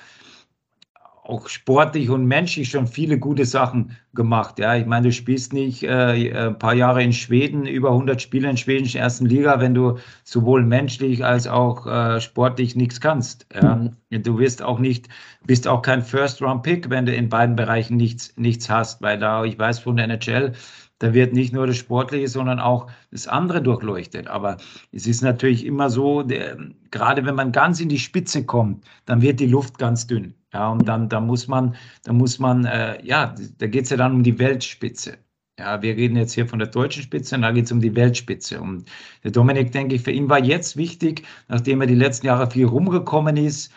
auch 1.28 1.46
sportlich 1.48 2.08
und 2.08 2.24
menschlich 2.24 2.70
schon 2.70 2.86
viele 2.86 3.18
gute 3.18 3.44
Sachen 3.44 3.94
gemacht. 4.14 4.58
Ja, 4.58 4.76
ich 4.76 4.86
meine, 4.86 5.08
du 5.08 5.12
spielst 5.12 5.52
nicht 5.52 5.82
äh, 5.82 6.32
ein 6.32 6.58
paar 6.58 6.72
Jahre 6.72 7.02
in 7.02 7.12
Schweden, 7.12 7.66
über 7.66 7.90
100 7.90 8.20
Spiele 8.22 8.48
in 8.48 8.56
schwedischen 8.56 8.98
ersten 8.98 9.26
Liga, 9.26 9.60
wenn 9.60 9.74
du 9.74 9.98
sowohl 10.24 10.64
menschlich 10.64 11.22
als 11.22 11.46
auch 11.46 11.86
äh, 11.86 12.20
sportlich 12.22 12.76
nichts 12.76 13.02
kannst. 13.02 13.46
Ja, 13.54 13.76
mhm. 13.76 14.22
du 14.22 14.38
wirst 14.38 14.62
auch 14.62 14.78
nicht, 14.78 15.08
bist 15.44 15.68
auch 15.68 15.82
kein 15.82 16.02
First-Round-Pick, 16.02 16.88
wenn 16.88 17.04
du 17.04 17.14
in 17.14 17.28
beiden 17.28 17.56
Bereichen 17.56 17.98
nichts, 17.98 18.32
nichts 18.36 18.70
hast, 18.70 19.02
weil 19.02 19.18
da, 19.18 19.44
ich 19.44 19.58
weiß 19.58 19.80
von 19.80 19.96
der 19.96 20.06
NHL, 20.06 20.54
da 20.98 21.12
wird 21.12 21.34
nicht 21.34 21.52
nur 21.52 21.66
das 21.66 21.76
Sportliche, 21.76 22.28
sondern 22.28 22.58
auch 22.58 22.90
das 23.10 23.28
andere 23.28 23.60
durchleuchtet. 23.60 24.28
Aber 24.28 24.56
es 24.92 25.06
ist 25.06 25.20
natürlich 25.20 25.66
immer 25.66 25.90
so, 25.90 26.22
der, 26.22 26.56
gerade 26.90 27.26
wenn 27.26 27.34
man 27.34 27.52
ganz 27.52 27.80
in 27.80 27.90
die 27.90 27.98
Spitze 27.98 28.46
kommt, 28.46 28.84
dann 29.04 29.20
wird 29.20 29.40
die 29.40 29.46
Luft 29.46 29.78
ganz 29.78 30.06
dünn. 30.06 30.34
Ja, 30.52 30.70
und 30.70 30.88
dann, 30.88 31.08
da 31.08 31.20
muss 31.20 31.46
man, 31.46 31.76
da 32.04 32.12
muss 32.12 32.38
man, 32.38 32.64
äh, 32.64 33.04
ja, 33.04 33.34
da 33.58 33.66
geht 33.66 33.84
es 33.84 33.90
ja 33.90 33.96
dann 33.96 34.14
um 34.14 34.22
die 34.22 34.38
Weltspitze. 34.38 35.18
Ja, 35.58 35.82
wir 35.82 35.96
reden 35.96 36.16
jetzt 36.16 36.32
hier 36.32 36.46
von 36.46 36.60
der 36.60 36.68
deutschen 36.68 37.02
Spitze 37.02 37.34
und 37.34 37.42
da 37.42 37.50
geht 37.50 37.66
es 37.66 37.72
um 37.72 37.80
die 37.80 37.94
Weltspitze. 37.94 38.60
Und 38.60 38.88
der 39.24 39.32
Dominik, 39.32 39.72
denke 39.72 39.96
ich, 39.96 40.02
für 40.02 40.12
ihn 40.12 40.28
war 40.30 40.42
jetzt 40.42 40.76
wichtig, 40.76 41.24
nachdem 41.48 41.80
er 41.80 41.86
die 41.88 41.94
letzten 41.96 42.26
Jahre 42.26 42.50
viel 42.50 42.66
rumgekommen 42.66 43.36
ist, 43.36 43.72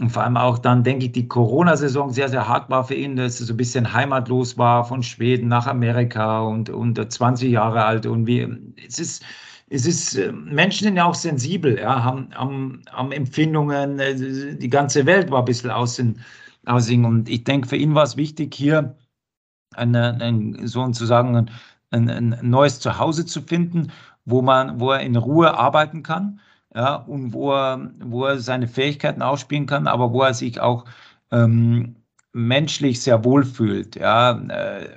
und 0.00 0.10
vor 0.10 0.24
allem 0.24 0.36
auch 0.36 0.58
dann, 0.58 0.84
denke 0.84 1.06
ich, 1.06 1.12
die 1.12 1.26
Corona-Saison 1.26 2.10
sehr, 2.10 2.28
sehr 2.28 2.46
hart 2.46 2.68
war 2.68 2.84
für 2.84 2.94
ihn, 2.94 3.16
dass 3.16 3.40
er 3.40 3.46
so 3.46 3.54
ein 3.54 3.56
bisschen 3.56 3.94
heimatlos 3.94 4.58
war 4.58 4.84
von 4.84 5.02
Schweden 5.02 5.48
nach 5.48 5.66
Amerika 5.66 6.40
und, 6.42 6.68
und 6.68 7.12
20 7.12 7.50
Jahre 7.50 7.84
alt. 7.84 8.04
Und 8.04 8.26
wie, 8.26 8.46
es 8.86 8.98
ist, 8.98 9.24
es 9.68 9.86
ist, 9.86 10.14
äh, 10.16 10.32
Menschen 10.32 10.84
sind 10.84 10.96
ja 10.96 11.04
auch 11.06 11.14
sensibel, 11.14 11.78
ja, 11.78 12.02
haben, 12.04 12.34
haben, 12.34 12.82
haben 12.90 13.12
Empfindungen, 13.12 13.98
äh, 13.98 14.56
die 14.56 14.70
ganze 14.70 15.06
Welt 15.06 15.30
war 15.30 15.40
ein 15.40 15.44
bisschen 15.44 15.70
außen, 15.70 16.20
außen. 16.66 17.04
Und 17.04 17.28
ich 17.28 17.44
denke, 17.44 17.68
für 17.68 17.76
ihn 17.76 17.94
war 17.94 18.04
es 18.04 18.16
wichtig, 18.16 18.54
hier 18.54 18.96
eine, 19.74 20.20
ein, 20.20 20.66
sozusagen 20.66 21.36
ein, 21.36 21.50
ein, 21.90 22.10
ein 22.10 22.38
neues 22.42 22.80
Zuhause 22.80 23.26
zu 23.26 23.42
finden, 23.42 23.92
wo 24.24 24.42
man, 24.42 24.80
wo 24.80 24.92
er 24.92 25.00
in 25.00 25.16
Ruhe 25.16 25.56
arbeiten 25.58 26.02
kann 26.02 26.40
ja, 26.74 26.96
und 26.96 27.32
wo 27.32 27.52
er, 27.52 27.90
wo 28.00 28.26
er 28.26 28.38
seine 28.38 28.68
Fähigkeiten 28.68 29.22
ausspielen 29.22 29.66
kann, 29.66 29.86
aber 29.88 30.12
wo 30.12 30.22
er 30.22 30.34
sich 30.34 30.60
auch 30.60 30.84
ähm, 31.32 31.96
menschlich 32.32 33.00
sehr 33.02 33.24
wohl 33.24 33.44
fühlt. 33.44 33.96
Ja, 33.96 34.38
äh, 34.48 34.94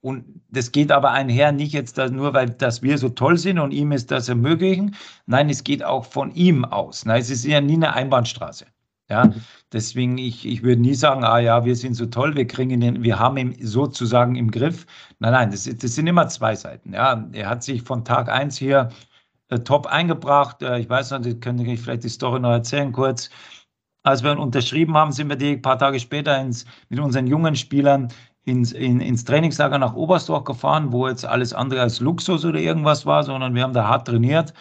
und 0.00 0.24
das 0.50 0.72
geht 0.72 0.92
aber 0.92 1.10
einher 1.10 1.52
nicht 1.52 1.72
jetzt 1.72 1.96
nur, 1.98 2.34
weil 2.34 2.50
dass 2.50 2.82
wir 2.82 2.98
so 2.98 3.08
toll 3.08 3.36
sind 3.38 3.58
und 3.58 3.72
ihm 3.72 3.92
ist 3.92 4.10
das 4.10 4.28
ermöglichen. 4.28 4.94
Nein, 5.26 5.50
es 5.50 5.64
geht 5.64 5.84
auch 5.84 6.04
von 6.04 6.32
ihm 6.34 6.64
aus. 6.64 7.04
Nein, 7.04 7.20
es 7.20 7.30
ist 7.30 7.44
ja 7.44 7.60
nie 7.60 7.74
eine 7.74 7.94
Einbahnstraße. 7.94 8.66
Ja, 9.10 9.32
deswegen, 9.72 10.18
ich, 10.18 10.46
ich 10.46 10.62
würde 10.62 10.82
nie 10.82 10.94
sagen, 10.94 11.24
ah 11.24 11.38
ja, 11.38 11.64
wir 11.64 11.74
sind 11.76 11.94
so 11.94 12.04
toll, 12.06 12.36
wir 12.36 12.46
kriegen 12.46 12.82
ihn, 12.82 13.02
wir 13.02 13.18
haben 13.18 13.38
ihn 13.38 13.56
sozusagen 13.58 14.36
im 14.36 14.50
Griff. 14.50 14.86
Nein, 15.18 15.32
nein, 15.32 15.50
das, 15.50 15.64
das 15.64 15.94
sind 15.94 16.06
immer 16.06 16.28
zwei 16.28 16.54
Seiten. 16.54 16.92
Ja, 16.92 17.26
er 17.32 17.48
hat 17.48 17.62
sich 17.62 17.82
von 17.82 18.04
Tag 18.04 18.28
eins 18.28 18.58
hier 18.58 18.90
äh, 19.48 19.58
top 19.60 19.86
eingebracht. 19.86 20.62
Äh, 20.62 20.80
ich 20.80 20.90
weiß 20.90 21.10
nicht, 21.20 21.40
könnte 21.40 21.64
ich 21.64 21.80
vielleicht 21.80 22.04
die 22.04 22.10
Story 22.10 22.40
noch 22.40 22.50
erzählen 22.50 22.92
kurz. 22.92 23.30
Als 24.02 24.22
wir 24.22 24.32
ihn 24.32 24.38
unterschrieben 24.38 24.94
haben, 24.94 25.12
sind 25.12 25.28
wir 25.28 25.36
die 25.36 25.52
ein 25.52 25.62
paar 25.62 25.78
Tage 25.78 26.00
später 26.00 26.38
ins, 26.40 26.66
mit 26.90 27.00
unseren 27.00 27.26
jungen 27.26 27.56
Spielern 27.56 28.08
ins, 28.48 28.72
in, 28.72 29.00
ins 29.00 29.24
Trainingslager 29.24 29.78
nach 29.78 29.94
Oberstdorf 29.94 30.44
gefahren, 30.44 30.92
wo 30.92 31.06
jetzt 31.06 31.24
alles 31.24 31.52
andere 31.52 31.82
als 31.82 32.00
Luxus 32.00 32.44
oder 32.44 32.58
irgendwas 32.58 33.06
war, 33.06 33.22
sondern 33.22 33.54
wir 33.54 33.62
haben 33.62 33.72
da 33.72 33.86
hart 33.86 34.08
trainiert, 34.08 34.54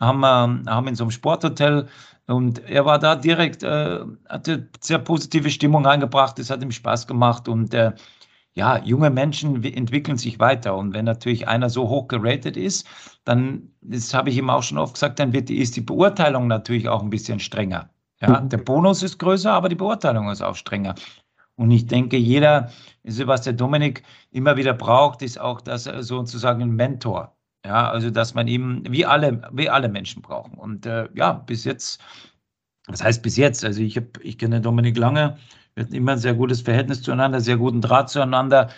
haben, 0.00 0.22
äh, 0.22 0.70
haben 0.70 0.88
in 0.88 0.94
so 0.94 1.04
einem 1.04 1.10
Sporthotel 1.10 1.88
und 2.26 2.58
er 2.64 2.84
war 2.84 2.98
da 2.98 3.16
direkt, 3.16 3.62
äh, 3.62 4.00
hatte 4.28 4.68
sehr 4.80 4.98
positive 4.98 5.50
Stimmung 5.50 5.84
reingebracht, 5.84 6.38
es 6.38 6.50
hat 6.50 6.62
ihm 6.62 6.72
Spaß 6.72 7.06
gemacht 7.06 7.48
und 7.48 7.74
äh, 7.74 7.92
ja, 8.54 8.78
junge 8.82 9.10
Menschen 9.10 9.62
entwickeln 9.62 10.16
sich 10.16 10.40
weiter. 10.40 10.76
Und 10.76 10.94
wenn 10.94 11.04
natürlich 11.04 11.46
einer 11.46 11.68
so 11.68 11.90
hoch 11.90 12.08
geratet 12.08 12.56
ist, 12.56 12.86
dann, 13.24 13.70
das 13.82 14.14
habe 14.14 14.30
ich 14.30 14.38
ihm 14.38 14.48
auch 14.48 14.62
schon 14.62 14.78
oft 14.78 14.94
gesagt, 14.94 15.18
dann 15.18 15.34
wird 15.34 15.50
die, 15.50 15.58
ist 15.58 15.76
die 15.76 15.82
Beurteilung 15.82 16.46
natürlich 16.46 16.88
auch 16.88 17.02
ein 17.02 17.10
bisschen 17.10 17.38
strenger. 17.38 17.90
Ja, 18.22 18.40
mhm. 18.40 18.48
der 18.48 18.58
Bonus 18.58 19.02
ist 19.02 19.18
größer, 19.18 19.52
aber 19.52 19.68
die 19.68 19.74
Beurteilung 19.74 20.30
ist 20.30 20.40
auch 20.40 20.56
strenger. 20.56 20.94
Und 21.56 21.70
ich 21.70 21.86
denke, 21.86 22.16
jeder, 22.16 22.70
also 23.06 23.26
was 23.26 23.42
der 23.42 23.52
Dominik 23.52 24.02
immer 24.32 24.56
wieder 24.56 24.74
braucht, 24.74 25.22
ist 25.22 25.40
auch, 25.40 25.60
dass 25.60 25.86
er 25.86 26.02
sozusagen 26.02 26.62
ein 26.62 26.72
Mentor. 26.72 27.36
Ja, 27.64 27.90
also 27.90 28.10
dass 28.10 28.34
man 28.34 28.48
eben, 28.48 28.84
wie 28.88 29.04
alle, 29.06 29.42
wie 29.52 29.68
alle 29.68 29.88
Menschen 29.88 30.22
brauchen. 30.22 30.54
Und 30.54 30.86
äh, 30.86 31.08
ja, 31.14 31.32
bis 31.32 31.64
jetzt, 31.64 32.00
was 32.86 33.02
heißt 33.02 33.22
bis 33.22 33.36
jetzt? 33.36 33.64
Also 33.64 33.82
ich 33.82 33.96
habe, 33.96 34.08
ich 34.22 34.38
kenne 34.38 34.60
Dominik 34.60 34.96
lange, 34.96 35.36
wir 35.74 35.84
hatten 35.84 35.94
immer 35.94 36.12
ein 36.12 36.18
sehr 36.18 36.34
gutes 36.34 36.60
Verhältnis 36.62 37.02
zueinander, 37.02 37.40
sehr 37.40 37.56
guten 37.56 37.80
Draht 37.80 38.08
zueinander. 38.10 38.70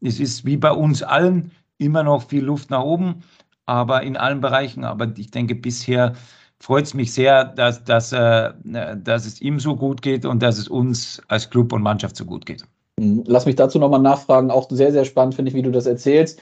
Es 0.00 0.20
ist 0.20 0.44
wie 0.44 0.56
bei 0.56 0.70
uns 0.70 1.02
allen 1.02 1.50
immer 1.78 2.02
noch 2.02 2.28
viel 2.28 2.44
Luft 2.44 2.70
nach 2.70 2.82
oben, 2.82 3.22
aber 3.66 4.02
in 4.02 4.16
allen 4.16 4.40
Bereichen. 4.40 4.84
Aber 4.84 5.12
ich 5.16 5.30
denke, 5.30 5.54
bisher 5.54 6.14
freut 6.60 6.86
es 6.86 6.94
mich 6.94 7.12
sehr, 7.12 7.44
dass, 7.44 7.84
dass, 7.84 8.12
äh, 8.12 8.52
dass 8.64 9.26
es 9.26 9.40
ihm 9.40 9.60
so 9.60 9.76
gut 9.76 10.02
geht 10.02 10.24
und 10.24 10.42
dass 10.42 10.58
es 10.58 10.68
uns 10.68 11.22
als 11.28 11.50
Club 11.50 11.72
und 11.72 11.82
Mannschaft 11.82 12.16
so 12.16 12.24
gut 12.24 12.46
geht. 12.46 12.64
Mhm. 12.98 13.24
Lass 13.26 13.46
mich 13.46 13.56
dazu 13.56 13.78
nochmal 13.78 14.00
nachfragen. 14.00 14.50
Auch 14.50 14.68
sehr, 14.70 14.92
sehr 14.92 15.04
spannend 15.04 15.34
finde 15.34 15.50
ich, 15.50 15.54
wie 15.54 15.62
du 15.62 15.70
das 15.70 15.86
erzählst. 15.86 16.40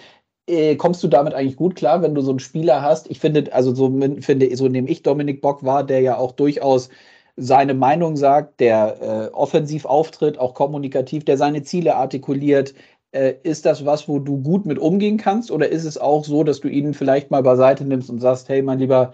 Äh, 0.48 0.76
kommst 0.76 1.02
du 1.02 1.08
damit 1.08 1.34
eigentlich 1.34 1.56
gut 1.56 1.76
klar, 1.76 2.02
wenn 2.02 2.14
du 2.14 2.20
so 2.22 2.30
einen 2.30 2.38
Spieler 2.38 2.82
hast? 2.82 3.10
Ich 3.10 3.20
finde, 3.20 3.52
also 3.52 3.74
so 3.74 3.92
finde, 4.20 4.56
so 4.56 4.68
nehme 4.68 4.88
ich 4.88 5.02
Dominik 5.02 5.42
Bock 5.42 5.64
wahr, 5.64 5.84
der 5.84 6.00
ja 6.00 6.16
auch 6.16 6.32
durchaus 6.32 6.88
seine 7.36 7.74
Meinung 7.74 8.16
sagt, 8.16 8.60
der 8.60 9.28
äh, 9.30 9.34
offensiv 9.34 9.84
auftritt, 9.84 10.38
auch 10.38 10.54
kommunikativ, 10.54 11.24
der 11.24 11.36
seine 11.36 11.62
Ziele 11.62 11.96
artikuliert. 11.96 12.74
Äh, 13.12 13.34
ist 13.42 13.66
das 13.66 13.84
was, 13.84 14.08
wo 14.08 14.18
du 14.18 14.38
gut 14.42 14.64
mit 14.66 14.78
umgehen 14.78 15.18
kannst? 15.18 15.50
Oder 15.50 15.68
ist 15.68 15.84
es 15.84 15.98
auch 15.98 16.24
so, 16.24 16.44
dass 16.44 16.60
du 16.60 16.68
ihn 16.68 16.94
vielleicht 16.94 17.30
mal 17.30 17.42
beiseite 17.42 17.84
nimmst 17.84 18.08
und 18.10 18.20
sagst, 18.20 18.48
hey, 18.48 18.62
mein 18.62 18.78
Lieber, 18.78 19.12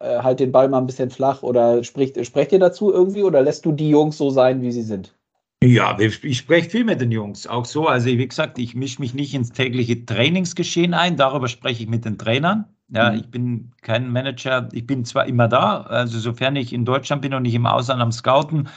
äh, 0.00 0.20
halt 0.20 0.40
den 0.40 0.52
Ball 0.52 0.68
mal 0.68 0.78
ein 0.80 0.86
bisschen 0.86 1.10
flach 1.10 1.42
oder 1.44 1.84
spricht, 1.84 2.24
sprecht 2.26 2.52
ihr 2.52 2.60
dazu 2.60 2.92
irgendwie 2.92 3.24
oder 3.24 3.42
lässt 3.42 3.64
du 3.66 3.72
die 3.72 3.90
Jungs 3.90 4.18
so 4.18 4.30
sein, 4.30 4.62
wie 4.62 4.72
sie 4.72 4.82
sind? 4.82 5.17
Ja, 5.62 5.98
ich 5.98 6.38
spreche 6.38 6.70
viel 6.70 6.84
mit 6.84 7.00
den 7.00 7.10
Jungs, 7.10 7.46
auch 7.46 7.64
so. 7.64 7.88
Also 7.88 8.06
wie 8.06 8.28
gesagt, 8.28 8.58
ich 8.58 8.76
mische 8.76 9.00
mich 9.00 9.12
nicht 9.14 9.34
ins 9.34 9.50
tägliche 9.50 10.06
Trainingsgeschehen 10.06 10.94
ein, 10.94 11.16
darüber 11.16 11.48
spreche 11.48 11.82
ich 11.82 11.88
mit 11.88 12.04
den 12.04 12.16
Trainern. 12.16 12.64
Ja, 12.90 13.10
mhm. 13.10 13.18
ich 13.18 13.30
bin 13.30 13.72
kein 13.82 14.10
Manager. 14.10 14.68
Ich 14.72 14.86
bin 14.86 15.04
zwar 15.04 15.26
immer 15.26 15.48
da, 15.48 15.82
also 15.82 16.18
sofern 16.20 16.56
ich 16.56 16.72
in 16.72 16.84
Deutschland 16.84 17.22
bin 17.22 17.34
und 17.34 17.42
nicht 17.42 17.54
im 17.54 17.66
Ausland 17.66 18.00
am 18.00 18.12
Scouten, 18.12 18.68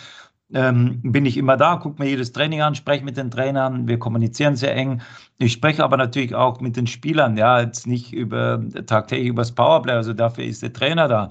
ähm, 0.53 0.99
bin 1.03 1.25
ich 1.25 1.37
immer 1.37 1.55
da, 1.55 1.77
gucke 1.77 2.01
mir 2.01 2.09
jedes 2.09 2.33
Training 2.33 2.61
an, 2.61 2.75
spreche 2.75 3.05
mit 3.05 3.15
den 3.15 3.31
Trainern, 3.31 3.87
wir 3.87 3.99
kommunizieren 3.99 4.55
sehr 4.55 4.75
eng. 4.75 5.01
Ich 5.37 5.53
spreche 5.53 5.83
aber 5.83 5.97
natürlich 5.97 6.35
auch 6.35 6.59
mit 6.59 6.75
den 6.75 6.87
Spielern, 6.87 7.37
ja, 7.37 7.61
jetzt 7.61 7.87
nicht 7.87 8.11
über 8.11 8.61
tagtäglich 8.85 9.29
über 9.29 9.43
das 9.43 9.53
Powerplay, 9.53 9.93
also 9.93 10.13
dafür 10.13 10.43
ist 10.43 10.61
der 10.61 10.73
Trainer 10.73 11.07
da. 11.07 11.29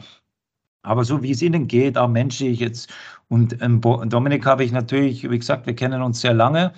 Aber 0.83 1.05
so 1.05 1.23
wie 1.23 1.33
es 1.33 1.43
ihnen 1.43 1.67
geht, 1.67 1.99
auch 1.99 2.09
menschlich 2.09 2.61
jetzt. 2.61 2.91
Und 3.31 3.63
ähm, 3.63 3.81
Dominik 3.81 4.45
habe 4.45 4.65
ich 4.65 4.73
natürlich, 4.73 5.29
wie 5.31 5.39
gesagt, 5.39 5.67
wir 5.67 5.75
kennen 5.75 6.03
uns 6.03 6.21
sehr 6.21 6.35
lange. 6.35 6.73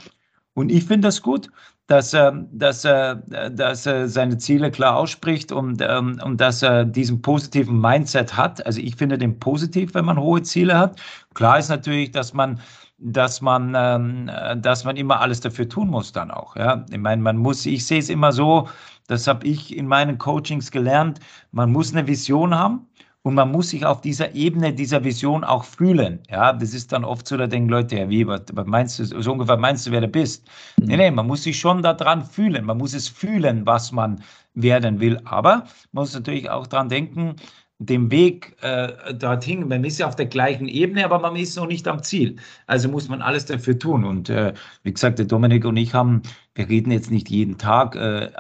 Und 0.55 0.71
ich 0.71 0.85
finde 0.85 1.09
das 1.09 1.23
gut 1.23 1.51
dass 1.93 2.15
er, 2.15 2.33
dass 2.53 2.85
er, 2.85 3.17
dass 3.51 3.87
er 3.87 4.09
seine 4.09 4.39
Ziele 4.39 4.71
klar 4.71 4.97
ausspricht 4.97 5.53
und, 5.53 5.83
ähm, 5.83 6.19
und 6.25 6.41
dass 6.41 6.63
er 6.63 6.85
diesen 6.85 7.21
positiven 7.21 7.81
Mindset 7.81 8.37
hat. 8.37 8.65
Also 8.65 8.81
ich 8.81 8.97
finde 8.97 9.19
den 9.19 9.39
positiv, 9.39 9.93
wenn 9.95 10.05
man 10.05 10.19
hohe 10.19 10.43
Ziele 10.43 10.79
hat. 10.79 11.01
Klar 11.35 11.59
ist 11.59 11.69
natürlich, 11.69 12.11
dass 12.11 12.33
man 12.33 12.61
dass 13.05 13.41
man, 13.41 13.75
ähm, 13.77 14.31
dass 14.63 14.85
man 14.85 14.97
immer 14.97 15.21
alles 15.21 15.41
dafür 15.41 15.69
tun 15.69 15.89
muss 15.89 16.13
dann 16.13 16.31
auch. 16.31 16.55
Ja, 16.55 16.87
ich 16.89 16.99
meine, 16.99 17.21
man 17.21 17.37
muss, 17.37 17.67
ich 17.67 17.85
sehe 17.85 17.99
es 17.99 18.09
immer 18.09 18.31
so, 18.31 18.69
das 19.09 19.27
habe 19.27 19.45
ich 19.45 19.77
in 19.77 19.89
meinen 19.89 20.19
Coachings 20.19 20.71
gelernt, 20.71 21.19
man 21.51 21.73
muss 21.73 21.93
eine 21.93 22.07
Vision 22.07 22.55
haben 22.55 22.87
und 23.23 23.35
man 23.35 23.53
muss 23.53 23.71
sich 23.71 23.87
auf 23.87 24.01
dieser 24.01 24.35
Ebene 24.35 24.73
dieser 24.73 25.05
Vision 25.05 25.45
auch 25.45 25.65
fühlen. 25.65 26.21
Ja, 26.29 26.53
das 26.53 26.75
ist 26.75 26.93
dann 26.93 27.05
oft 27.05 27.27
so, 27.27 27.37
da 27.37 27.47
denken 27.47 27.69
Leute, 27.69 27.97
ja, 27.97 28.09
wie, 28.09 28.27
was, 28.27 28.43
meinst 28.67 28.99
du, 28.99 29.05
so 29.05 29.33
ungefähr 29.33 29.57
meinst 29.57 29.87
du, 29.87 29.93
wer 29.93 30.01
du 30.01 30.09
bist? 30.09 30.49
Mhm. 30.81 30.87
Nee, 30.87 30.97
nee, 30.97 31.11
man 31.11 31.27
muss 31.29 31.45
sich 31.45 31.59
schon 31.59 31.83
daran 31.83 32.25
fühlen. 32.25 32.65
Man 32.65 32.79
muss 32.79 32.95
es 32.95 33.09
fühlen, 33.09 33.65
was 33.65 33.93
man 33.93 34.23
werden 34.55 34.99
will. 34.99 35.21
Aber 35.25 35.67
man 35.93 36.03
muss 36.03 36.15
natürlich 36.15 36.51
auch 36.51 36.67
daran 36.67 36.89
denken, 36.89 37.37
dem 37.79 38.11
Weg 38.11 38.57
äh, 38.61 39.15
dorthin, 39.15 39.69
man 39.69 39.85
ist 39.85 39.99
ja 39.99 40.07
auf 40.07 40.17
der 40.17 40.27
gleichen 40.27 40.69
Ebene, 40.69 41.05
aber 41.05 41.19
man 41.19 41.37
ist 41.37 41.57
noch 41.57 41.67
nicht 41.67 41.87
am 41.89 42.03
Ziel. 42.03 42.37
Also 42.67 42.89
muss 42.89 43.09
man 43.09 43.23
alles 43.23 43.47
dafür 43.47 43.79
tun. 43.79 44.05
Und 44.05 44.31
äh, 44.31 44.53
wie 44.83 44.93
gesagt, 44.93 45.19
der 45.19 45.27
Dominik 45.27 45.65
und 45.65 45.77
ich 45.77 45.95
haben, 45.95 46.23
wir 46.55 46.69
reden 46.69 46.91
jetzt 46.91 47.11
nicht 47.11 47.29
jeden 47.31 47.59
Tag 47.59 47.95
äh, 47.97 48.31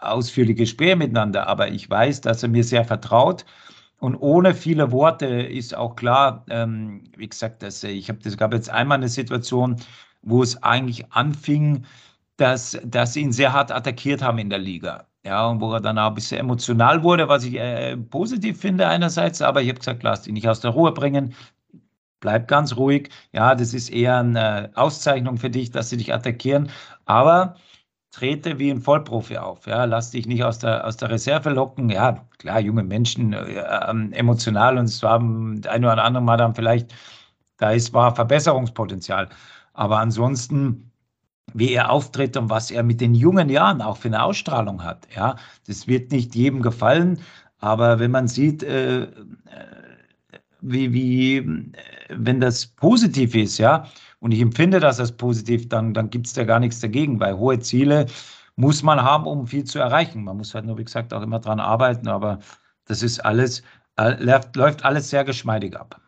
ausführliche 0.00 0.56
Gespräche 0.56 0.96
miteinander, 0.96 1.46
aber 1.46 1.68
ich 1.68 1.88
weiß, 1.88 2.22
dass 2.22 2.42
er 2.42 2.48
mir 2.48 2.64
sehr 2.64 2.84
vertraut. 2.84 3.44
Und 4.04 4.16
ohne 4.16 4.54
viele 4.54 4.92
Worte 4.92 5.24
ist 5.24 5.74
auch 5.74 5.96
klar, 5.96 6.44
ähm, 6.50 7.04
wie 7.16 7.26
gesagt, 7.26 7.62
dass 7.62 7.82
ich 7.82 8.10
habe, 8.10 8.18
das 8.22 8.36
gab 8.36 8.52
jetzt 8.52 8.68
einmal 8.68 8.98
eine 8.98 9.08
Situation, 9.08 9.76
wo 10.20 10.42
es 10.42 10.62
eigentlich 10.62 11.10
anfing, 11.10 11.86
dass, 12.36 12.78
dass 12.84 13.14
sie 13.14 13.22
ihn 13.22 13.32
sehr 13.32 13.54
hart 13.54 13.72
attackiert 13.72 14.20
haben 14.22 14.36
in 14.36 14.50
der 14.50 14.58
Liga. 14.58 15.06
Ja, 15.24 15.46
und 15.46 15.62
wo 15.62 15.72
er 15.72 15.80
dann 15.80 15.98
auch 15.98 16.08
ein 16.08 16.14
bisschen 16.14 16.38
emotional 16.38 17.02
wurde, 17.02 17.28
was 17.28 17.44
ich 17.44 17.54
äh, 17.54 17.96
positiv 17.96 18.60
finde 18.60 18.86
einerseits, 18.88 19.40
aber 19.40 19.62
ich 19.62 19.70
habe 19.70 19.78
gesagt, 19.78 20.02
lass 20.02 20.20
dich 20.20 20.34
nicht 20.34 20.48
aus 20.50 20.60
der 20.60 20.72
Ruhe 20.72 20.92
bringen, 20.92 21.34
bleib 22.20 22.46
ganz 22.46 22.76
ruhig. 22.76 23.08
Ja, 23.32 23.54
das 23.54 23.72
ist 23.72 23.88
eher 23.88 24.18
eine 24.18 24.70
Auszeichnung 24.74 25.38
für 25.38 25.48
dich, 25.48 25.70
dass 25.70 25.88
sie 25.88 25.96
dich 25.96 26.12
attackieren, 26.12 26.68
aber 27.06 27.56
trete 28.14 28.58
wie 28.58 28.70
ein 28.70 28.80
Vollprofi 28.80 29.36
auf. 29.38 29.66
Ja, 29.66 29.84
lass 29.84 30.10
dich 30.12 30.26
nicht 30.26 30.44
aus 30.44 30.60
der, 30.60 30.86
aus 30.86 30.96
der 30.96 31.10
Reserve 31.10 31.50
locken. 31.50 31.90
Ja, 31.90 32.24
klar, 32.38 32.60
junge 32.60 32.84
Menschen, 32.84 33.32
äh, 33.32 33.62
ähm, 33.88 34.12
emotional 34.12 34.78
und 34.78 34.86
es 34.86 35.02
war 35.02 35.18
ein 35.20 35.84
oder 35.84 36.04
andere 36.04 36.22
Mal 36.22 36.36
dann 36.36 36.54
vielleicht, 36.54 36.94
da 37.58 37.72
ist, 37.72 37.92
war 37.92 38.14
Verbesserungspotenzial. 38.14 39.28
Aber 39.72 39.98
ansonsten, 39.98 40.90
wie 41.54 41.72
er 41.74 41.90
auftritt 41.90 42.36
und 42.36 42.50
was 42.50 42.70
er 42.70 42.82
mit 42.84 43.00
den 43.00 43.14
jungen 43.14 43.48
Jahren 43.50 43.82
auch 43.82 43.96
für 43.96 44.08
eine 44.08 44.22
Ausstrahlung 44.22 44.82
hat. 44.84 45.08
Ja, 45.14 45.36
das 45.66 45.88
wird 45.88 46.12
nicht 46.12 46.34
jedem 46.34 46.62
gefallen, 46.62 47.18
aber 47.58 47.98
wenn 47.98 48.10
man 48.10 48.28
sieht, 48.28 48.62
äh, 48.62 49.02
äh 49.02 49.08
wie, 50.66 50.92
wie, 50.92 51.36
äh, 51.36 51.74
wenn 52.10 52.40
das 52.40 52.66
positiv 52.66 53.34
ist, 53.34 53.58
ja, 53.58 53.86
und 54.24 54.32
ich 54.32 54.40
empfinde 54.40 54.80
das 54.80 55.00
als 55.00 55.12
positiv, 55.12 55.68
dann, 55.68 55.92
dann 55.92 56.08
gibt 56.08 56.26
es 56.26 56.32
da 56.32 56.44
gar 56.44 56.58
nichts 56.58 56.80
dagegen, 56.80 57.20
weil 57.20 57.36
hohe 57.36 57.58
Ziele 57.58 58.06
muss 58.56 58.82
man 58.82 59.02
haben, 59.02 59.26
um 59.26 59.46
viel 59.46 59.64
zu 59.64 59.78
erreichen. 59.78 60.24
Man 60.24 60.38
muss 60.38 60.54
halt 60.54 60.64
nur, 60.64 60.78
wie 60.78 60.84
gesagt, 60.84 61.12
auch 61.12 61.20
immer 61.20 61.40
dran 61.40 61.60
arbeiten, 61.60 62.08
aber 62.08 62.38
das 62.86 63.02
ist 63.02 63.22
alles, 63.22 63.62
äh, 63.98 64.14
läuft, 64.24 64.56
läuft 64.56 64.82
alles 64.82 65.10
sehr 65.10 65.24
geschmeidig 65.24 65.76
ab. 65.76 66.00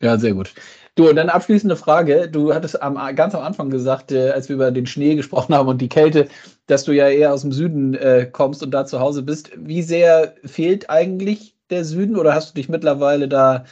Ja, 0.00 0.16
sehr 0.16 0.32
gut. 0.32 0.54
Du, 0.94 1.10
und 1.10 1.16
dann 1.16 1.28
abschließende 1.28 1.76
Frage. 1.76 2.30
Du 2.30 2.54
hattest 2.54 2.80
am, 2.80 2.94
ganz 3.14 3.34
am 3.34 3.42
Anfang 3.42 3.68
gesagt, 3.68 4.10
äh, 4.10 4.30
als 4.30 4.48
wir 4.48 4.56
über 4.56 4.70
den 4.70 4.86
Schnee 4.86 5.14
gesprochen 5.14 5.54
haben 5.54 5.68
und 5.68 5.82
die 5.82 5.90
Kälte, 5.90 6.28
dass 6.66 6.84
du 6.84 6.92
ja 6.92 7.10
eher 7.10 7.34
aus 7.34 7.42
dem 7.42 7.52
Süden 7.52 7.92
äh, 7.92 8.26
kommst 8.32 8.62
und 8.62 8.70
da 8.70 8.86
zu 8.86 9.00
Hause 9.00 9.22
bist. 9.22 9.50
Wie 9.54 9.82
sehr 9.82 10.34
fehlt 10.46 10.88
eigentlich 10.88 11.54
der 11.68 11.84
Süden 11.84 12.16
oder 12.16 12.32
hast 12.32 12.52
du 12.52 12.54
dich 12.54 12.70
mittlerweile 12.70 13.28
da 13.28 13.66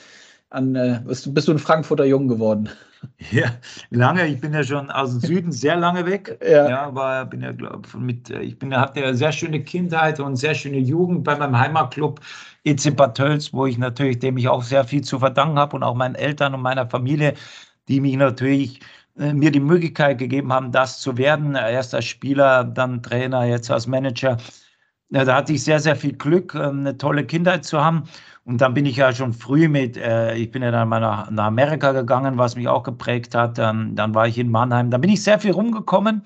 an, 0.50 0.74
äh, 0.74 1.00
bist, 1.06 1.32
bist, 1.32 1.48
du 1.48 1.52
ein 1.52 1.58
Frankfurter 1.58 2.04
Jung 2.04 2.28
geworden? 2.28 2.68
Ja, 3.30 3.52
lange. 3.90 4.26
Ich 4.26 4.40
bin 4.40 4.52
ja 4.52 4.64
schon 4.64 4.90
aus 4.90 5.10
dem 5.10 5.20
Süden 5.20 5.52
sehr 5.52 5.76
lange 5.76 6.04
weg. 6.06 6.38
Ja, 6.42 6.68
ja 6.68 6.82
aber 6.86 7.24
bin 7.26 7.42
ja, 7.42 7.52
glaub, 7.52 7.92
mit, 7.94 8.30
ich 8.30 8.58
bin, 8.58 8.76
hatte 8.76 9.00
ja 9.00 9.14
sehr 9.14 9.32
schöne 9.32 9.62
Kindheit 9.62 10.20
und 10.20 10.36
sehr 10.36 10.54
schöne 10.54 10.78
Jugend 10.78 11.24
bei 11.24 11.36
meinem 11.36 11.58
Heimatclub 11.58 12.20
EC 12.64 12.96
Bad 12.96 13.16
Tölz, 13.16 13.52
wo 13.52 13.66
ich 13.66 13.78
natürlich, 13.78 14.18
dem 14.18 14.36
ich 14.36 14.48
auch 14.48 14.62
sehr 14.62 14.84
viel 14.84 15.02
zu 15.02 15.18
verdanken 15.18 15.58
habe 15.58 15.76
und 15.76 15.82
auch 15.82 15.94
meinen 15.94 16.14
Eltern 16.14 16.54
und 16.54 16.62
meiner 16.62 16.88
Familie, 16.88 17.34
die 17.88 18.00
mich 18.00 18.16
natürlich 18.16 18.80
äh, 19.18 19.32
mir 19.32 19.50
die 19.50 19.60
Möglichkeit 19.60 20.18
gegeben 20.18 20.52
haben, 20.52 20.72
das 20.72 21.00
zu 21.00 21.16
werden. 21.16 21.54
Erst 21.54 21.94
als 21.94 22.06
Spieler, 22.06 22.64
dann 22.64 23.02
Trainer, 23.02 23.44
jetzt 23.44 23.70
als 23.70 23.86
Manager. 23.86 24.36
Ja, 25.12 25.26
da 25.26 25.36
hatte 25.36 25.52
ich 25.52 25.62
sehr, 25.62 25.78
sehr 25.78 25.94
viel 25.94 26.14
Glück, 26.14 26.54
ähm, 26.54 26.80
eine 26.80 26.96
tolle 26.96 27.26
Kindheit 27.26 27.66
zu 27.66 27.84
haben. 27.84 28.04
Und 28.44 28.62
dann 28.62 28.72
bin 28.72 28.86
ich 28.86 28.96
ja 28.96 29.12
schon 29.12 29.34
früh 29.34 29.68
mit, 29.68 29.96
äh, 29.98 30.34
ich 30.36 30.50
bin 30.50 30.62
ja 30.62 30.70
dann 30.70 30.88
mal 30.88 31.00
nach, 31.00 31.30
nach, 31.30 31.44
Amerika 31.44 31.92
gegangen, 31.92 32.38
was 32.38 32.56
mich 32.56 32.66
auch 32.66 32.82
geprägt 32.82 33.34
hat. 33.34 33.58
Ähm, 33.58 33.94
dann 33.94 34.14
war 34.14 34.26
ich 34.26 34.38
in 34.38 34.50
Mannheim. 34.50 34.90
Da 34.90 34.96
bin 34.96 35.10
ich 35.10 35.22
sehr 35.22 35.38
viel 35.38 35.52
rumgekommen 35.52 36.22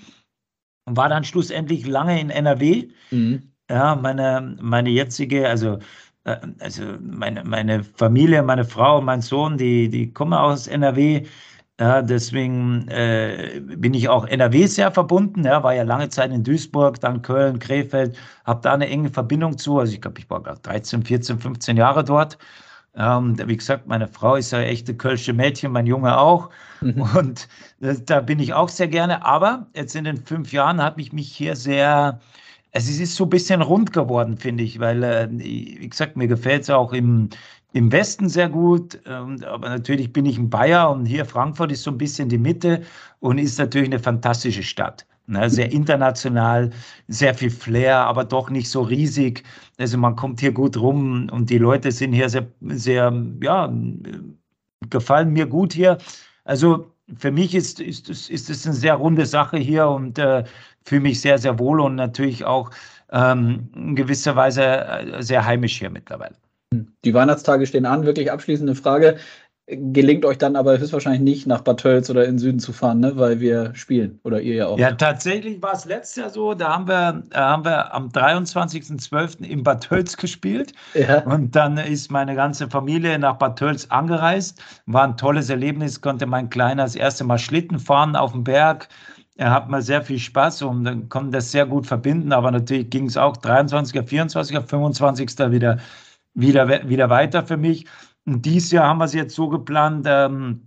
und 0.87 0.97
war 0.97 1.09
dann 1.09 1.25
schlussendlich 1.25 1.85
lange 1.87 2.21
in 2.21 2.31
NRW. 2.31 2.89
Mhm. 3.11 3.51
Ja, 3.69 3.97
meine, 3.97 4.57
meine 4.61 4.91
jetzige, 4.91 5.49
also, 5.49 5.79
äh, 6.23 6.37
also 6.61 6.85
meine, 7.01 7.43
meine 7.43 7.83
Familie, 7.83 8.43
meine 8.45 8.65
Frau, 8.65 9.01
mein 9.01 9.21
Sohn, 9.21 9.59
die, 9.59 9.89
die 9.89 10.13
kommen 10.13 10.35
aus 10.35 10.69
NRW. 10.69 11.27
Ja, 11.79 12.01
deswegen 12.01 12.89
äh, 12.89 13.61
bin 13.61 13.93
ich 13.93 14.09
auch 14.09 14.25
NRW 14.27 14.67
sehr 14.67 14.91
verbunden. 14.93 15.45
Ja, 15.45 15.63
war 15.63 15.75
ja 15.75 15.83
lange 15.83 16.09
Zeit 16.09 16.33
in 16.33 16.43
Duisburg, 16.43 16.99
dann 17.01 17.21
Köln, 17.21 17.59
Krefeld, 17.59 18.17
habe 18.47 18.63
da 18.63 18.73
eine 18.73 18.89
enge 18.89 19.11
Verbindung 19.11 19.59
zu. 19.59 19.79
Also 19.79 19.93
ich 19.93 20.01
glaube, 20.01 20.19
ich 20.19 20.31
war 20.31 20.43
gerade 20.43 20.59
13, 20.61 21.03
14, 21.03 21.39
15 21.39 21.77
Jahre 21.77 22.03
dort. 22.03 22.39
Ähm, 22.95 23.37
wie 23.47 23.57
gesagt, 23.57 23.87
meine 23.87 24.09
Frau 24.09 24.37
ist 24.37 24.53
ja 24.53 24.61
echte 24.61 24.97
Kölsche 24.97 25.35
Mädchen, 25.35 25.73
mein 25.73 25.87
Junge 25.87 26.17
auch. 26.19 26.51
Mhm. 26.81 27.03
Und 27.17 27.49
äh, 27.81 27.95
da 28.05 28.21
bin 28.23 28.39
ich 28.41 28.55
auch 28.55 28.71
sehr 28.71 28.89
gerne. 28.89 29.25
Aber 29.27 29.67
jetzt 29.75 29.95
in 29.97 30.05
den 30.05 30.25
fünf 30.25 30.53
Jahren 30.53 30.81
habe 30.83 31.01
ich 31.03 31.13
mich 31.13 31.31
hier 31.35 31.57
sehr, 31.57 32.21
also 32.73 32.91
es 32.91 33.01
ist 33.01 33.17
so 33.17 33.25
ein 33.25 33.31
bisschen 33.31 33.63
rund 33.63 33.93
geworden, 33.93 34.37
finde 34.39 34.65
ich, 34.65 34.81
weil, 34.81 35.03
äh, 35.03 35.29
wie 35.31 35.89
gesagt, 35.89 36.17
mir 36.17 36.29
gefällt 36.29 36.63
es 36.63 36.71
auch 36.71 36.93
im, 36.93 37.31
im 37.77 37.93
Westen 37.93 38.31
sehr 38.31 38.49
gut, 38.49 38.99
ähm, 39.05 39.37
aber 39.45 39.69
natürlich 39.69 40.11
bin 40.11 40.25
ich 40.25 40.39
ein 40.39 40.49
Bayer 40.49 40.91
und 40.91 41.05
hier 41.05 41.27
Frankfurt 41.27 41.71
ist 41.73 41.83
so 41.83 41.91
ein 41.91 41.99
bisschen 41.99 42.31
die 42.31 42.39
Mitte 42.39 42.83
und 43.21 43.37
ist 43.37 43.59
natürlich 43.59 43.89
eine 43.91 43.99
fantastische 43.99 44.63
Stadt. 44.63 45.07
Ne? 45.27 45.51
Sehr 45.51 45.71
international, 45.71 46.71
sehr 47.09 47.35
viel 47.35 47.51
Flair, 47.51 47.99
aber 47.99 48.25
doch 48.25 48.49
nicht 48.49 48.71
so 48.71 48.81
riesig. 48.81 49.45
Also 49.77 49.99
man 49.99 50.17
kommt 50.17 50.41
hier 50.41 50.53
gut 50.53 50.79
rum 50.79 51.29
und 51.31 51.51
die 51.51 51.59
Leute 51.59 51.93
sind 51.93 52.15
hier 52.15 52.31
sehr, 52.31 52.47
sehr, 52.63 53.13
ja, 53.43 53.71
gefallen 54.89 55.35
mir 55.35 55.45
gut 55.47 55.75
hier. 55.75 55.99
Also 56.45 56.91
für 57.19 57.31
mich 57.31 57.55
ist, 57.55 57.81
ist, 57.81 58.09
ist 58.09 58.49
es 58.49 58.65
eine 58.65 58.75
sehr 58.75 58.95
runde 58.95 59.27
Sache 59.27 59.59
hier 59.59 59.87
und 59.89 60.19
äh, 60.19 60.45
fühle 60.87 61.03
mich 61.03 61.21
sehr, 61.21 61.37
sehr 61.37 61.59
wohl 61.59 61.81
und 61.83 61.97
natürlich 61.97 62.47
auch 62.47 62.71
ähm, 63.13 63.69
in 63.75 63.97
gewisser 63.97 64.35
Weise 64.35 64.63
äh, 64.65 65.23
sehr 65.23 65.45
heimisch 65.45 65.79
hier 65.79 65.91
mittlerweile. 65.91 66.37
Die 67.05 67.15
Weihnachtstage 67.15 67.67
stehen 67.67 67.87
an, 67.87 68.07
wirklich 68.07 68.33
abschließende 68.33 68.75
Frage. 68.75 69.17
Gelingt 69.69 70.25
euch 70.25 70.39
dann 70.39 70.55
aber 70.55 70.79
höchstwahrscheinlich 70.79 71.23
nicht, 71.23 71.47
nach 71.49 71.61
Bad 71.63 71.81
Tölz 71.81 72.09
oder 72.09 72.25
in 72.25 72.35
den 72.35 72.39
Süden 72.39 72.61
zu 72.61 72.73
fahren, 72.73 73.01
ne? 73.01 73.17
weil 73.17 73.41
wir 73.41 73.75
spielen 73.75 74.21
oder 74.23 74.41
ihr 74.41 74.55
ja 74.55 74.67
auch. 74.69 74.79
Ja, 74.79 74.93
tatsächlich 74.93 75.61
war 75.61 75.73
es 75.73 75.85
letztes 75.87 76.23
Jahr 76.23 76.31
so, 76.31 76.55
da 76.55 76.73
haben 76.73 76.87
wir, 76.87 77.25
da 77.31 77.51
haben 77.51 77.65
wir 77.65 77.93
am 77.93 78.07
23.12. 78.11 79.43
in 79.43 79.65
Bad 79.65 79.83
Tölz 79.83 80.17
gespielt 80.17 80.73
ja. 80.95 81.19
und 81.25 81.57
dann 81.57 81.79
ist 81.79 82.13
meine 82.13 82.37
ganze 82.37 82.69
Familie 82.69 83.19
nach 83.19 83.39
Bad 83.39 83.59
Tölz 83.59 83.87
angereist. 83.89 84.63
War 84.87 85.03
ein 85.03 85.17
tolles 85.17 85.51
Erlebnis, 85.51 86.01
konnte 86.01 86.27
mein 86.27 86.49
Kleiner 86.49 86.85
das 86.85 86.95
erste 86.95 87.25
Mal 87.25 87.39
Schlitten 87.39 87.81
fahren 87.81 88.15
auf 88.15 88.31
dem 88.31 88.45
Berg. 88.45 88.89
Er 89.37 89.51
hat 89.51 89.69
mal 89.69 89.83
sehr 89.83 90.03
viel 90.03 90.21
Spaß 90.21 90.63
und 90.63 90.85
dann 90.85 91.09
konnte 91.09 91.33
das 91.33 91.51
sehr 91.51 91.67
gut 91.67 91.89
verbinden, 91.89 92.33
aber 92.33 92.53
natürlich 92.53 92.89
ging 92.89 93.07
es 93.07 93.17
auch 93.17 93.37
23er, 93.37 94.03
24er, 94.03 94.63
25. 94.63 95.51
wieder 95.51 95.79
wieder, 96.37 96.89
wieder 96.89 97.11
weiter 97.11 97.45
für 97.45 97.57
mich. 97.57 97.87
Und 98.25 98.45
dieses 98.45 98.71
Jahr 98.71 98.89
haben 98.89 98.99
wir 98.99 99.05
es 99.05 99.15
jetzt 99.15 99.35
so 99.35 99.49
geplant, 99.49 100.07
ähm, 100.09 100.63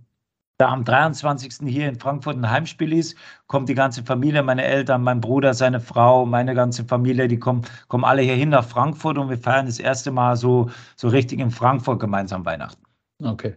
da 0.58 0.68
am 0.68 0.84
23. 0.84 1.66
hier 1.66 1.88
in 1.88 1.98
Frankfurt 1.98 2.36
ein 2.36 2.50
Heimspiel 2.50 2.92
ist, 2.92 3.16
kommt 3.46 3.70
die 3.70 3.74
ganze 3.74 4.02
Familie, 4.02 4.42
meine 4.42 4.62
Eltern, 4.62 5.02
mein 5.02 5.22
Bruder, 5.22 5.54
seine 5.54 5.80
Frau, 5.80 6.26
meine 6.26 6.54
ganze 6.54 6.84
Familie, 6.84 7.28
die 7.28 7.38
kommen, 7.38 7.62
kommen 7.88 8.04
alle 8.04 8.20
hierhin 8.20 8.50
nach 8.50 8.64
Frankfurt 8.64 9.16
und 9.16 9.30
wir 9.30 9.38
feiern 9.38 9.64
das 9.64 9.78
erste 9.78 10.10
Mal 10.10 10.36
so, 10.36 10.68
so 10.96 11.08
richtig 11.08 11.40
in 11.40 11.50
Frankfurt 11.50 11.98
gemeinsam 11.98 12.44
Weihnachten. 12.44 12.82
Okay. 13.22 13.56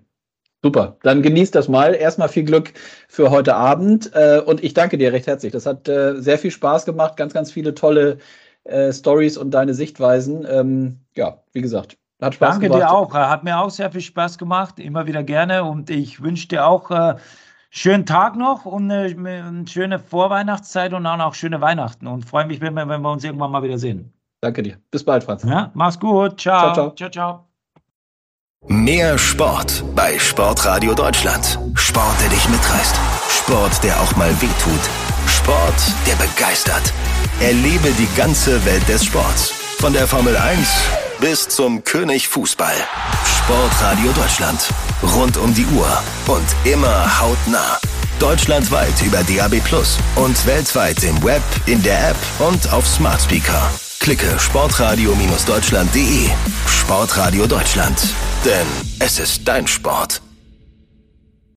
Super, 0.64 0.96
dann 1.04 1.22
genießt 1.22 1.54
das 1.54 1.68
mal. 1.68 1.94
Erstmal 1.94 2.30
viel 2.30 2.46
Glück 2.46 2.72
für 3.10 3.32
heute 3.32 3.54
Abend 3.54 4.12
äh, 4.14 4.40
und 4.40 4.64
ich 4.64 4.74
danke 4.74 4.98
dir 4.98 5.12
recht 5.12 5.28
herzlich. 5.28 5.52
Das 5.52 5.66
hat 5.66 5.90
äh, 5.90 6.22
sehr 6.22 6.38
viel 6.38 6.52
Spaß 6.52 6.86
gemacht, 6.86 7.18
ganz, 7.18 7.34
ganz 7.34 7.52
viele 7.52 7.76
tolle 7.76 8.20
äh, 8.64 8.94
Stories 8.94 9.36
und 9.36 9.52
deine 9.52 9.74
Sichtweisen. 9.74 10.46
Ähm, 10.50 11.02
ja, 11.16 11.44
wie 11.52 11.62
gesagt, 11.62 11.98
hat 12.24 12.36
Spaß 12.36 12.52
Danke 12.52 12.68
gemacht. 12.68 12.82
dir 12.82 12.92
auch. 12.92 13.14
Hat 13.14 13.44
mir 13.44 13.60
auch 13.60 13.70
sehr 13.70 13.92
viel 13.92 14.02
Spaß 14.02 14.38
gemacht. 14.38 14.80
Immer 14.80 15.06
wieder 15.08 15.24
gerne. 15.24 15.64
Und 15.64 15.90
ich 15.90 16.22
wünsche 16.22 16.48
dir 16.48 16.66
auch 16.68 16.90
äh, 16.92 17.16
schönen 17.70 18.06
Tag 18.06 18.36
noch 18.36 18.66
und 18.66 18.90
äh, 18.90 19.16
eine 19.18 19.66
schöne 19.68 20.00
Vorweihnachtszeit 20.00 20.94
und 20.94 21.04
dann 21.04 21.22
auch 21.22 21.34
schöne 21.34 21.62
Weihnachten. 21.62 22.08
Und 22.08 22.26
freue 22.26 22.46
mich, 22.46 22.62
wenn 22.62 22.74
wir, 22.74 22.88
wenn 22.88 23.02
wir 23.02 23.12
uns 23.12 23.24
irgendwann 23.24 23.52
mal 23.52 23.64
wieder 23.64 23.78
sehen. 23.78 24.14
Danke 24.42 24.64
dir. 24.64 24.78
Bis 24.92 25.04
bald, 25.04 25.24
Franz. 25.24 25.44
Ja, 25.44 25.72
mach's 25.74 26.00
gut. 26.00 26.40
Ciao. 26.40 26.74
Ciao, 26.74 26.74
ciao. 26.74 26.96
ciao, 26.96 27.10
ciao. 27.10 27.48
Mehr 28.68 29.18
Sport 29.18 29.84
bei 29.94 30.18
Sportradio 30.18 30.94
Deutschland. 30.94 31.60
Sport, 31.76 32.22
der 32.22 32.30
dich 32.30 32.48
mitreißt. 32.48 32.96
Sport, 33.30 33.84
der 33.84 34.00
auch 34.02 34.16
mal 34.16 34.32
wehtut. 34.42 34.90
Sport, 35.28 35.76
der 36.08 36.16
begeistert. 36.16 36.94
Erlebe 37.42 37.90
die 37.98 38.08
ganze 38.16 38.66
Welt 38.66 38.88
des 38.88 39.04
Sports. 39.04 39.52
Von 39.80 39.92
der 39.92 40.08
Formel 40.08 40.38
1 40.38 41.03
bis 41.24 41.48
zum 41.48 41.86
König 41.86 42.28
Fußball. 42.28 42.76
Sportradio 43.24 44.12
Deutschland. 44.12 44.60
Rund 45.16 45.38
um 45.38 45.54
die 45.54 45.66
Uhr 45.68 46.04
und 46.28 46.46
immer 46.70 47.18
hautnah. 47.18 47.80
Deutschlandweit 48.20 49.02
über 49.02 49.24
DAB 49.24 49.64
Plus 49.64 49.98
und 50.18 50.46
weltweit 50.46 51.02
im 51.04 51.24
Web, 51.24 51.42
in 51.66 51.82
der 51.82 52.10
App 52.10 52.18
und 52.40 52.74
auf 52.74 52.86
Smart 52.86 53.22
Speaker. 53.22 53.72
Klicke 54.02 54.38
sportradio-deutschland.de. 54.38 56.30
Sportradio 56.68 57.48
Deutschland. 57.48 57.98
Denn 58.44 58.68
es 59.00 59.18
ist 59.18 59.48
dein 59.48 59.66
Sport. 59.66 60.22